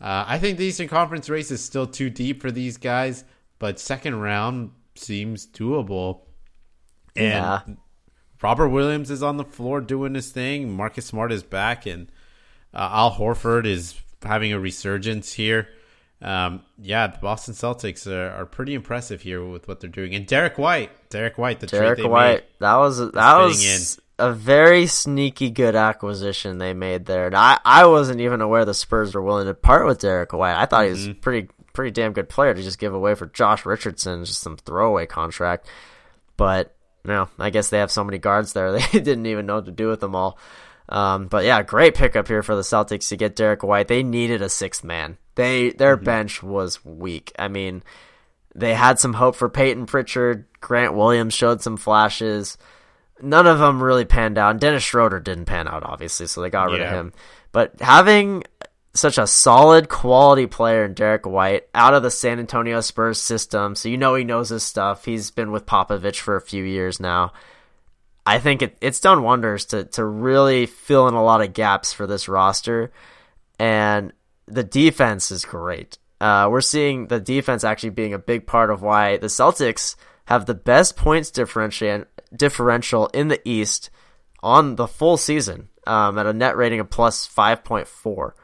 Uh, 0.00 0.24
I 0.28 0.38
think 0.38 0.58
the 0.58 0.66
Eastern 0.66 0.86
Conference 0.86 1.28
race 1.28 1.50
is 1.50 1.64
still 1.64 1.88
too 1.88 2.08
deep 2.08 2.40
for 2.40 2.52
these 2.52 2.76
guys, 2.76 3.24
but 3.58 3.80
second 3.80 4.20
round 4.20 4.70
seems 4.94 5.44
doable. 5.44 6.20
And 7.16 7.26
Yeah. 7.32 7.60
Robert 8.42 8.68
Williams 8.70 9.10
is 9.10 9.22
on 9.22 9.36
the 9.36 9.44
floor 9.44 9.80
doing 9.80 10.14
his 10.14 10.30
thing. 10.30 10.70
Marcus 10.72 11.06
Smart 11.06 11.30
is 11.32 11.42
back, 11.42 11.86
and 11.86 12.10
uh, 12.74 12.88
Al 12.92 13.12
Horford 13.12 13.66
is 13.66 13.94
having 14.22 14.52
a 14.52 14.58
resurgence 14.58 15.32
here. 15.32 15.68
Um, 16.20 16.62
yeah, 16.78 17.08
the 17.08 17.18
Boston 17.18 17.54
Celtics 17.54 18.06
are, 18.06 18.30
are 18.30 18.46
pretty 18.46 18.74
impressive 18.74 19.22
here 19.22 19.44
with 19.44 19.66
what 19.68 19.80
they're 19.80 19.90
doing. 19.90 20.14
And 20.14 20.26
Derrick 20.26 20.56
White, 20.58 20.90
Derrick 21.10 21.36
White, 21.38 21.60
the 21.60 21.66
Derrick 21.66 21.98
trade 21.98 22.04
they 22.04 22.08
White, 22.08 22.34
made. 22.34 22.42
that 22.60 22.76
was 22.76 22.98
that 22.98 23.36
was 23.38 24.00
a 24.18 24.32
very 24.32 24.86
sneaky 24.86 25.50
good 25.50 25.74
acquisition 25.74 26.58
they 26.58 26.74
made 26.74 27.06
there. 27.06 27.26
And 27.26 27.34
I 27.36 27.58
I 27.64 27.86
wasn't 27.86 28.20
even 28.20 28.40
aware 28.40 28.64
the 28.64 28.72
Spurs 28.74 29.14
were 29.14 29.22
willing 29.22 29.46
to 29.46 29.54
part 29.54 29.84
with 29.86 29.98
Derrick 30.00 30.32
White. 30.32 30.54
I 30.60 30.66
thought 30.66 30.84
he 30.84 30.90
was 30.90 31.08
Mm-hmm. 31.08 31.20
pretty 31.20 31.48
pretty 31.72 31.90
damn 31.90 32.12
good 32.12 32.28
player 32.28 32.54
to 32.54 32.62
just 32.62 32.78
give 32.78 32.94
away 32.94 33.14
for 33.16 33.26
Josh 33.26 33.66
Richardson, 33.66 34.24
just 34.24 34.40
some 34.40 34.56
throwaway 34.56 35.06
contract. 35.06 35.68
But 36.36 36.72
no, 37.04 37.28
I 37.38 37.50
guess 37.50 37.70
they 37.70 37.78
have 37.78 37.90
so 37.90 38.04
many 38.04 38.18
guards 38.18 38.52
there 38.52 38.72
they 38.78 38.86
didn't 38.92 39.26
even 39.26 39.46
know 39.46 39.56
what 39.56 39.66
to 39.66 39.72
do 39.72 39.88
with 39.88 40.00
them 40.00 40.14
all. 40.14 40.38
Um, 40.88 41.26
but 41.26 41.44
yeah, 41.44 41.62
great 41.62 41.94
pickup 41.94 42.28
here 42.28 42.42
for 42.42 42.54
the 42.54 42.62
Celtics 42.62 43.08
to 43.08 43.16
get 43.16 43.36
Derrick 43.36 43.62
White. 43.62 43.88
They 43.88 44.02
needed 44.02 44.42
a 44.42 44.48
sixth 44.48 44.84
man. 44.84 45.16
They 45.34 45.70
their 45.70 45.96
bench 45.96 46.42
was 46.42 46.84
weak. 46.84 47.32
I 47.38 47.48
mean, 47.48 47.82
they 48.54 48.74
had 48.74 48.98
some 48.98 49.14
hope 49.14 49.36
for 49.36 49.48
Payton 49.48 49.86
Pritchard. 49.86 50.44
Grant 50.60 50.94
Williams 50.94 51.34
showed 51.34 51.62
some 51.62 51.76
flashes. 51.76 52.58
None 53.20 53.46
of 53.46 53.58
them 53.58 53.82
really 53.82 54.04
panned 54.04 54.36
out. 54.36 54.50
And 54.50 54.60
Dennis 54.60 54.82
Schroeder 54.82 55.20
didn't 55.20 55.46
pan 55.46 55.68
out, 55.68 55.84
obviously, 55.84 56.26
so 56.26 56.42
they 56.42 56.50
got 56.50 56.70
rid 56.70 56.82
of 56.82 56.90
him. 56.90 57.12
But 57.52 57.80
having 57.80 58.44
such 58.94 59.18
a 59.18 59.26
solid 59.26 59.88
quality 59.88 60.46
player 60.46 60.84
in 60.84 60.94
Derrick 60.94 61.26
White 61.26 61.68
out 61.74 61.94
of 61.94 62.02
the 62.02 62.10
San 62.10 62.38
Antonio 62.38 62.80
Spurs 62.80 63.20
system, 63.20 63.74
so 63.74 63.88
you 63.88 63.96
know 63.96 64.14
he 64.14 64.24
knows 64.24 64.50
his 64.50 64.62
stuff. 64.62 65.04
He's 65.04 65.30
been 65.30 65.50
with 65.50 65.66
Popovich 65.66 66.20
for 66.20 66.36
a 66.36 66.40
few 66.40 66.62
years 66.62 67.00
now. 67.00 67.32
I 68.24 68.38
think 68.38 68.62
it, 68.62 68.76
it's 68.80 69.00
done 69.00 69.22
wonders 69.22 69.64
to 69.66 69.84
to 69.84 70.04
really 70.04 70.66
fill 70.66 71.08
in 71.08 71.14
a 71.14 71.24
lot 71.24 71.42
of 71.42 71.54
gaps 71.54 71.92
for 71.92 72.06
this 72.06 72.28
roster, 72.28 72.92
and 73.58 74.12
the 74.46 74.64
defense 74.64 75.30
is 75.30 75.44
great. 75.44 75.98
Uh, 76.20 76.48
we're 76.50 76.60
seeing 76.60 77.08
the 77.08 77.18
defense 77.18 77.64
actually 77.64 77.90
being 77.90 78.14
a 78.14 78.18
big 78.18 78.46
part 78.46 78.70
of 78.70 78.80
why 78.80 79.16
the 79.16 79.26
Celtics 79.26 79.96
have 80.26 80.46
the 80.46 80.54
best 80.54 80.96
points 80.96 81.32
differential 81.32 83.06
in 83.08 83.28
the 83.28 83.40
East 83.44 83.90
on 84.40 84.76
the 84.76 84.86
full 84.86 85.16
season 85.16 85.68
um, 85.86 86.18
at 86.18 86.26
a 86.26 86.32
net 86.32 86.56
rating 86.56 86.78
of 86.78 86.90
plus 86.90 87.26
five 87.26 87.64
point 87.64 87.88
four, 87.88 88.36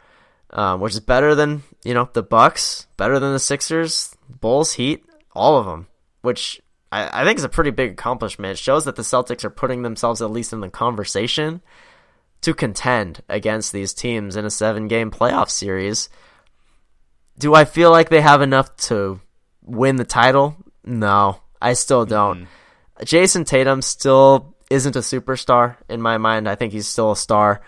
um, 0.51 0.80
which 0.80 0.94
is 0.94 1.01
better 1.01 1.34
than 1.34 1.62
you 1.84 1.94
know 1.94 2.09
the 2.12 2.22
Bucks, 2.22 2.86
better 2.96 3.18
than 3.18 3.32
the 3.32 3.38
Sixers, 3.38 4.16
Bulls, 4.28 4.72
Heat, 4.72 5.05
all 5.32 5.59
of 5.59 5.66
them. 5.66 5.86
Which 6.22 6.61
I, 6.90 7.22
I 7.22 7.24
think 7.24 7.38
is 7.38 7.44
a 7.44 7.49
pretty 7.49 7.70
big 7.70 7.92
accomplishment. 7.92 8.53
It 8.53 8.59
shows 8.59 8.84
that 8.84 8.96
the 8.96 9.03
Celtics 9.03 9.44
are 9.44 9.51
putting 9.51 9.82
themselves 9.82 10.22
at 10.22 10.30
least 10.30 10.53
in 10.53 10.61
the 10.61 10.68
conversation 10.68 11.62
to 12.40 12.55
contend 12.55 13.22
against 13.28 13.72
these 13.72 13.92
teams 13.92 14.36
in 14.36 14.44
a 14.44 14.51
seven 14.51 14.88
game 14.88 15.11
playoff 15.11 15.51
series. 15.51 16.09
Do 17.38 17.55
I 17.55 17.64
feel 17.64 17.90
like 17.90 18.09
they 18.09 18.20
have 18.20 18.42
enough 18.42 18.76
to 18.88 19.20
win 19.62 19.96
the 19.96 20.05
title? 20.05 20.57
No, 20.84 21.40
I 21.61 21.74
still 21.74 22.05
don't. 22.05 22.49
Jayson 23.05 23.44
Tatum 23.44 23.82
still 23.82 24.57
isn't 24.70 24.96
a 24.96 25.01
superstar 25.01 25.76
in 25.88 26.03
my 26.03 26.18
mind. 26.18 26.49
I 26.49 26.57
think 26.57 26.72
he's 26.72 26.88
still 26.88 27.12
a 27.12 27.16
star. 27.16 27.61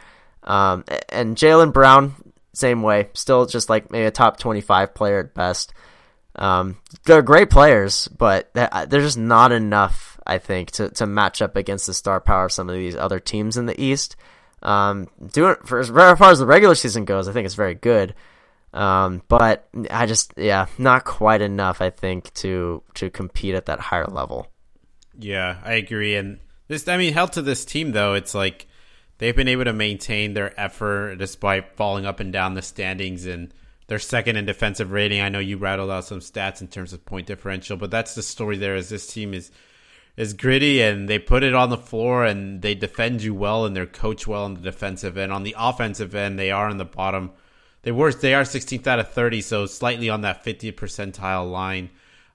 Um, 0.42 0.84
and 1.08 1.36
Jaylen 1.36 1.72
Brown, 1.72 2.14
same 2.52 2.82
way, 2.82 3.08
still 3.14 3.46
just 3.46 3.68
like 3.68 3.90
maybe 3.90 4.06
a 4.06 4.10
top 4.10 4.38
25 4.38 4.94
player 4.94 5.20
at 5.20 5.34
best. 5.34 5.72
Um, 6.36 6.78
they're 7.04 7.22
great 7.22 7.50
players, 7.50 8.08
but 8.08 8.52
they're 8.54 8.86
just 8.88 9.18
not 9.18 9.52
enough, 9.52 10.18
I 10.26 10.38
think, 10.38 10.70
to, 10.72 10.88
to 10.90 11.06
match 11.06 11.42
up 11.42 11.56
against 11.56 11.86
the 11.86 11.94
star 11.94 12.20
power 12.20 12.46
of 12.46 12.52
some 12.52 12.68
of 12.68 12.74
these 12.74 12.96
other 12.96 13.20
teams 13.20 13.56
in 13.56 13.66
the 13.66 13.80
East. 13.80 14.16
Um, 14.62 15.08
doing 15.32 15.56
for 15.64 15.80
as 15.80 15.88
far 15.88 16.30
as 16.30 16.38
the 16.38 16.46
regular 16.46 16.74
season 16.74 17.04
goes, 17.04 17.28
I 17.28 17.32
think 17.32 17.46
it's 17.46 17.54
very 17.54 17.74
good. 17.74 18.14
Um, 18.72 19.22
but 19.28 19.68
I 19.90 20.06
just, 20.06 20.34
yeah, 20.36 20.66
not 20.78 21.04
quite 21.04 21.42
enough, 21.42 21.80
I 21.80 21.90
think, 21.90 22.32
to 22.34 22.82
to 22.94 23.10
compete 23.10 23.54
at 23.54 23.66
that 23.66 23.80
higher 23.80 24.06
level. 24.06 24.46
Yeah, 25.18 25.58
I 25.64 25.74
agree. 25.74 26.14
And 26.14 26.38
this, 26.68 26.86
I 26.86 26.96
mean, 26.96 27.12
held 27.12 27.32
to 27.32 27.42
this 27.42 27.64
team 27.64 27.92
though, 27.92 28.14
it's 28.14 28.34
like 28.34 28.68
they've 29.20 29.36
been 29.36 29.48
able 29.48 29.64
to 29.64 29.72
maintain 29.72 30.32
their 30.32 30.58
effort 30.58 31.16
despite 31.16 31.76
falling 31.76 32.06
up 32.06 32.20
and 32.20 32.32
down 32.32 32.54
the 32.54 32.62
standings 32.62 33.26
and 33.26 33.52
they're 33.86 33.98
second 33.98 34.36
in 34.36 34.46
defensive 34.46 34.92
rating. 34.92 35.20
I 35.20 35.28
know 35.28 35.40
you 35.40 35.58
rattled 35.58 35.90
out 35.90 36.06
some 36.06 36.20
stats 36.20 36.60
in 36.60 36.68
terms 36.68 36.92
of 36.92 37.04
point 37.04 37.26
differential, 37.26 37.76
but 37.76 37.90
that's 37.90 38.14
the 38.14 38.22
story 38.22 38.56
there. 38.56 38.76
Is 38.76 38.88
this 38.88 39.06
team 39.06 39.34
is 39.34 39.50
is 40.16 40.32
gritty 40.32 40.80
and 40.80 41.08
they 41.08 41.18
put 41.18 41.42
it 41.42 41.54
on 41.54 41.70
the 41.70 41.76
floor 41.76 42.24
and 42.24 42.62
they 42.62 42.74
defend 42.74 43.22
you 43.22 43.34
well 43.34 43.66
and 43.66 43.76
they're 43.76 43.86
coach 43.86 44.26
well 44.26 44.44
on 44.44 44.54
the 44.54 44.60
defensive 44.60 45.18
end. 45.18 45.32
On 45.32 45.42
the 45.42 45.56
offensive 45.58 46.14
end, 46.14 46.38
they 46.38 46.50
are 46.50 46.70
in 46.70 46.78
the 46.78 46.84
bottom. 46.84 47.32
They 47.82 47.92
were 47.92 48.12
they 48.12 48.32
are 48.32 48.42
16th 48.42 48.86
out 48.86 49.00
of 49.00 49.10
30, 49.10 49.42
so 49.42 49.66
slightly 49.66 50.08
on 50.08 50.22
that 50.22 50.44
50th 50.44 50.76
percentile 50.76 51.50
line. 51.50 51.90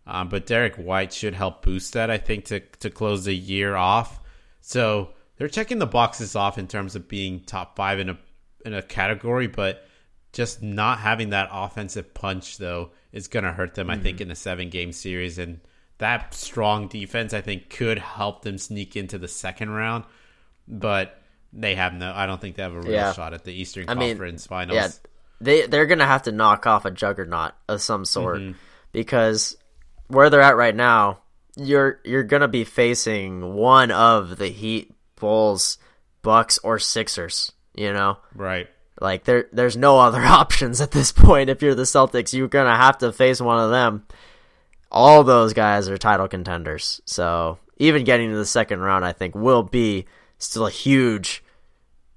Um, 0.05 0.29
but 0.29 0.45
Derrick 0.45 0.75
White 0.75 1.13
should 1.13 1.33
help 1.33 1.63
boost 1.63 1.93
that, 1.93 2.11
I 2.11 2.19
think, 2.19 2.45
to 2.45 2.59
to 2.59 2.91
close 2.91 3.25
the 3.25 3.35
year 3.35 3.75
off. 3.75 4.19
So 4.61 5.14
they're 5.37 5.47
checking 5.47 5.79
the 5.79 5.85
boxes 5.85 6.35
off 6.35 6.57
in 6.57 6.67
terms 6.67 6.95
of 6.95 7.07
being 7.07 7.41
top 7.41 7.75
five 7.75 7.99
in 7.99 8.09
a 8.09 8.17
in 8.65 8.73
a 8.73 8.81
category, 8.81 9.47
but 9.47 9.85
just 10.33 10.61
not 10.61 10.99
having 10.99 11.29
that 11.29 11.49
offensive 11.51 12.13
punch 12.13 12.57
though 12.57 12.91
is 13.11 13.27
going 13.27 13.45
to 13.45 13.51
hurt 13.51 13.75
them. 13.75 13.89
I 13.89 13.97
think 13.97 14.17
mm-hmm. 14.17 14.23
in 14.23 14.29
the 14.29 14.35
seven 14.35 14.69
game 14.69 14.91
series, 14.91 15.37
and 15.37 15.59
that 15.97 16.33
strong 16.33 16.87
defense 16.87 17.33
I 17.33 17.41
think 17.41 17.69
could 17.69 17.99
help 17.99 18.41
them 18.41 18.57
sneak 18.57 18.95
into 18.95 19.17
the 19.17 19.27
second 19.27 19.69
round. 19.69 20.03
But 20.67 21.21
they 21.53 21.75
have 21.75 21.93
no. 21.93 22.11
I 22.13 22.25
don't 22.25 22.41
think 22.41 22.55
they 22.55 22.63
have 22.63 22.73
a 22.73 22.81
real 22.81 22.91
Yeah. 22.91 23.13
shot 23.13 23.33
at 23.33 23.43
the 23.43 23.53
Eastern 23.53 23.85
I 23.87 23.93
mean, 23.93 24.09
Conference 24.09 24.45
Finals. 24.47 24.75
Yeah, 24.75 24.89
they 25.39 25.67
they're 25.67 25.85
gonna 25.85 26.07
have 26.07 26.23
to 26.23 26.31
knock 26.31 26.67
off 26.67 26.85
a 26.85 26.91
juggernaut 26.91 27.53
of 27.67 27.81
some 27.81 28.05
sort 28.05 28.39
mm-hmm. 28.39 28.57
because 28.91 29.57
where 30.07 30.29
they're 30.29 30.41
at 30.41 30.57
right 30.57 30.75
now, 30.75 31.19
you're 31.55 31.99
you're 32.03 32.23
gonna 32.23 32.47
be 32.47 32.63
facing 32.63 33.53
one 33.53 33.91
of 33.91 34.37
the 34.37 34.47
Heat, 34.47 34.94
Bulls, 35.17 35.77
Bucks, 36.21 36.57
or 36.63 36.79
Sixers. 36.79 37.51
You 37.73 37.91
know, 37.91 38.17
Right. 38.33 38.67
like 39.01 39.25
there 39.25 39.47
there's 39.51 39.75
no 39.75 39.99
other 39.99 40.21
options 40.23 40.79
at 40.81 40.91
this 40.91 41.11
point. 41.11 41.49
If 41.49 41.61
you're 41.61 41.75
the 41.75 41.83
Celtics, 41.83 42.33
you're 42.33 42.47
gonna 42.47 42.75
have 42.77 42.97
to 42.99 43.11
face 43.11 43.41
one 43.41 43.59
of 43.59 43.69
them. 43.71 44.05
All 44.91 45.23
those 45.23 45.51
guys 45.53 45.89
are 45.89 45.97
title 45.97 46.27
contenders, 46.29 47.01
so 47.05 47.57
even 47.77 48.05
getting 48.05 48.29
to 48.29 48.37
the 48.37 48.45
second 48.45 48.79
round, 48.79 49.03
I 49.03 49.11
think, 49.11 49.35
will 49.35 49.63
be 49.63 50.05
still 50.37 50.67
a 50.67 50.71
huge 50.71 51.43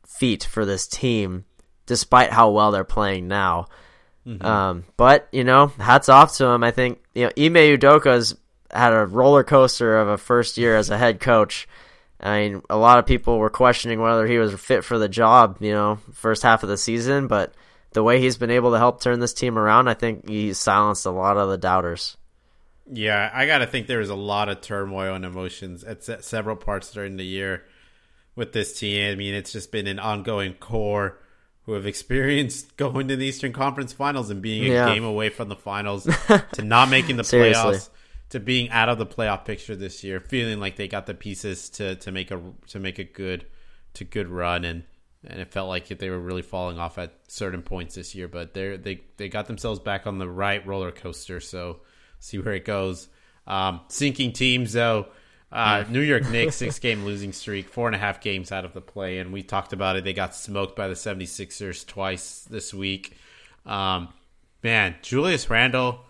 feat 0.07 0.45
for 0.45 0.65
this 0.65 0.87
team, 0.87 1.45
despite 1.87 2.31
how 2.31 2.51
well 2.51 2.71
they're 2.71 2.85
playing 2.85 3.27
now. 3.29 3.67
Um, 4.43 4.85
but 4.99 5.27
you 5.33 5.43
know, 5.43 5.69
hats 5.79 6.11
off 6.11 6.37
to 6.37 6.45
him. 6.47 6.63
I 6.63 6.71
think 6.71 7.01
you 7.15 7.25
know 7.25 7.31
Ime 7.39 7.55
Udoka's 7.79 8.37
had 8.71 8.93
a 8.93 9.07
roller 9.07 9.43
coaster 9.43 9.99
of 9.99 10.07
a 10.09 10.19
first 10.19 10.59
year 10.59 10.77
as 10.77 10.91
a 10.91 10.99
head 10.99 11.19
coach. 11.19 11.67
I 12.21 12.41
mean, 12.49 12.63
a 12.69 12.77
lot 12.77 12.99
of 12.99 13.07
people 13.07 13.39
were 13.39 13.51
questioning 13.51 14.01
whether 14.01 14.27
he 14.27 14.39
was 14.39 14.55
fit 14.55 14.85
for 14.85 14.99
the 14.99 15.09
job. 15.09 15.59
You 15.61 15.73
know, 15.73 15.99
first 16.13 16.43
half 16.43 16.63
of 16.63 16.69
the 16.69 16.77
season, 16.77 17.27
but 17.29 17.55
the 17.93 18.03
way 18.03 18.21
he's 18.21 18.37
been 18.37 18.51
able 18.51 18.73
to 18.73 18.79
help 18.79 19.01
turn 19.01 19.21
this 19.21 19.33
team 19.33 19.59
around, 19.59 19.89
I 19.89 19.95
think 19.95 20.29
he 20.29 20.53
silenced 20.53 21.07
a 21.07 21.11
lot 21.11 21.37
of 21.37 21.49
the 21.49 21.59
doubters. 21.59 22.17
Yeah, 22.91 23.31
I 23.33 23.47
got 23.47 23.59
to 23.59 23.67
think 23.67 23.87
there 23.87 23.99
was 23.99 24.11
a 24.11 24.15
lot 24.15 24.49
of 24.49 24.61
turmoil 24.63 25.15
and 25.15 25.25
emotions 25.25 25.85
at 25.85 26.03
se- 26.05 26.19
several 26.23 26.57
parts 26.57 26.91
during 26.91 27.17
the 27.19 27.25
year 27.25 27.65
with 28.35 28.53
this 28.53 28.79
team. 28.79 29.13
I 29.13 29.15
mean, 29.15 29.35
it's 29.35 29.53
just 29.53 29.71
been 29.71 29.87
an 29.87 29.99
ongoing 29.99 30.55
core 30.55 31.19
who 31.65 31.75
have 31.75 31.87
experienced 31.87 32.77
going 32.79 33.09
to 33.09 33.17
the 33.17 33.27
Eastern 33.27 33.53
Conference 33.53 33.93
Finals 33.93 34.31
and 34.31 34.41
being 34.41 34.65
a 34.65 34.75
Yeah. 34.75 34.93
game 34.95 35.05
away 35.05 35.29
from 35.29 35.49
the 35.51 35.57
finals 35.57 36.05
to 36.53 36.63
not 36.63 36.89
making 36.89 37.17
the 37.17 37.23
playoffs 37.25 37.91
to 38.31 38.41
being 38.41 38.69
out 38.71 38.89
of 38.89 38.99
the 38.99 39.07
playoff 39.07 39.45
picture 39.45 39.75
this 39.75 40.05
year, 40.05 40.21
feeling 40.21 40.61
like 40.61 40.77
they 40.77 40.89
got 40.89 41.07
the 41.07 41.15
pieces 41.15 41.71
to, 41.71 41.97
to 41.97 42.13
make 42.13 42.31
a 42.31 42.41
to 42.69 42.79
make 42.79 42.99
a 42.99 43.05
good 43.05 43.47
to 43.95 44.05
good 44.05 44.29
run 44.29 44.65
and 44.65 44.85
and 45.27 45.41
it 45.41 45.51
felt 45.51 45.69
like 45.69 45.89
they 45.89 46.11
were 46.11 46.19
really 46.19 46.43
falling 46.43 46.79
off 46.79 46.97
at 46.97 47.13
certain 47.27 47.63
points 47.63 47.97
this 47.97 48.15
year, 48.15 48.29
but 48.29 48.55
they 48.55 48.77
they 48.77 49.01
they 49.17 49.29
got 49.29 49.47
themselves 49.47 49.81
back 49.81 50.07
on 50.07 50.19
the 50.19 50.29
right 50.29 50.65
roller 50.67 50.93
coaster. 50.93 51.41
So 51.41 51.81
see 52.21 52.39
where 52.39 52.55
it 52.55 52.65
goes. 52.65 53.09
Um, 53.47 53.81
sinking 53.89 54.33
teams 54.33 54.73
though. 54.73 55.09
Uh, 55.51 55.83
New 55.89 56.01
York 56.01 56.29
Knicks 56.31 56.57
six 56.57 56.79
game 56.79 57.05
losing 57.05 57.33
streak, 57.33 57.69
four 57.69 57.89
and 57.89 57.97
a 57.97 57.99
half 57.99 58.21
games 58.21 58.53
out 58.53 58.65
of 58.65 58.75
the 58.75 58.81
play, 58.81 59.19
and 59.19 59.33
we 59.33 59.43
talked 59.43 59.73
about 59.73 59.97
it. 59.97 60.05
They 60.05 60.13
got 60.13 60.35
smoked 60.35 60.77
by 60.77 60.89
the 60.89 60.95
76ers 60.95 61.87
twice 61.87 62.43
this 62.43 62.75
week. 62.75 63.17
Um, 63.65 64.09
man, 64.63 64.97
Julius 65.03 65.49
Randle 65.49 66.05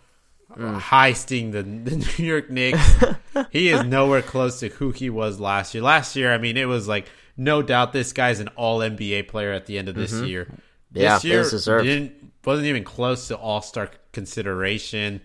heisting 0.56 1.52
the, 1.52 1.62
the 1.62 1.96
New 2.18 2.24
York 2.24 2.50
Knicks. 2.50 3.04
he 3.50 3.68
is 3.68 3.84
nowhere 3.84 4.22
close 4.22 4.60
to 4.60 4.68
who 4.68 4.90
he 4.90 5.10
was 5.10 5.40
last 5.40 5.74
year. 5.74 5.82
Last 5.82 6.16
year, 6.16 6.32
I 6.32 6.38
mean, 6.38 6.56
it 6.56 6.66
was 6.66 6.88
like 6.88 7.08
no 7.36 7.62
doubt 7.62 7.92
this 7.92 8.12
guy's 8.12 8.40
an 8.40 8.48
All 8.56 8.80
NBA 8.80 9.28
player 9.28 9.52
at 9.52 9.66
the 9.66 9.78
end 9.78 9.88
of 9.88 9.94
this 9.94 10.12
year. 10.12 10.52
Yeah, 10.92 11.14
this 11.14 11.24
year 11.24 11.40
it's 11.42 11.50
deserved. 11.50 11.84
didn't 11.84 12.32
wasn't 12.44 12.66
even 12.66 12.84
close 12.84 13.28
to 13.28 13.36
All 13.36 13.62
Star 13.62 13.90
consideration. 14.12 15.20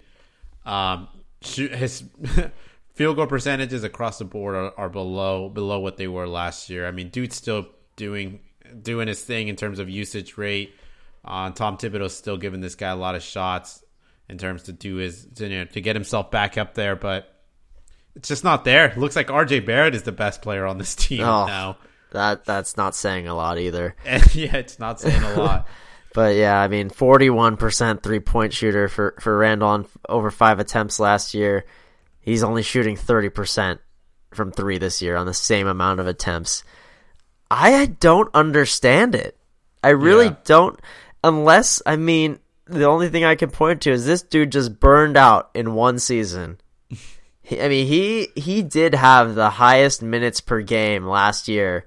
Um, 0.65 1.07
his 1.41 2.03
field 2.93 3.15
goal 3.15 3.28
percentages 3.28 3.84
across 3.84 4.19
the 4.19 4.26
board 4.26 4.55
are, 4.55 4.74
are 4.78 4.89
below 4.89 5.49
below 5.49 5.80
what 5.80 5.97
they 5.97 6.07
were 6.07 6.28
last 6.28 6.69
year. 6.69 6.88
I 6.88 6.91
mean, 6.91 7.09
dude's 7.09 7.36
still 7.36 7.67
doing 7.95 8.39
doing 8.82 9.07
his 9.07 9.24
thing 9.24 9.47
in 9.47 9.55
terms 9.55 9.80
of 9.80 9.89
usage 9.89 10.38
rate. 10.38 10.76
Uh, 11.26 11.49
Tom 11.51 11.78
Thibodeau's 11.78 12.15
still 12.15 12.38
giving 12.38 12.59
this 12.59 12.76
guy 12.76 12.89
a 12.89 12.95
lot 12.95 13.15
of 13.15 13.24
shots 13.24 13.82
in 14.34 14.38
terms 14.39 14.63
to 14.63 14.73
do 14.73 14.95
his 14.95 15.25
to, 15.36 15.47
you 15.47 15.59
know, 15.59 15.65
to 15.65 15.79
get 15.79 15.95
himself 15.95 16.29
back 16.31 16.57
up 16.57 16.73
there, 16.73 16.95
but 16.97 17.31
it's 18.15 18.27
just 18.27 18.43
not 18.43 18.65
there. 18.65 18.88
It 18.88 18.97
looks 18.97 19.15
like 19.15 19.27
RJ 19.27 19.65
Barrett 19.65 19.95
is 19.95 20.03
the 20.03 20.11
best 20.11 20.41
player 20.41 20.65
on 20.65 20.77
this 20.77 20.95
team 20.95 21.21
Oh. 21.21 21.45
now. 21.45 21.77
That 22.11 22.43
that's 22.45 22.75
not 22.77 22.93
saying 22.95 23.27
a 23.27 23.36
lot 23.36 23.57
either. 23.59 23.95
Yeah, 24.34 24.57
it's 24.57 24.77
not 24.79 24.99
saying 24.99 25.23
a 25.23 25.36
lot. 25.39 25.67
But 26.13 26.36
yeah, 26.36 26.59
I 26.59 26.67
mean, 26.67 26.89
forty-one 26.89 27.57
percent 27.57 28.03
three-point 28.03 28.53
shooter 28.53 28.88
for 28.88 29.15
for 29.19 29.36
Randle 29.38 29.69
on 29.69 29.86
over 30.09 30.29
five 30.29 30.59
attempts 30.59 30.99
last 30.99 31.34
year. 31.34 31.65
He's 32.19 32.43
only 32.43 32.61
shooting 32.63 32.95
thirty 32.97 33.29
percent 33.29 33.79
from 34.34 34.51
three 34.51 34.77
this 34.77 35.01
year 35.01 35.15
on 35.15 35.25
the 35.25 35.34
same 35.34 35.67
amount 35.67 35.99
of 35.99 36.07
attempts. 36.07 36.63
I 37.49 37.86
don't 37.86 38.29
understand 38.36 39.15
it. 39.15 39.38
I 39.84 39.89
really 39.89 40.25
Yeah. 40.25 40.36
don't. 40.45 40.79
Unless 41.23 41.81
I 41.86 41.95
mean, 41.95 42.39
the 42.66 42.86
only 42.86 43.09
thing 43.09 43.24
I 43.26 43.36
can 43.36 43.49
point 43.51 43.82
to 43.82 43.91
is 43.91 44.05
this 44.05 44.22
dude 44.22 44.51
just 44.51 44.80
burned 44.80 45.18
out 45.18 45.49
in 45.53 45.74
one 45.74 45.99
season. 45.99 46.59
He, 47.41 47.59
I 47.61 47.68
mean, 47.68 47.88
he 47.88 48.30
he 48.36 48.61
did 48.61 48.93
have 48.95 49.36
the 49.36 49.49
highest 49.49 50.01
minutes 50.01 50.39
per 50.39 50.61
game 50.61 51.05
last 51.05 51.47
year, 51.49 51.86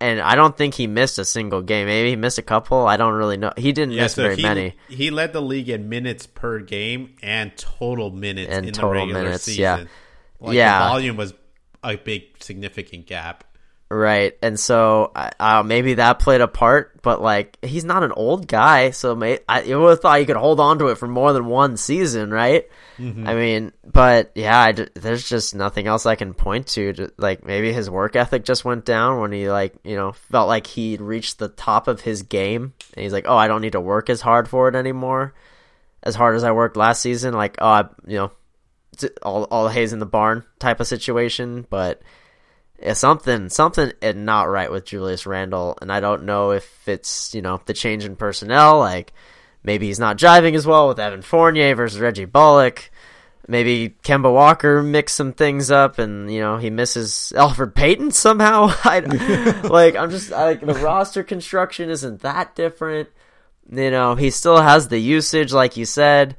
and 0.00 0.18
I 0.20 0.34
don't 0.34 0.56
think 0.56 0.74
he 0.74 0.86
missed 0.86 1.18
a 1.18 1.24
single 1.26 1.60
game. 1.60 1.86
Maybe 1.86 2.08
he 2.10 2.16
missed 2.16 2.38
a 2.38 2.42
couple. 2.42 2.86
I 2.86 2.96
don't 2.96 3.12
really 3.12 3.36
know. 3.36 3.52
He 3.58 3.72
didn't 3.72 3.92
Yeah, 3.92 4.04
miss 4.04 4.14
so 4.14 4.22
very 4.22 4.36
he, 4.36 4.42
many. 4.42 4.76
He 4.88 5.10
led 5.10 5.32
the 5.34 5.42
league 5.42 5.68
in 5.68 5.88
minutes 5.90 6.26
per 6.26 6.58
game 6.60 7.16
and 7.22 7.54
total 7.56 8.10
minutes 8.10 8.50
And 8.50 8.66
in 8.66 8.72
total 8.72 8.92
the 8.92 8.96
regular 9.12 9.22
minutes, 9.24 9.44
season. 9.44 9.62
yeah. 9.62 9.84
Like 10.40 10.54
Yeah. 10.56 10.78
the 10.84 10.88
volume 10.88 11.16
was 11.18 11.34
a 11.82 11.96
big 11.96 12.22
significant 12.42 13.06
gap. 13.06 13.44
Right, 13.96 14.36
and 14.42 14.58
so 14.58 15.12
uh, 15.14 15.62
maybe 15.64 15.94
that 15.94 16.18
played 16.18 16.40
a 16.40 16.48
part, 16.48 17.00
but 17.00 17.22
like 17.22 17.58
he's 17.62 17.84
not 17.84 18.02
an 18.02 18.10
old 18.10 18.48
guy, 18.48 18.90
so 18.90 19.14
may, 19.14 19.38
I 19.48 19.62
you 19.62 19.78
would 19.78 19.90
have 19.90 20.00
thought 20.00 20.18
you 20.18 20.26
could 20.26 20.34
hold 20.34 20.58
on 20.58 20.80
to 20.80 20.88
it 20.88 20.98
for 20.98 21.06
more 21.06 21.32
than 21.32 21.46
one 21.46 21.76
season, 21.76 22.32
right? 22.32 22.64
I 23.28 23.34
mean, 23.34 23.70
but 23.84 24.32
yeah, 24.34 24.58
I 24.58 24.72
d 24.72 24.88
there's 24.94 25.28
just 25.28 25.54
nothing 25.54 25.86
else 25.86 26.06
I 26.06 26.16
can 26.16 26.34
point 26.34 26.66
to, 26.68 26.92
to. 26.94 27.12
Like 27.18 27.46
maybe 27.46 27.72
his 27.72 27.88
work 27.88 28.16
ethic 28.16 28.44
just 28.44 28.64
went 28.64 28.84
down 28.84 29.20
when 29.20 29.30
he 29.30 29.48
like 29.48 29.76
you 29.84 29.94
know 29.94 30.10
felt 30.10 30.48
like 30.48 30.66
he'd 30.66 31.00
reached 31.00 31.38
the 31.38 31.48
top 31.48 31.86
of 31.86 32.00
his 32.00 32.22
game, 32.22 32.72
and 32.94 33.02
he's 33.04 33.12
like, 33.12 33.26
oh, 33.28 33.36
I 33.36 33.46
don't 33.46 33.62
need 33.62 33.72
to 33.72 33.80
work 33.80 34.10
as 34.10 34.22
hard 34.22 34.48
for 34.48 34.66
it 34.66 34.74
anymore, 34.74 35.34
as 36.02 36.16
hard 36.16 36.34
as 36.34 36.42
I 36.42 36.50
worked 36.50 36.76
last 36.76 37.00
season. 37.00 37.32
Like, 37.32 37.58
oh, 37.60 37.68
I, 37.68 37.84
you 38.08 38.16
know, 38.16 38.32
all 39.22 39.44
all 39.44 39.68
haze 39.68 39.92
in 39.92 40.00
the 40.00 40.06
barn 40.06 40.42
type 40.58 40.80
of 40.80 40.88
situation, 40.88 41.64
but 41.70 42.02
yeah, 42.84 42.92
something 42.92 43.48
something 43.48 43.92
is 44.02 44.14
not 44.14 44.42
right 44.42 44.70
with 44.70 44.84
Julius 44.84 45.24
Randle, 45.24 45.78
and 45.80 45.90
I 45.90 46.00
don't 46.00 46.24
know 46.24 46.50
if 46.50 46.86
it's 46.86 47.34
you 47.34 47.40
know 47.40 47.58
the 47.64 47.72
change 47.72 48.04
in 48.04 48.14
personnel. 48.14 48.78
Like 48.78 49.14
maybe 49.62 49.86
he's 49.86 49.98
not 49.98 50.18
driving 50.18 50.54
as 50.54 50.66
well 50.66 50.88
with 50.88 51.00
Evan 51.00 51.22
Fournier 51.22 51.74
versus 51.74 51.98
Reggie 51.98 52.26
Bullock. 52.26 52.90
Maybe 53.48 53.96
Kemba 54.02 54.32
Walker 54.32 54.82
mixed 54.82 55.16
some 55.16 55.32
things 55.32 55.70
up, 55.70 55.98
and 55.98 56.30
you 56.30 56.42
know 56.42 56.58
he 56.58 56.68
misses 56.68 57.32
Elfrid 57.34 57.74
Payton 57.74 58.10
somehow. 58.10 58.68
I 58.84 59.00
like 59.64 59.96
I'm 59.96 60.10
just 60.10 60.30
like 60.30 60.60
the 60.60 60.74
roster 60.74 61.22
construction 61.22 61.88
isn't 61.88 62.20
that 62.20 62.54
different. 62.54 63.08
You 63.72 63.90
know 63.90 64.14
he 64.14 64.28
still 64.28 64.60
has 64.60 64.88
the 64.88 64.98
usage, 64.98 65.54
like 65.54 65.78
you 65.78 65.86
said 65.86 66.36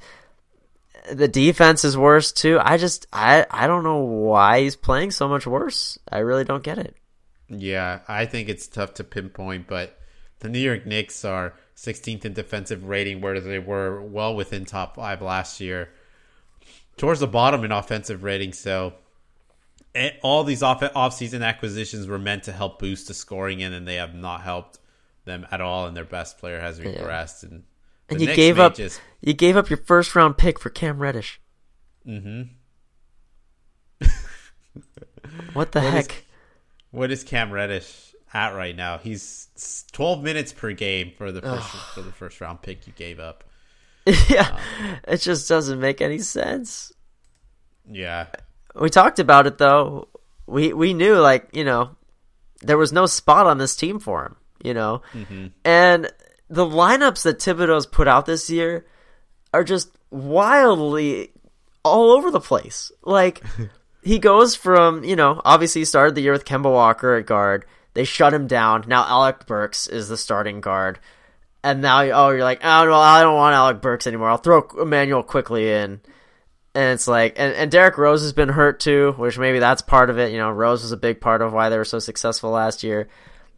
the 1.11 1.27
defense 1.27 1.83
is 1.83 1.97
worse 1.97 2.31
too. 2.31 2.59
I 2.61 2.77
just 2.77 3.07
I 3.11 3.45
I 3.49 3.67
don't 3.67 3.83
know 3.83 3.99
why 3.99 4.61
he's 4.61 4.75
playing 4.75 5.11
so 5.11 5.27
much 5.27 5.45
worse. 5.47 5.97
I 6.11 6.19
really 6.19 6.43
don't 6.43 6.63
get 6.63 6.77
it. 6.77 6.95
Yeah, 7.47 7.99
I 8.07 8.25
think 8.25 8.49
it's 8.49 8.67
tough 8.67 8.95
to 8.95 9.03
pinpoint, 9.03 9.67
but 9.67 9.99
the 10.39 10.49
New 10.49 10.59
York 10.59 10.85
Knicks 10.85 11.23
are 11.23 11.53
16th 11.75 12.25
in 12.25 12.33
defensive 12.33 12.85
rating, 12.85 13.21
where 13.21 13.39
they 13.39 13.59
were 13.59 14.01
well 14.01 14.35
within 14.35 14.65
top 14.65 14.95
five 14.95 15.21
last 15.21 15.59
year. 15.59 15.89
Towards 16.97 17.19
the 17.19 17.27
bottom 17.27 17.63
in 17.63 17.71
offensive 17.71 18.23
rating, 18.23 18.53
so 18.53 18.93
eh, 19.93 20.11
all 20.23 20.43
these 20.43 20.63
off 20.63 20.81
offseason 20.81 21.45
acquisitions 21.45 22.07
were 22.07 22.17
meant 22.17 22.43
to 22.43 22.51
help 22.51 22.79
boost 22.79 23.07
the 23.07 23.13
scoring 23.13 23.59
in, 23.59 23.73
and 23.73 23.87
they 23.87 23.95
have 23.95 24.15
not 24.15 24.41
helped 24.41 24.79
them 25.25 25.45
at 25.51 25.61
all. 25.61 25.85
And 25.85 25.95
their 25.95 26.05
best 26.05 26.37
player 26.37 26.59
has 26.61 26.79
regressed, 26.79 27.43
and 27.43 27.63
the 28.07 28.13
And 28.15 28.21
you 28.21 28.27
Knicks 28.27 28.35
gave 28.37 28.59
up 28.59 28.75
just 28.75 29.01
you 29.21 29.33
gave 29.33 29.57
up 29.57 29.69
your 29.69 29.77
first 29.77 30.15
round 30.15 30.37
pick 30.37 30.59
for 30.59 30.69
Cam 30.69 30.99
Reddish. 30.99 31.39
hmm 32.05 32.43
What 35.53 35.71
the 35.71 35.79
What 35.81 35.87
is- 35.87 35.93
heck? 36.07 36.23
What 36.91 37.11
is 37.11 37.23
Cam 37.25 37.51
Reddish 37.51 38.13
at 38.33 38.55
right 38.55 38.75
now? 38.75 38.97
He's 38.99 39.83
12 39.91 40.23
minutes 40.23 40.53
per 40.53 40.71
game 40.71 41.11
for 41.17 41.31
the 41.31 41.41
first 41.41 41.67
for 41.93 42.01
the 42.01 42.11
first 42.11 42.39
round 42.39 42.61
pick 42.61 42.87
you 42.87 42.93
gave 42.93 43.19
up. 43.19 43.43
yeah. 44.29 44.57
It 45.07 45.17
just 45.17 45.49
doesn't 45.49 45.79
make 45.79 45.99
any 45.99 46.19
sense. 46.19 46.93
Yeah, 47.89 48.27
We 48.79 48.89
talked 48.89 49.19
about 49.19 49.45
it 49.45 49.57
though. 49.57 50.07
We 50.47 50.71
we 50.73 50.93
knew 50.93 51.15
like, 51.15 51.49
you 51.53 51.63
know, 51.65 51.95
there 52.61 52.77
was 52.77 52.93
no 52.93 53.05
spot 53.07 53.45
on 53.45 53.57
this 53.57 53.75
team 53.75 53.99
for 53.99 54.23
him, 54.25 54.35
you 54.63 54.73
know. 54.73 55.01
And 55.65 56.09
the 56.49 56.65
lineups 56.65 57.23
that 57.23 57.39
Thibodeau's 57.39 57.85
put 57.85 58.07
out 58.07 58.25
this 58.25 58.49
year 58.49 58.85
are 59.53 59.63
just 59.63 59.89
wildly 60.11 61.31
all 61.83 62.11
over 62.11 62.31
the 62.31 62.39
place. 62.39 62.91
Like 63.03 63.41
he 64.03 64.19
goes 64.19 64.55
from, 64.55 65.03
you 65.03 65.15
know, 65.15 65.41
obviously 65.43 65.81
he 65.81 65.85
started 65.85 66.15
the 66.15 66.21
year 66.21 66.33
with 66.33 66.45
Kemba 66.45 66.71
Walker 66.71 67.15
at 67.15 67.25
guard. 67.25 67.65
They 67.93 68.03
shut 68.03 68.33
him 68.33 68.47
down. 68.47 68.85
Now 68.87 69.05
Alec 69.07 69.45
Burks 69.45 69.87
is 69.87 70.09
the 70.09 70.17
starting 70.17 70.61
guard. 70.61 70.99
And 71.63 71.81
now, 71.81 72.01
oh, 72.01 72.29
you're 72.29 72.43
like, 72.43 72.61
oh, 72.63 72.87
well, 72.87 73.01
I 73.01 73.23
don't 73.23 73.35
want 73.35 73.55
Alec 73.55 73.81
Burks 73.81 74.05
anymore. 74.05 74.29
I'll 74.29 74.37
throw 74.37 74.67
Immanuel 74.79 75.23
Quickley 75.23 75.71
in. 75.71 75.99
And 76.75 76.93
it's 76.93 77.07
like, 77.07 77.35
and, 77.37 77.53
and 77.53 77.71
Derrick 77.71 77.97
Rose 77.97 78.21
has 78.21 78.33
been 78.33 78.49
hurt 78.49 78.79
too, 78.79 79.13
which 79.17 79.39
maybe 79.39 79.59
that's 79.59 79.81
part 79.81 80.11
of 80.11 80.19
it. 80.19 80.31
You 80.31 80.37
know, 80.37 80.51
Rose 80.51 80.83
was 80.83 80.91
a 80.91 80.97
big 80.97 81.21
part 81.21 81.41
of 81.41 81.53
why 81.53 81.69
they 81.69 81.77
were 81.77 81.85
so 81.85 81.99
successful 81.99 82.51
last 82.51 82.83
year. 82.83 83.07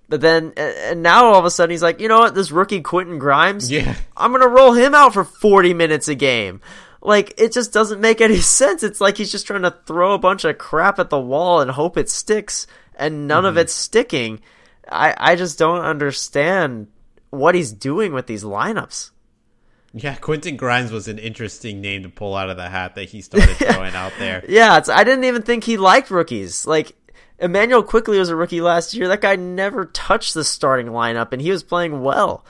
But 0.10 0.22
then, 0.22 0.54
and 0.56 1.04
now 1.04 1.26
all 1.26 1.40
of 1.40 1.46
a 1.46 1.52
sudden 1.52 1.72
he's 1.72 1.84
like, 1.84 2.00
you 2.00 2.08
know 2.08 2.20
what, 2.20 2.36
this 2.36 2.52
rookie 2.52 2.82
Quentin 2.82 3.20
Grimes, 3.20 3.70
Yeah. 3.70 3.96
I'm 4.16 4.32
gonna 4.32 4.48
roll 4.48 4.72
him 4.72 4.96
out 4.96 5.14
for 5.14 5.24
40 5.24 5.74
minutes 5.74 6.08
a 6.08 6.16
game. 6.16 6.62
Like, 7.02 7.34
it 7.38 7.52
just 7.52 7.74
doesn't 7.74 8.02
make 8.02 8.22
any 8.22 8.38
sense. 8.42 8.84
It's 8.84 9.02
like 9.02 9.18
he's 9.18 9.32
just 9.32 9.48
trying 9.48 9.62
to 9.64 9.76
throw 9.86 10.14
a 10.14 10.20
bunch 10.20 10.46
of 10.46 10.58
crap 10.58 11.00
at 11.00 11.10
the 11.10 11.20
wall 11.20 11.62
and 11.62 11.72
hope 11.72 11.98
it 11.98 12.10
sticks, 12.10 12.68
and 12.96 13.28
none 13.28 13.46
of 13.46 13.54
mm-hmm. 13.54 13.60
it's 13.60 13.74
sticking. 13.74 14.40
I, 14.90 15.14
I 15.18 15.36
just 15.36 15.60
don't 15.60 15.84
understand 15.84 16.88
what 17.30 17.56
he's 17.56 17.72
doing 17.72 18.14
with 18.14 18.28
these 18.28 18.44
lineups. 18.44 19.12
yeah. 19.94 20.16
Quentin 20.16 20.56
Grimes 20.56 20.92
was 20.92 21.08
an 21.08 21.20
interesting 21.20 21.82
name 21.82 22.04
to 22.04 22.10
pull 22.10 22.36
out 22.36 22.50
of 22.50 22.58
the 22.58 22.70
hat 22.70 22.96
that 22.96 23.10
he 23.10 23.22
started 23.22 23.56
throwing 23.58 23.94
out 23.94 24.14
there. 24.20 24.44
Yeah, 24.48 24.78
it's, 24.78 24.90
I 24.90 25.04
didn't 25.04 25.26
even 25.26 25.42
think 25.42 25.66
he 25.66 25.78
liked 25.78 26.10
rookies. 26.10 26.66
Like 26.66 26.96
Immanuel 27.40 27.84
Quickley 27.84 28.20
was 28.20 28.30
a 28.30 28.36
rookie 28.36 28.62
last 28.62 28.94
year. 28.94 29.08
That 29.08 29.22
guy 29.22 29.36
never 29.36 29.86
touched 29.86 30.34
the 30.34 30.44
starting 30.44 30.88
lineup, 30.88 31.34
and 31.34 31.42
he 31.42 31.52
was 31.52 31.64
playing 31.64 32.02
well. 32.02 32.46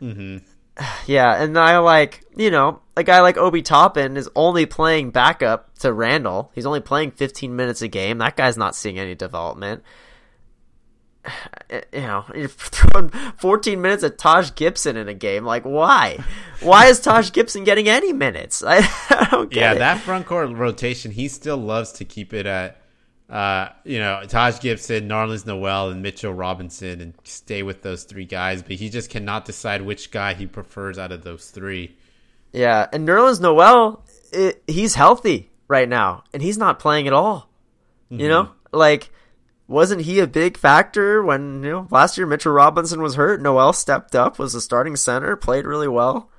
Mm-hmm. 0.00 0.38
Yeah, 1.06 1.42
and 1.42 1.58
I 1.58 1.78
like 1.78 2.24
you 2.34 2.50
know 2.50 2.80
a 2.96 3.04
guy 3.04 3.20
like 3.20 3.36
Obi 3.36 3.60
Toppin 3.60 4.16
is 4.16 4.30
only 4.34 4.64
playing 4.64 5.10
backup 5.10 5.76
to 5.80 5.92
Randle. 5.92 6.50
He's 6.54 6.64
only 6.64 6.80
playing 6.80 7.10
15 7.12 7.54
minutes 7.54 7.82
a 7.82 7.88
game. 7.88 8.18
That 8.18 8.36
guy's 8.36 8.56
not 8.56 8.74
seeing 8.74 8.98
any 8.98 9.14
development. 9.14 9.82
you 11.70 12.00
know, 12.00 12.24
you're 12.34 12.48
throwing 12.48 13.10
14 13.38 13.80
minutes 13.80 14.04
at 14.04 14.18
Taj 14.18 14.54
Gibson 14.54 14.96
in 14.96 15.08
a 15.08 15.14
game. 15.14 15.44
Like, 15.44 15.64
why? 15.64 16.18
Why 16.60 16.86
is 16.86 17.00
Taj 17.00 17.32
Gibson 17.32 17.64
getting 17.64 17.88
any 17.88 18.12
minutes? 18.12 18.62
I, 18.62 18.78
I 19.10 19.28
don't 19.30 19.50
get 19.50 19.60
yeah, 19.60 19.72
it. 19.72 19.78
that 19.78 20.00
front 20.00 20.26
court 20.26 20.50
rotation, 20.50 21.10
he 21.12 21.28
still 21.28 21.56
loves 21.56 21.92
to 21.92 22.04
keep 22.04 22.32
it 22.32 22.46
at, 22.46 22.81
uh, 23.32 23.70
you 23.84 23.98
know, 23.98 24.22
Taj 24.28 24.60
Gibson, 24.60 25.08
Nerlens 25.08 25.46
Noel, 25.46 25.88
and 25.88 26.02
Mitchell 26.02 26.34
Robinson, 26.34 27.00
and 27.00 27.14
stay 27.24 27.62
with 27.62 27.80
those 27.80 28.04
three 28.04 28.26
guys. 28.26 28.62
But 28.62 28.72
he 28.72 28.90
just 28.90 29.08
cannot 29.08 29.46
decide 29.46 29.80
which 29.80 30.10
guy 30.10 30.34
he 30.34 30.46
prefers 30.46 30.98
out 30.98 31.12
of 31.12 31.24
those 31.24 31.50
three. 31.50 31.96
Yeah, 32.52 32.86
and 32.92 33.08
Nerlens 33.08 33.40
Noel, 33.40 34.04
it, 34.34 34.62
he's 34.66 34.96
healthy 34.96 35.50
right 35.66 35.88
now, 35.88 36.24
and 36.34 36.42
he's 36.42 36.58
not 36.58 36.78
playing 36.78 37.06
at 37.06 37.14
all. 37.14 37.48
Mm-hmm. 38.10 38.20
You 38.20 38.28
know, 38.28 38.50
like 38.70 39.10
wasn't 39.66 40.02
he 40.02 40.18
a 40.18 40.26
big 40.26 40.58
factor 40.58 41.22
when 41.22 41.62
you 41.62 41.70
know 41.70 41.88
last 41.90 42.18
year 42.18 42.26
Mitchell 42.26 42.52
Robinson 42.52 43.00
was 43.00 43.14
hurt? 43.14 43.40
Noel 43.40 43.72
stepped 43.72 44.14
up, 44.14 44.38
was 44.38 44.52
the 44.52 44.60
starting 44.60 44.94
center, 44.94 45.36
played 45.36 45.64
really 45.64 45.88
well, 45.88 46.30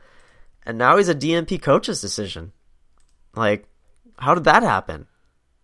and 0.64 0.78
now 0.78 0.98
he's 0.98 1.10
a 1.10 1.16
DNP 1.16 1.60
coach's 1.60 2.02
decision. 2.02 2.52
Like, 3.36 3.68
how 4.20 4.36
did 4.36 4.44
that 4.44 4.62
happen? 4.62 5.08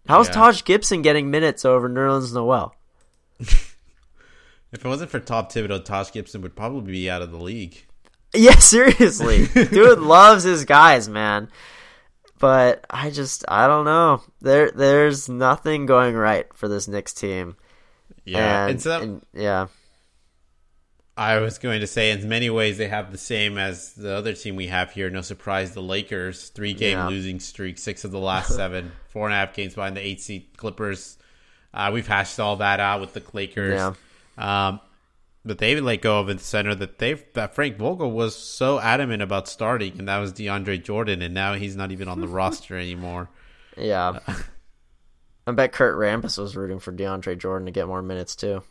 How's 0.08 0.28
Yeah. 0.28 0.34
Taj 0.34 0.64
Gibson 0.64 1.02
getting 1.02 1.30
minutes 1.30 1.66
over 1.66 1.90
Nerlens 1.90 2.34
Noel? 2.34 2.74
If 3.40 4.86
it 4.86 4.86
wasn't 4.86 5.10
for 5.10 5.20
Tom 5.20 5.46
Thibodeau, 5.46 5.84
Taj 5.84 6.12
Gibson 6.12 6.42
would 6.42 6.56
probably 6.56 6.92
be 6.92 7.10
out 7.10 7.22
of 7.22 7.32
the 7.32 7.38
league. 7.38 7.86
Yeah, 8.36 8.52
seriously. 8.60 9.48
Dude 9.48 10.00
loves 10.00 10.44
his 10.44 10.66
guys, 10.66 11.10
man. 11.10 11.50
But 12.40 12.86
I 12.90 13.10
just 13.10 13.44
I 13.48 13.68
don't 13.68 13.86
know. 13.86 14.22
There 14.42 14.72
there's 14.72 15.28
nothing 15.28 15.86
going 15.86 16.16
right 16.16 16.46
for 16.54 16.68
this 16.68 16.88
Knicks 16.88 17.14
team. 17.14 17.56
Yeah, 18.26 18.64
and, 18.64 18.72
and 18.72 18.82
so 18.82 19.02
and- 19.02 19.26
yeah. 19.34 19.68
I 21.20 21.40
was 21.40 21.58
going 21.58 21.82
to 21.82 21.88
say, 21.88 22.12
in 22.12 22.30
many 22.30 22.50
ways, 22.50 22.78
they 22.78 22.88
have 22.88 23.12
the 23.12 23.18
same 23.18 23.58
as 23.58 23.92
the 23.94 24.16
other 24.16 24.32
team 24.34 24.56
we 24.56 24.68
have 24.68 24.92
here. 24.92 25.10
No 25.10 25.20
surprise, 25.20 25.74
the 25.74 25.82
Lakers, 25.82 26.48
three 26.50 26.74
game 26.74 26.98
Yeah. 26.98 27.10
losing 27.10 27.42
streak, 27.42 27.78
six 27.78 28.06
of 28.06 28.12
the 28.12 28.20
last 28.20 28.56
seven, 28.56 28.94
four 29.10 29.26
and 29.26 29.34
a 29.34 29.38
half 29.38 29.54
games 29.54 29.76
behind 29.76 29.98
the 29.98 30.02
eight 30.02 30.22
seed 30.22 30.56
Clippers. 30.56 31.18
Uh, 31.74 31.92
we've 31.94 32.08
hashed 32.08 32.40
all 32.40 32.56
that 32.56 32.80
out 32.80 33.02
with 33.02 33.14
the 33.14 33.22
Lakers. 33.34 33.76
Yeah. 34.38 34.68
Um, 34.68 34.80
but 35.44 35.58
they 35.58 35.80
let 35.82 36.02
go 36.02 36.20
of 36.22 36.28
the 36.28 36.40
center 36.40 36.74
that 36.76 37.00
they 37.00 37.16
that 37.34 37.54
Frank 37.54 37.78
Vogel 37.78 38.12
was 38.12 38.36
so 38.36 38.80
adamant 38.80 39.22
about 39.22 39.48
starting, 39.50 40.00
and 40.00 40.08
that 40.08 40.20
was 40.20 40.32
DeAndre 40.32 40.82
Jordan, 40.84 41.22
and 41.22 41.34
now 41.34 41.54
he's 41.54 41.76
not 41.76 41.92
even 41.92 42.08
on 42.08 42.22
the 42.22 42.28
roster 42.40 42.78
anymore. 42.78 43.30
Yeah. 43.78 44.20
I 45.48 45.52
bet 45.52 45.74
Kurt 45.74 45.98
Rambis 45.98 46.38
was 46.38 46.56
rooting 46.56 46.80
for 46.80 46.94
DeAndre 46.94 47.38
Jordan 47.38 47.66
to 47.66 47.72
get 47.72 47.88
more 47.88 48.02
minutes 48.02 48.36
too. 48.38 48.64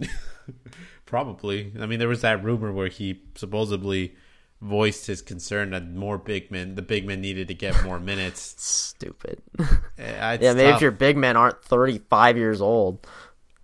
Probably. 1.10 1.72
I 1.80 1.86
mean, 1.86 1.98
there 1.98 2.06
was 2.08 2.20
that 2.20 2.44
rumor 2.44 2.70
where 2.72 2.86
he 2.86 3.20
supposedly 3.34 4.14
voiced 4.62 5.06
his 5.08 5.22
concern 5.22 5.70
that 5.70 5.90
more 5.90 6.18
big 6.18 6.52
men, 6.52 6.76
the 6.76 6.82
big 6.82 7.04
men 7.04 7.20
needed 7.20 7.48
to 7.48 7.54
get 7.54 7.82
more 7.82 7.98
minutes. 7.98 8.54
Stupid. 8.58 9.42
It's 9.58 9.72
yeah, 9.98 10.52
maybe 10.54 10.68
if 10.70 10.80
your 10.80 10.92
big 10.92 11.16
men 11.16 11.36
aren't 11.36 11.64
35 11.64 12.36
years 12.36 12.60
old. 12.60 13.04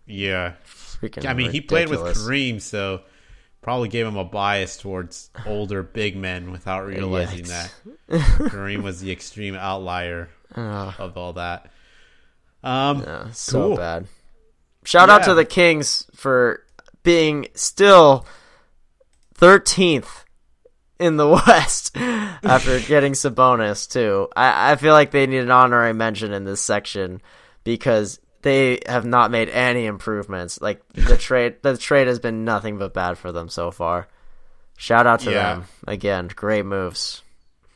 Yeah. 0.06 0.54
Freaking 0.66 1.24
I 1.28 1.34
mean, 1.34 1.52
he 1.52 1.60
played 1.60 1.88
with. 1.88 2.00
Kareem, 2.00 2.60
so 2.60 3.02
probably 3.62 3.88
gave 3.90 4.06
him 4.06 4.16
a 4.16 4.24
bias 4.24 4.76
towards 4.76 5.30
older 5.46 5.84
big 5.84 6.16
men 6.16 6.50
without 6.50 6.84
realizing 6.86 7.44
Yikes. 7.44 7.70
that. 8.08 8.20
Kareem 8.50 8.82
was 8.82 9.00
the 9.00 9.12
extreme 9.12 9.54
outlier 9.54 10.30
Ugh. 10.56 10.94
of 10.98 11.16
all 11.16 11.34
that. 11.34 11.70
Um, 12.64 13.02
Yeah, 13.02 13.30
so 13.30 13.68
Cool. 13.68 13.76
bad. 13.76 14.06
Shout 14.84 15.10
out 15.10 15.24
to 15.24 15.34
the 15.34 15.44
Kings 15.44 16.04
for 16.14 16.62
being 17.06 17.46
still 17.54 18.26
13th 19.36 20.24
in 20.98 21.16
the 21.16 21.28
West 21.46 21.96
after 21.96 22.80
getting 22.80 23.12
Sabonis 23.12 23.88
too. 23.90 24.28
I, 24.36 24.72
I 24.72 24.76
feel 24.76 24.92
like 24.92 25.12
they 25.12 25.26
need 25.26 25.38
an 25.38 25.50
honorary 25.50 25.92
mention 25.94 26.32
in 26.32 26.44
this 26.44 26.60
section 26.60 27.22
because 27.64 28.18
they 28.42 28.80
have 28.86 29.04
not 29.06 29.30
made 29.30 29.48
any 29.50 29.86
improvements. 29.86 30.60
Like 30.60 30.82
the 30.94 31.16
trade, 31.18 31.56
the 31.62 31.76
trade 31.76 32.08
has 32.08 32.18
been 32.18 32.44
nothing 32.44 32.78
but 32.78 32.92
bad 32.92 33.18
for 33.18 33.30
them 33.32 33.48
so 33.48 33.70
far. 33.70 34.08
Shout 34.76 35.06
out 35.06 35.20
to 35.20 35.30
Yeah. 35.30 35.54
them 35.54 35.64
again. 35.86 36.28
Great 36.34 36.66
moves. 36.66 37.22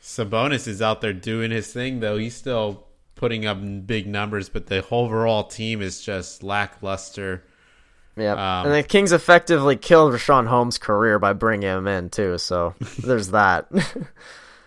Sabonis 0.03 0.67
is 0.67 0.81
out 0.81 0.99
there 1.01 1.13
doing 1.13 1.51
his 1.51 1.71
thing, 1.71 1.99
though. 1.99 2.17
He's 2.17 2.35
still 2.35 2.85
putting 3.15 3.45
up 3.45 3.59
big 3.85 4.07
numbers, 4.07 4.49
but 4.49 4.65
the 4.67 4.85
overall 4.91 5.43
team 5.43 5.81
is 5.81 6.01
just 6.01 6.43
lackluster. 6.43 7.43
Yeah, 8.17 8.33
Um, 8.33 8.67
and 8.67 8.75
the 8.75 8.83
Kings 8.87 9.11
effectively 9.11 9.75
killed 9.77 10.13
Richaun 10.13 10.47
Holmes' 10.47 10.77
career 10.77 11.17
by 11.19 11.33
bringing 11.33 11.69
him 11.69 11.87
in 11.87 12.09
too. 12.09 12.37
So 12.37 12.75
there's 12.99 13.29
that. 13.29 13.67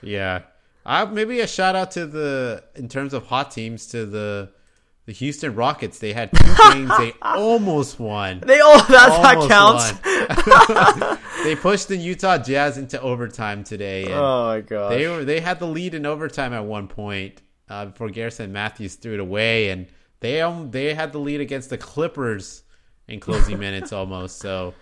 Yeah. 0.02 0.42
Uh, 0.86 1.06
maybe 1.10 1.40
a 1.40 1.46
shout 1.46 1.74
out 1.76 1.90
to 1.92 2.06
the 2.06 2.62
in 2.74 2.88
terms 2.88 3.14
of 3.14 3.26
hot 3.26 3.50
teams 3.50 3.86
to 3.88 4.06
the 4.06 4.50
the 5.06 5.12
Houston 5.12 5.54
Rockets. 5.54 5.98
They 5.98 6.12
had 6.14 6.30
two 6.32 6.54
games 6.72 6.90
they 6.98 7.12
almost 7.22 7.98
won. 8.00 8.40
they 8.40 8.60
all 8.60 8.78
that 8.84 9.46
counts. 9.48 9.92
they 11.44 11.56
pushed 11.56 11.88
the 11.88 11.96
Utah 11.96 12.38
Jazz 12.38 12.78
into 12.78 13.00
overtime 13.00 13.64
today, 13.64 14.04
and 14.04 14.14
Oh 14.14 14.46
my 14.46 14.60
god. 14.60 14.90
they 14.92 15.06
were 15.08 15.24
they 15.24 15.40
had 15.40 15.58
the 15.58 15.66
lead 15.66 15.94
in 15.94 16.06
overtime 16.06 16.52
at 16.52 16.64
one 16.64 16.88
point 16.88 17.42
uh, 17.68 17.86
before 17.86 18.08
Garrison 18.10 18.52
Mathews 18.52 18.94
threw 18.96 19.14
it 19.14 19.20
away, 19.20 19.68
and 19.70 19.86
they 20.20 20.40
um, 20.40 20.70
they 20.70 20.94
had 20.94 21.12
the 21.12 21.18
lead 21.18 21.40
against 21.40 21.70
the 21.70 21.78
Clippers 21.78 22.62
in 23.08 23.20
closing 23.20 23.58
minutes 23.58 23.92
almost. 23.92 24.38
So 24.38 24.74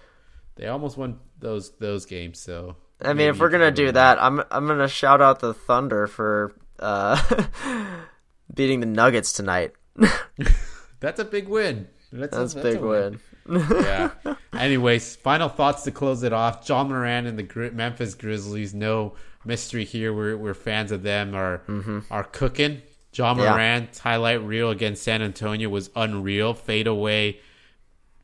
they 0.56 0.66
almost 0.68 0.96
won 0.96 1.18
those 1.38 1.72
those 1.78 2.06
games. 2.06 2.38
So 2.38 2.76
I 3.00 3.08
mean, 3.08 3.16
maybe 3.18 3.28
if 3.30 3.40
we're 3.40 3.50
gonna 3.50 3.70
do 3.70 3.86
them 3.86 3.94
that, 3.94 4.22
I'm 4.22 4.40
I'm 4.50 4.66
gonna 4.66 4.88
shout 4.88 5.20
out 5.20 5.40
the 5.40 5.54
Thunder 5.54 6.06
for 6.06 6.54
uh, 6.78 7.20
beating 8.54 8.80
the 8.80 8.86
Nuggets 8.86 9.32
tonight. 9.32 9.72
That's 11.00 11.20
a 11.20 11.24
big 11.24 11.48
win. 11.48 11.88
That's, 12.12 12.36
That's 12.36 12.52
a 12.54 12.60
that's 12.60 12.74
big 12.76 12.80
win. 12.82 13.20
yeah. 13.48 14.10
Anyways, 14.52 15.16
final 15.16 15.48
thoughts 15.48 15.82
to 15.84 15.90
close 15.90 16.22
it 16.22 16.32
off. 16.32 16.68
Ja 16.68 16.84
Morant 16.84 17.26
and 17.26 17.38
the 17.38 17.42
Gri- 17.42 17.70
Memphis 17.70 18.14
Grizzlies. 18.14 18.74
No 18.74 19.14
mystery 19.44 19.84
here. 19.84 20.12
We're, 20.12 20.36
we're 20.36 20.54
fans 20.54 20.92
of 20.92 21.02
them. 21.02 21.34
Are 21.34 21.62
are 22.10 22.24
cooking. 22.24 22.82
John 23.12 23.38
Yeah. 23.38 23.86
Highlight 24.00 24.42
reel 24.42 24.70
against 24.70 25.02
San 25.02 25.22
Antonio 25.22 25.68
was 25.68 25.90
unreal. 25.96 26.54
Fade 26.54 26.86
away, 26.86 27.40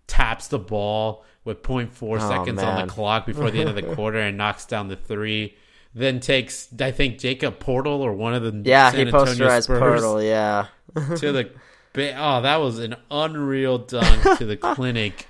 taps 0.09 0.49
the 0.49 0.59
ball 0.59 1.25
with 1.45 1.63
0.4 1.63 1.89
Oh, 2.21 2.29
seconds 2.29 2.61
on 2.63 2.87
the 2.87 2.93
clock 2.93 3.25
before 3.27 3.51
the 3.53 3.61
end 3.61 3.69
of 3.69 3.77
the 3.77 3.83
quarter 3.95 4.19
and 4.19 4.37
knocks 4.37 4.67
down 4.67 4.89
the 4.89 4.97
three. 4.97 5.57
Then 5.95 6.19
takes, 6.21 6.69
I 6.81 6.91
think, 6.91 7.19
Jakob 7.19 7.59
Poeltl 7.61 8.01
or 8.01 8.13
one 8.13 8.35
of 8.35 8.43
the 8.43 8.63
Yeah, 8.69 8.91
San 8.91 9.01
he 9.01 9.07
Antonio 9.07 9.33
posterized 9.33 9.63
Spurs 9.65 10.03
Poeltl. 10.03 10.27
Yeah, 10.29 10.67
to 11.17 11.33
the 11.33 11.51
oh 12.21 12.43
that 12.43 12.57
was 12.57 12.79
an 12.81 12.97
unreal 13.11 13.79
dunk 13.79 14.39
to 14.39 14.45
the 14.45 14.57
clinic 14.75 15.27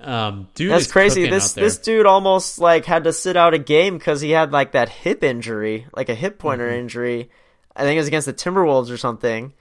um 0.00 0.48
dude 0.54 0.72
that's 0.72 0.86
is 0.86 0.92
crazy. 0.92 1.28
This 1.28 1.52
this 1.52 1.78
dude 1.78 2.06
almost 2.06 2.58
like 2.58 2.86
had 2.86 3.04
to 3.04 3.12
sit 3.12 3.36
out 3.36 3.54
a 3.54 3.58
game 3.58 3.98
because 3.98 4.20
he 4.20 4.30
had 4.30 4.50
like 4.52 4.72
that 4.72 4.88
hip 4.88 5.22
injury, 5.22 5.86
like 5.94 6.08
a 6.08 6.14
hip 6.14 6.38
pointer 6.38 6.66
Mm-hmm. 6.66 6.80
injury. 6.80 7.30
I 7.76 7.82
think 7.82 7.96
it 7.96 8.00
was 8.00 8.08
against 8.08 8.26
the 8.26 8.32
Timberwolves 8.34 8.90
or 8.90 8.96
something. 8.96 9.52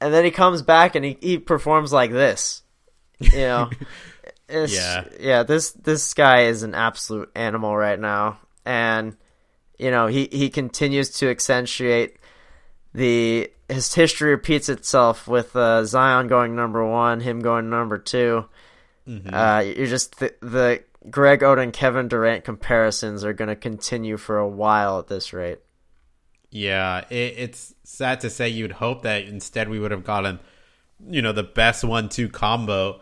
And 0.00 0.12
then 0.14 0.24
he 0.24 0.30
comes 0.30 0.62
back 0.62 0.94
and 0.94 1.04
he, 1.04 1.16
he 1.20 1.38
performs 1.38 1.92
like 1.92 2.10
this. 2.12 2.62
You 3.20 3.30
know, 3.38 3.70
Yeah. 4.50 5.04
yeah. 5.20 5.42
This 5.42 5.72
this 5.72 6.14
guy 6.14 6.42
is 6.44 6.62
an 6.62 6.74
absolute 6.74 7.30
animal 7.34 7.76
right 7.76 7.98
now, 8.00 8.38
and 8.64 9.16
you 9.78 9.90
know 9.90 10.06
he 10.06 10.28
he 10.32 10.48
continues 10.50 11.10
to 11.18 11.28
accentuate 11.28 12.16
the 12.94 13.50
his 13.68 13.92
history 13.94 14.30
repeats 14.30 14.68
itself 14.70 15.28
with 15.28 15.54
uh, 15.54 15.84
Zion 15.84 16.28
going 16.28 16.56
number 16.56 16.84
one, 16.86 17.20
him 17.20 17.40
going 17.40 17.68
number 17.70 17.98
2 17.98 18.44
Mm-hmm. 19.06 19.32
Uh, 19.32 19.60
you're 19.60 19.86
just 19.86 20.18
the, 20.18 20.34
the 20.40 20.82
Greg 21.08 21.40
Oden 21.40 21.72
Kevin 21.72 22.08
Durant 22.08 22.44
comparisons 22.44 23.24
are 23.24 23.32
going 23.32 23.48
to 23.48 23.56
continue 23.56 24.18
for 24.18 24.36
a 24.36 24.46
while 24.46 24.98
at 24.98 25.06
this 25.06 25.32
rate. 25.32 25.60
yeah 26.50 27.04
it, 27.10 27.34
it's 27.38 27.74
sad 27.84 28.20
to 28.20 28.30
say 28.30 28.48
you'd 28.50 28.72
hope 28.72 29.02
that 29.02 29.24
instead 29.24 29.68
we 29.70 29.78
would 29.78 29.90
have 29.92 30.04
gotten 30.04 30.38
you 31.08 31.22
know 31.22 31.32
the 31.32 31.42
best 31.42 31.84
one-two 31.84 32.28
combo 32.28 33.00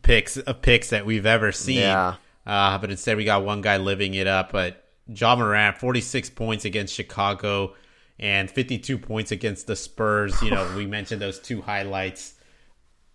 picks 0.00 0.36
of 0.38 0.62
picks 0.62 0.90
that 0.90 1.04
we've 1.04 1.26
ever 1.26 1.52
seen 1.52 1.78
Yeah. 1.80 2.14
uh 2.46 2.78
but 2.78 2.90
instead 2.90 3.16
we 3.16 3.24
got 3.24 3.44
one 3.44 3.60
guy 3.60 3.76
living 3.76 4.14
it 4.14 4.26
up 4.26 4.50
but 4.52 4.84
Ja 5.06 5.36
Morant 5.36 5.78
46 5.78 6.30
points 6.30 6.64
against 6.64 6.94
Chicago 6.94 7.74
and 8.18 8.50
52 8.50 8.96
points 8.98 9.32
against 9.32 9.66
the 9.66 9.76
Spurs 9.76 10.40
you 10.42 10.50
know 10.50 10.72
we 10.76 10.86
mentioned 10.86 11.20
those 11.20 11.38
two 11.38 11.60
highlights 11.62 12.34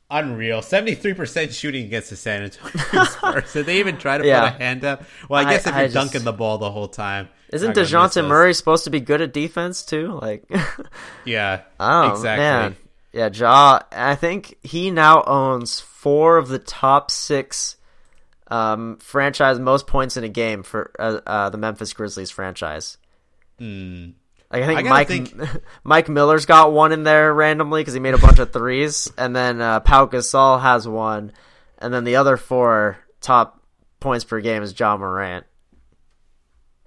unreal. 0.09 0.61
Seventy 0.61 0.95
three 0.95 1.13
percent 1.13 1.53
shooting 1.53 1.83
against 1.85 2.09
the 2.11 2.15
San 2.15 2.43
Antonio 2.43 3.03
Spurs. 3.05 3.51
Did 3.51 3.65
they 3.65 3.79
even 3.79 3.97
try 3.97 4.17
to 4.17 4.25
Yeah. 4.25 4.51
put 4.51 4.61
a 4.61 4.63
hand 4.63 4.85
up? 4.85 5.03
Well, 5.27 5.45
I 5.45 5.49
I- 5.49 5.51
guess 5.53 5.67
if 5.67 5.73
I 5.73 5.79
you're 5.79 5.87
just- 5.89 5.95
dunking 5.95 6.23
the 6.23 6.31
ball 6.31 6.57
the 6.57 6.71
whole 6.71 6.87
time, 6.87 7.27
Isn't 7.51 7.75
Dejounte. 7.75 8.25
Murray 8.25 8.53
supposed 8.53 8.85
to 8.85 8.89
be 8.89 9.01
good 9.01 9.19
at 9.21 9.33
defense 9.33 9.83
too? 9.83 10.17
Like, 10.21 10.45
Yeah, 11.25 11.61
oh 11.79 12.11
exactly. 12.11 12.41
man, 12.45 12.75
Yeah, 13.13 13.29
Ja. 13.33 13.79
I 13.91 14.15
think 14.15 14.57
he 14.63 14.91
now 14.91 15.23
owns 15.23 15.79
four 15.79 16.37
of 16.37 16.49
the 16.49 16.59
top 16.59 17.09
six 17.09 17.77
um, 18.47 18.97
franchise 18.97 19.59
most 19.59 19.87
points 19.87 20.17
in 20.17 20.23
a 20.23 20.29
game 20.29 20.63
for 20.63 20.91
uh, 20.99 21.19
uh, 21.25 21.49
the 21.49 21.57
Memphis 21.57 21.93
Grizzlies 21.93 22.31
franchise. 22.31 22.97
Like, 24.51 24.63
I 24.63 24.65
think 24.65 24.79
I 24.79 24.83
Mike 24.83 25.07
think- 25.07 25.33
Mike 25.83 26.09
Miller's 26.09 26.45
got 26.45 26.71
one 26.71 26.91
in 26.91 27.03
there 27.03 27.33
randomly 27.33 27.81
because 27.81 27.93
he 27.93 27.99
made 27.99 28.13
a 28.13 28.19
bunch 28.19 28.39
of 28.39 28.53
threes, 28.53 29.11
and 29.17 29.35
then 29.35 29.59
uh, 29.61 29.79
Pau 29.81 30.05
Gasol 30.05 30.61
has 30.61 30.87
one, 30.87 31.31
and 31.79 31.93
then 31.93 32.03
the 32.03 32.15
other 32.17 32.37
four 32.37 32.97
top 33.19 33.61
points 33.99 34.23
per 34.23 34.39
game 34.39 34.63
is 34.63 34.77
Ja 34.79 34.95
Morant. 34.95 35.45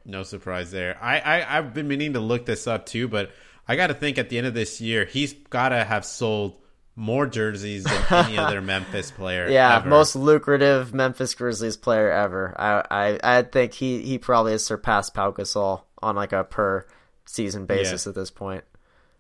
No 0.05 0.23
surprise 0.23 0.71
there. 0.71 0.97
I, 1.03 1.18
I 1.18 1.59
I've 1.59 1.75
been 1.75 1.89
meaning 1.89 2.14
to 2.14 2.21
look 2.21 2.47
this 2.47 2.66
up 2.66 2.87
too, 2.87 3.09
but 3.09 3.31
I 3.71 3.77
got 3.77 3.87
to 3.87 3.95
think 3.95 4.18
at 4.18 4.29
the 4.29 4.39
end 4.39 4.47
of 4.49 4.55
this 4.55 4.81
year 4.81 5.05
he's 5.05 5.33
got 5.33 5.68
to 5.68 5.85
have 5.85 6.05
sold 6.05 6.57
more 6.97 7.27
jerseys 7.27 7.85
than 7.85 8.05
any 8.11 8.37
other 8.37 8.61
Memphis 8.73 9.11
player. 9.12 9.49
Yeah, 9.49 9.77
ever. 9.77 9.89
most 9.89 10.16
lucrative 10.16 10.93
Memphis 10.93 11.35
Grizzlies 11.35 11.77
player 11.77 12.11
ever. 12.11 12.55
I 12.59 12.85
I 12.91 13.39
I 13.39 13.43
think 13.43 13.73
he 13.75 14.03
he 14.03 14.18
probably 14.18 14.53
has 14.53 14.64
surpassed 14.64 15.14
Pau 15.14 15.31
Gasol 15.31 15.83
on 16.03 16.16
like 16.16 16.33
a 16.33 16.43
per 16.45 16.85
season 17.27 17.66
basis 17.66 18.07
Yeah. 18.07 18.11
at 18.11 18.14
this 18.16 18.31
point. 18.31 18.64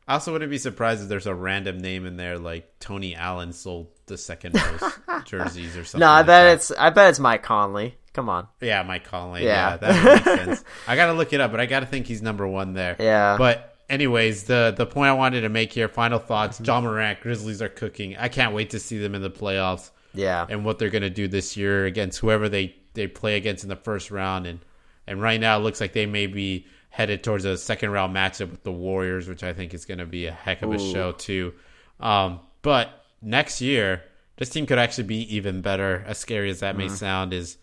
I 0.08 0.14
also 0.14 0.32
wouldn't 0.32 0.50
be 0.50 0.58
surprised 0.58 1.02
if 1.02 1.08
there's 1.08 1.28
a 1.28 1.34
random 1.34 1.78
name 1.78 2.04
in 2.04 2.16
there 2.16 2.36
like 2.36 2.80
Tony 2.80 3.14
Allen 3.14 3.52
sold 3.52 3.86
the 4.06 4.18
second 4.18 4.54
most 4.54 4.98
jerseys 5.26 5.76
or 5.76 5.84
something. 5.84 6.00
No, 6.00 6.08
I 6.10 6.16
like 6.18 6.26
bet 6.26 6.44
that. 6.46 6.54
it's 6.54 6.70
I 6.72 6.90
bet 6.90 7.10
it's 7.10 7.20
Mike 7.20 7.44
Conley. 7.44 7.96
Come 8.12 8.28
on. 8.28 8.48
Yeah, 8.60 8.82
Mike 8.82 9.04
Conley. 9.04 9.44
Yeah. 9.44 9.70
Yeah, 9.70 9.76
that 9.76 10.04
makes 10.04 10.24
sense. 10.24 10.64
I 10.88 10.96
gotta 10.96 11.12
look 11.12 11.32
it 11.32 11.40
up, 11.40 11.52
but 11.52 11.60
I 11.60 11.66
gotta 11.66 11.86
think 11.86 12.06
he's 12.06 12.20
number 12.20 12.46
one 12.48 12.72
there. 12.72 12.96
Yeah. 12.98 13.36
But 13.38 13.69
anyways, 13.90 14.44
the 14.44 14.72
the 14.76 14.86
point 14.86 15.08
I 15.10 15.12
wanted 15.12 15.42
to 15.42 15.48
make 15.50 15.72
here, 15.72 15.88
final 15.88 16.18
thoughts. 16.18 16.56
Mm-hmm. 16.56 16.64
Ja 16.64 16.80
Morant, 16.80 17.20
Grizzlies 17.20 17.60
are 17.60 17.68
cooking. 17.68 18.16
I 18.16 18.28
can't 18.28 18.54
wait 18.54 18.70
to 18.70 18.78
see 18.78 18.96
them 18.98 19.14
in 19.14 19.20
the 19.22 19.30
playoffs 19.30 19.90
Yeah. 20.14 20.46
and 20.48 20.64
what 20.64 20.78
they're 20.78 20.88
gonna 20.90 21.10
do 21.10 21.28
this 21.28 21.56
year 21.56 21.84
against 21.84 22.18
whoever 22.20 22.48
they, 22.48 22.74
they 22.94 23.06
play 23.06 23.36
against 23.36 23.62
in 23.64 23.68
the 23.68 23.76
first 23.76 24.10
round. 24.10 24.46
And 24.46 24.60
and 25.06 25.20
right 25.20 25.40
now 25.40 25.58
it 25.58 25.60
looks 25.62 25.80
like 25.80 25.92
they 25.92 26.06
may 26.06 26.26
be 26.26 26.66
headed 26.88 27.22
towards 27.22 27.44
a 27.44 27.56
second 27.56 27.90
round 27.90 28.14
matchup 28.16 28.50
with 28.50 28.62
the 28.62 28.72
Warriors, 28.72 29.28
which 29.28 29.42
I 29.42 29.52
think 29.52 29.74
is 29.74 29.84
gonna 29.84 30.06
be 30.06 30.26
a 30.26 30.32
heck 30.32 30.62
of 30.62 30.70
a 30.72 30.76
Ooh. 30.76 30.92
show 30.92 31.12
too. 31.12 31.52
Um, 32.00 32.40
but 32.62 33.04
next 33.22 33.60
year, 33.60 34.02
this 34.36 34.48
team 34.50 34.66
could 34.66 34.78
actually 34.78 35.04
be 35.04 35.36
even 35.36 35.60
better. 35.60 36.02
As 36.06 36.18
scary 36.18 36.48
as 36.50 36.60
that 36.60 36.76
Mm-hmm. 36.76 36.78
may 36.78 36.88
sound, 36.88 37.32
is 37.32 37.58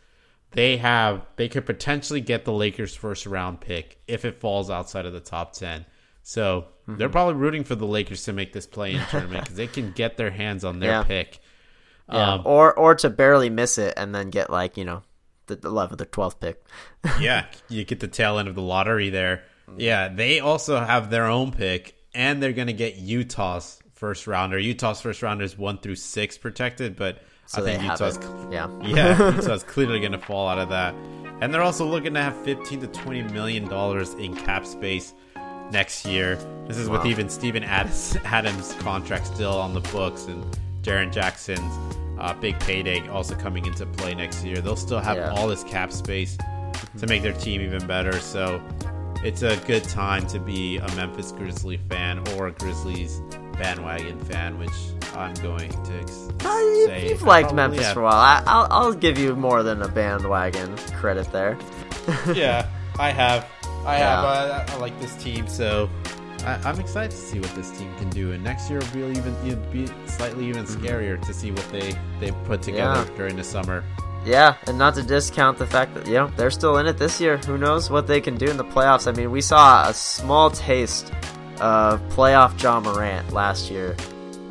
they 0.52 0.78
have 0.78 1.26
they 1.36 1.50
could 1.50 1.66
potentially 1.66 2.22
get 2.22 2.46
the 2.46 2.54
Lakers 2.54 2.96
first 2.96 3.26
round 3.26 3.60
pick 3.62 4.00
if 4.08 4.24
it 4.26 4.40
falls 4.40 4.70
outside 4.70 5.06
of 5.06 5.12
the 5.14 5.20
top 5.20 5.54
10. 5.54 5.86
So 6.28 6.66
Mm-hmm. 6.88 7.00
they're 7.00 7.10
probably 7.10 7.34
rooting 7.34 7.66
for 7.66 7.76
the 7.76 7.86
Lakers 7.86 8.24
to 8.24 8.32
make 8.34 8.54
this 8.54 8.66
play 8.66 8.94
in 8.94 9.02
tournament 9.12 9.44
because 9.44 9.58
they 9.58 9.68
can 9.68 9.92
get 9.92 10.16
their 10.16 10.30
hands 10.32 10.64
on 10.64 10.80
their 10.80 10.92
Yeah. 10.92 11.04
pick. 11.04 11.40
Yeah. 12.10 12.36
Um, 12.36 12.42
or 12.46 12.74
or 12.74 12.96
to 12.96 13.10
barely 13.10 13.50
miss 13.50 13.78
it 13.78 13.94
and 13.98 14.16
then 14.16 14.30
get 14.30 14.50
like, 14.50 14.78
you 14.78 14.86
know, 14.86 15.04
the 15.48 15.58
11th 15.58 16.00
or 16.00 16.06
12th 16.06 16.40
pick. 16.40 16.64
yeah, 17.20 17.46
you 17.68 17.84
get 17.84 18.00
the 18.00 18.08
tail 18.08 18.40
end 18.40 18.48
of 18.48 18.56
the 18.56 18.62
lottery 18.62 19.10
there. 19.10 19.44
Yeah, 19.76 20.08
they 20.08 20.40
also 20.40 20.80
have 20.80 21.10
their 21.10 21.26
own 21.26 21.52
pick, 21.52 21.96
and 22.16 22.42
they're 22.42 22.54
going 22.54 22.68
to 22.68 22.74
get 22.74 22.96
Utah's 22.96 23.82
first 23.96 24.26
rounder. 24.28 24.58
Utah's 24.58 25.02
first 25.02 25.22
rounder 25.22 25.44
is 25.44 25.58
one 25.58 25.80
through 25.80 25.96
six 25.96 26.38
protected, 26.38 26.96
but 26.96 27.22
So 27.48 27.62
I 27.62 27.66
think 27.66 27.84
Utah's 27.84 28.16
it. 28.16 28.24
Yeah. 28.50 28.70
Yeah, 28.82 29.36
Utah's 29.36 29.64
clearly 29.64 30.00
going 30.00 30.14
to 30.14 30.20
fall 30.20 30.48
out 30.48 30.58
of 30.60 30.70
that. 30.70 30.96
And 31.42 31.54
they're 31.54 31.62
also 31.62 31.86
looking 31.86 32.14
to 32.14 32.22
have 32.22 32.38
15 32.46 32.80
to 32.80 32.88
20 32.88 33.24
million 33.34 33.68
dollars 33.68 34.14
in 34.14 34.34
cap 34.38 34.66
space 34.66 35.14
next 35.72 36.06
year. 36.06 36.36
This 36.68 36.78
is 36.78 36.90
with 36.90 37.06
even 37.06 37.30
Steven 37.30 37.64
Adams, 37.64 38.18
Adams' 38.26 38.74
contract 38.80 39.28
still 39.28 39.58
on 39.58 39.74
the 39.74 39.80
books 39.92 40.26
and 40.26 40.44
Jaren 40.82 41.12
Jackson's 41.12 41.74
uh, 42.20 42.34
big 42.34 42.60
payday 42.60 43.08
also 43.10 43.36
coming 43.36 43.66
into 43.66 43.86
play 43.86 44.16
next 44.16 44.44
year. 44.44 44.58
They'll 44.58 44.76
still 44.76 45.00
have 45.00 45.18
Yeah. 45.18 45.32
all 45.32 45.48
this 45.48 45.64
cap 45.64 45.92
space 45.92 46.38
to 47.00 47.08
make 47.08 47.22
their 47.22 47.34
team 47.34 47.62
even 47.62 47.86
better. 47.88 48.20
So 48.20 48.62
it's 49.24 49.42
a 49.44 49.58
good 49.68 49.84
time 49.84 50.26
to 50.28 50.40
be 50.40 50.78
a 50.78 50.88
Memphis 50.96 51.32
Grizzly 51.32 51.78
fan 51.90 52.28
or 52.36 52.48
a 52.48 52.52
Grizzlies 52.52 53.22
bandwagon 53.54 54.20
fan, 54.26 54.58
which 54.60 54.70
I'm 55.16 55.34
going 55.36 55.72
to 55.72 56.00
ex- 56.00 56.30
Uh, 56.46 56.50
you, 56.50 56.86
say. 56.88 57.10
you've 57.10 57.24
liked 57.24 57.50
probably 57.50 57.56
Memphis 57.56 57.86
have. 57.86 57.94
for 57.94 58.02
a 58.02 58.04
while. 58.04 58.14
I, 58.16 58.44
I'll, 58.46 58.68
I'll 58.70 58.94
give 58.94 59.18
you 59.18 59.36
more 59.36 59.64
than 59.64 59.82
a 59.82 59.88
bandwagon 59.88 60.76
credit 61.00 61.32
there. 61.32 61.58
yeah, 62.34 62.68
I 63.00 63.10
have. 63.12 63.48
I 63.88 63.98
Yeah. 63.98 64.22
have. 64.22 64.70
I, 64.70 64.74
I 64.74 64.78
like 64.78 65.00
this 65.00 65.16
team, 65.16 65.48
so 65.48 65.90
I, 66.46 66.56
I'm 66.66 66.80
excited 66.80 67.12
to 67.12 67.18
see 67.18 67.40
what 67.40 67.54
this 67.56 67.72
team 67.72 67.90
can 67.98 68.10
do. 68.10 68.32
And 68.34 68.44
next 68.44 68.70
year 68.70 68.80
will 68.80 69.12
be 69.12 69.20
even 69.20 69.34
be 69.72 69.88
slightly 70.06 70.46
even 70.48 70.66
scarier 70.66 71.20
to 71.26 71.34
see 71.34 71.52
what 71.52 71.68
they 71.72 71.96
they 72.20 72.32
put 72.46 72.62
together 72.62 73.06
Yeah. 73.10 73.18
during 73.18 73.36
the 73.36 73.44
summer. 73.44 73.84
Yeah, 74.26 74.56
and 74.68 74.78
not 74.78 74.94
to 74.96 75.04
discount 75.04 75.58
the 75.58 75.66
fact 75.68 75.94
that 75.96 76.06
you 76.06 76.16
know 76.16 76.28
they're 76.36 76.52
still 76.52 76.78
in 76.80 76.86
it 76.86 76.98
this 76.98 77.22
year. 77.22 77.38
Who 77.38 77.58
knows 77.58 77.90
what 77.90 78.08
they 78.08 78.20
can 78.20 78.36
do 78.36 78.48
in 78.48 78.58
the 78.58 78.66
playoffs? 78.66 79.08
I 79.08 79.14
mean, 79.16 79.32
we 79.32 79.42
saw 79.42 79.88
a 79.88 79.94
small 79.94 80.50
taste 80.52 81.14
of 81.62 82.02
playoff 82.10 82.62
Ja 82.62 82.80
Morant 82.82 83.32
last 83.32 83.72
year 83.72 83.96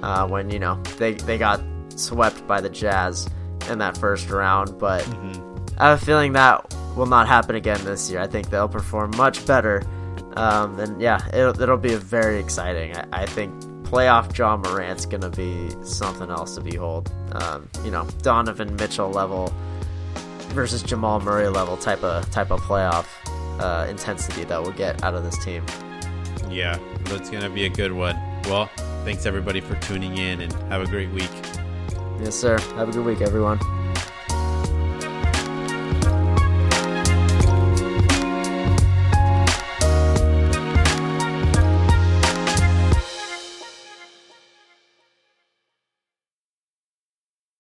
uh, 0.03 0.27
when 0.27 0.49
you 0.51 0.59
know 0.59 0.81
they 0.97 1.13
they 1.15 1.37
got 1.37 1.61
swept 1.95 2.47
by 2.47 2.61
the 2.63 2.71
Jazz 2.71 3.29
in 3.71 3.79
that 3.81 3.99
first 3.99 4.31
round. 4.31 4.79
But 4.79 5.07
I 5.79 5.91
have 5.91 6.03
a 6.03 6.05
feeling 6.05 6.33
that 6.33 6.75
will 6.97 7.07
not 7.07 7.29
happen 7.29 7.55
again 7.55 7.85
this 7.85 8.11
year. 8.11 8.21
I 8.21 8.27
think 8.27 8.51
they'll 8.51 8.69
perform 8.69 9.13
much 9.17 9.47
better. 9.47 9.83
Um, 10.37 10.79
and 10.79 11.01
yeah, 11.01 11.27
it'll, 11.35 11.61
it'll 11.61 11.77
be 11.77 11.95
very 11.95 12.39
exciting. 12.39 12.97
I, 12.97 13.23
I 13.23 13.27
think 13.27 13.53
playoff 13.85 14.37
Ja 14.37 14.57
Morant's 14.57 15.07
gonna 15.07 15.31
be 15.31 15.71
something 15.85 16.31
else 16.31 16.57
to 16.57 16.61
behold. 16.61 17.13
Um, 17.33 17.69
you 17.85 17.91
know, 17.91 18.07
Donovan 18.23 18.75
Mitchell 18.77 19.11
level 19.11 19.53
versus 20.49 20.83
Jamal 20.83 21.21
Murray 21.21 21.49
level 21.49 21.77
type 21.77 22.03
of 22.03 22.31
type 22.31 22.51
of 22.51 22.61
playoff 22.61 23.07
uh, 23.61 23.87
intensity 23.89 24.45
that 24.45 24.63
we'll 24.63 24.73
get 24.73 25.03
out 25.03 25.15
of 25.15 25.25
this 25.25 25.43
team. 25.45 25.65
Yeah, 26.51 26.79
that's 27.05 27.31
gonna 27.31 27.51
be 27.51 27.67
a 27.67 27.71
good 27.71 27.93
one. 27.93 28.17
Well, 28.45 28.67
thanks 29.05 29.27
everybody 29.27 29.61
for 29.61 29.75
tuning 29.77 30.19
in, 30.19 30.41
and 30.41 30.53
have 30.71 30.83
a 30.83 30.87
great 30.87 31.11
week. 31.11 31.31
Yes, 32.21 32.35
sir. 32.35 32.59
Have 32.77 32.89
a 32.89 32.93
good 32.93 33.05
week, 33.05 33.21
everyone. 33.21 33.59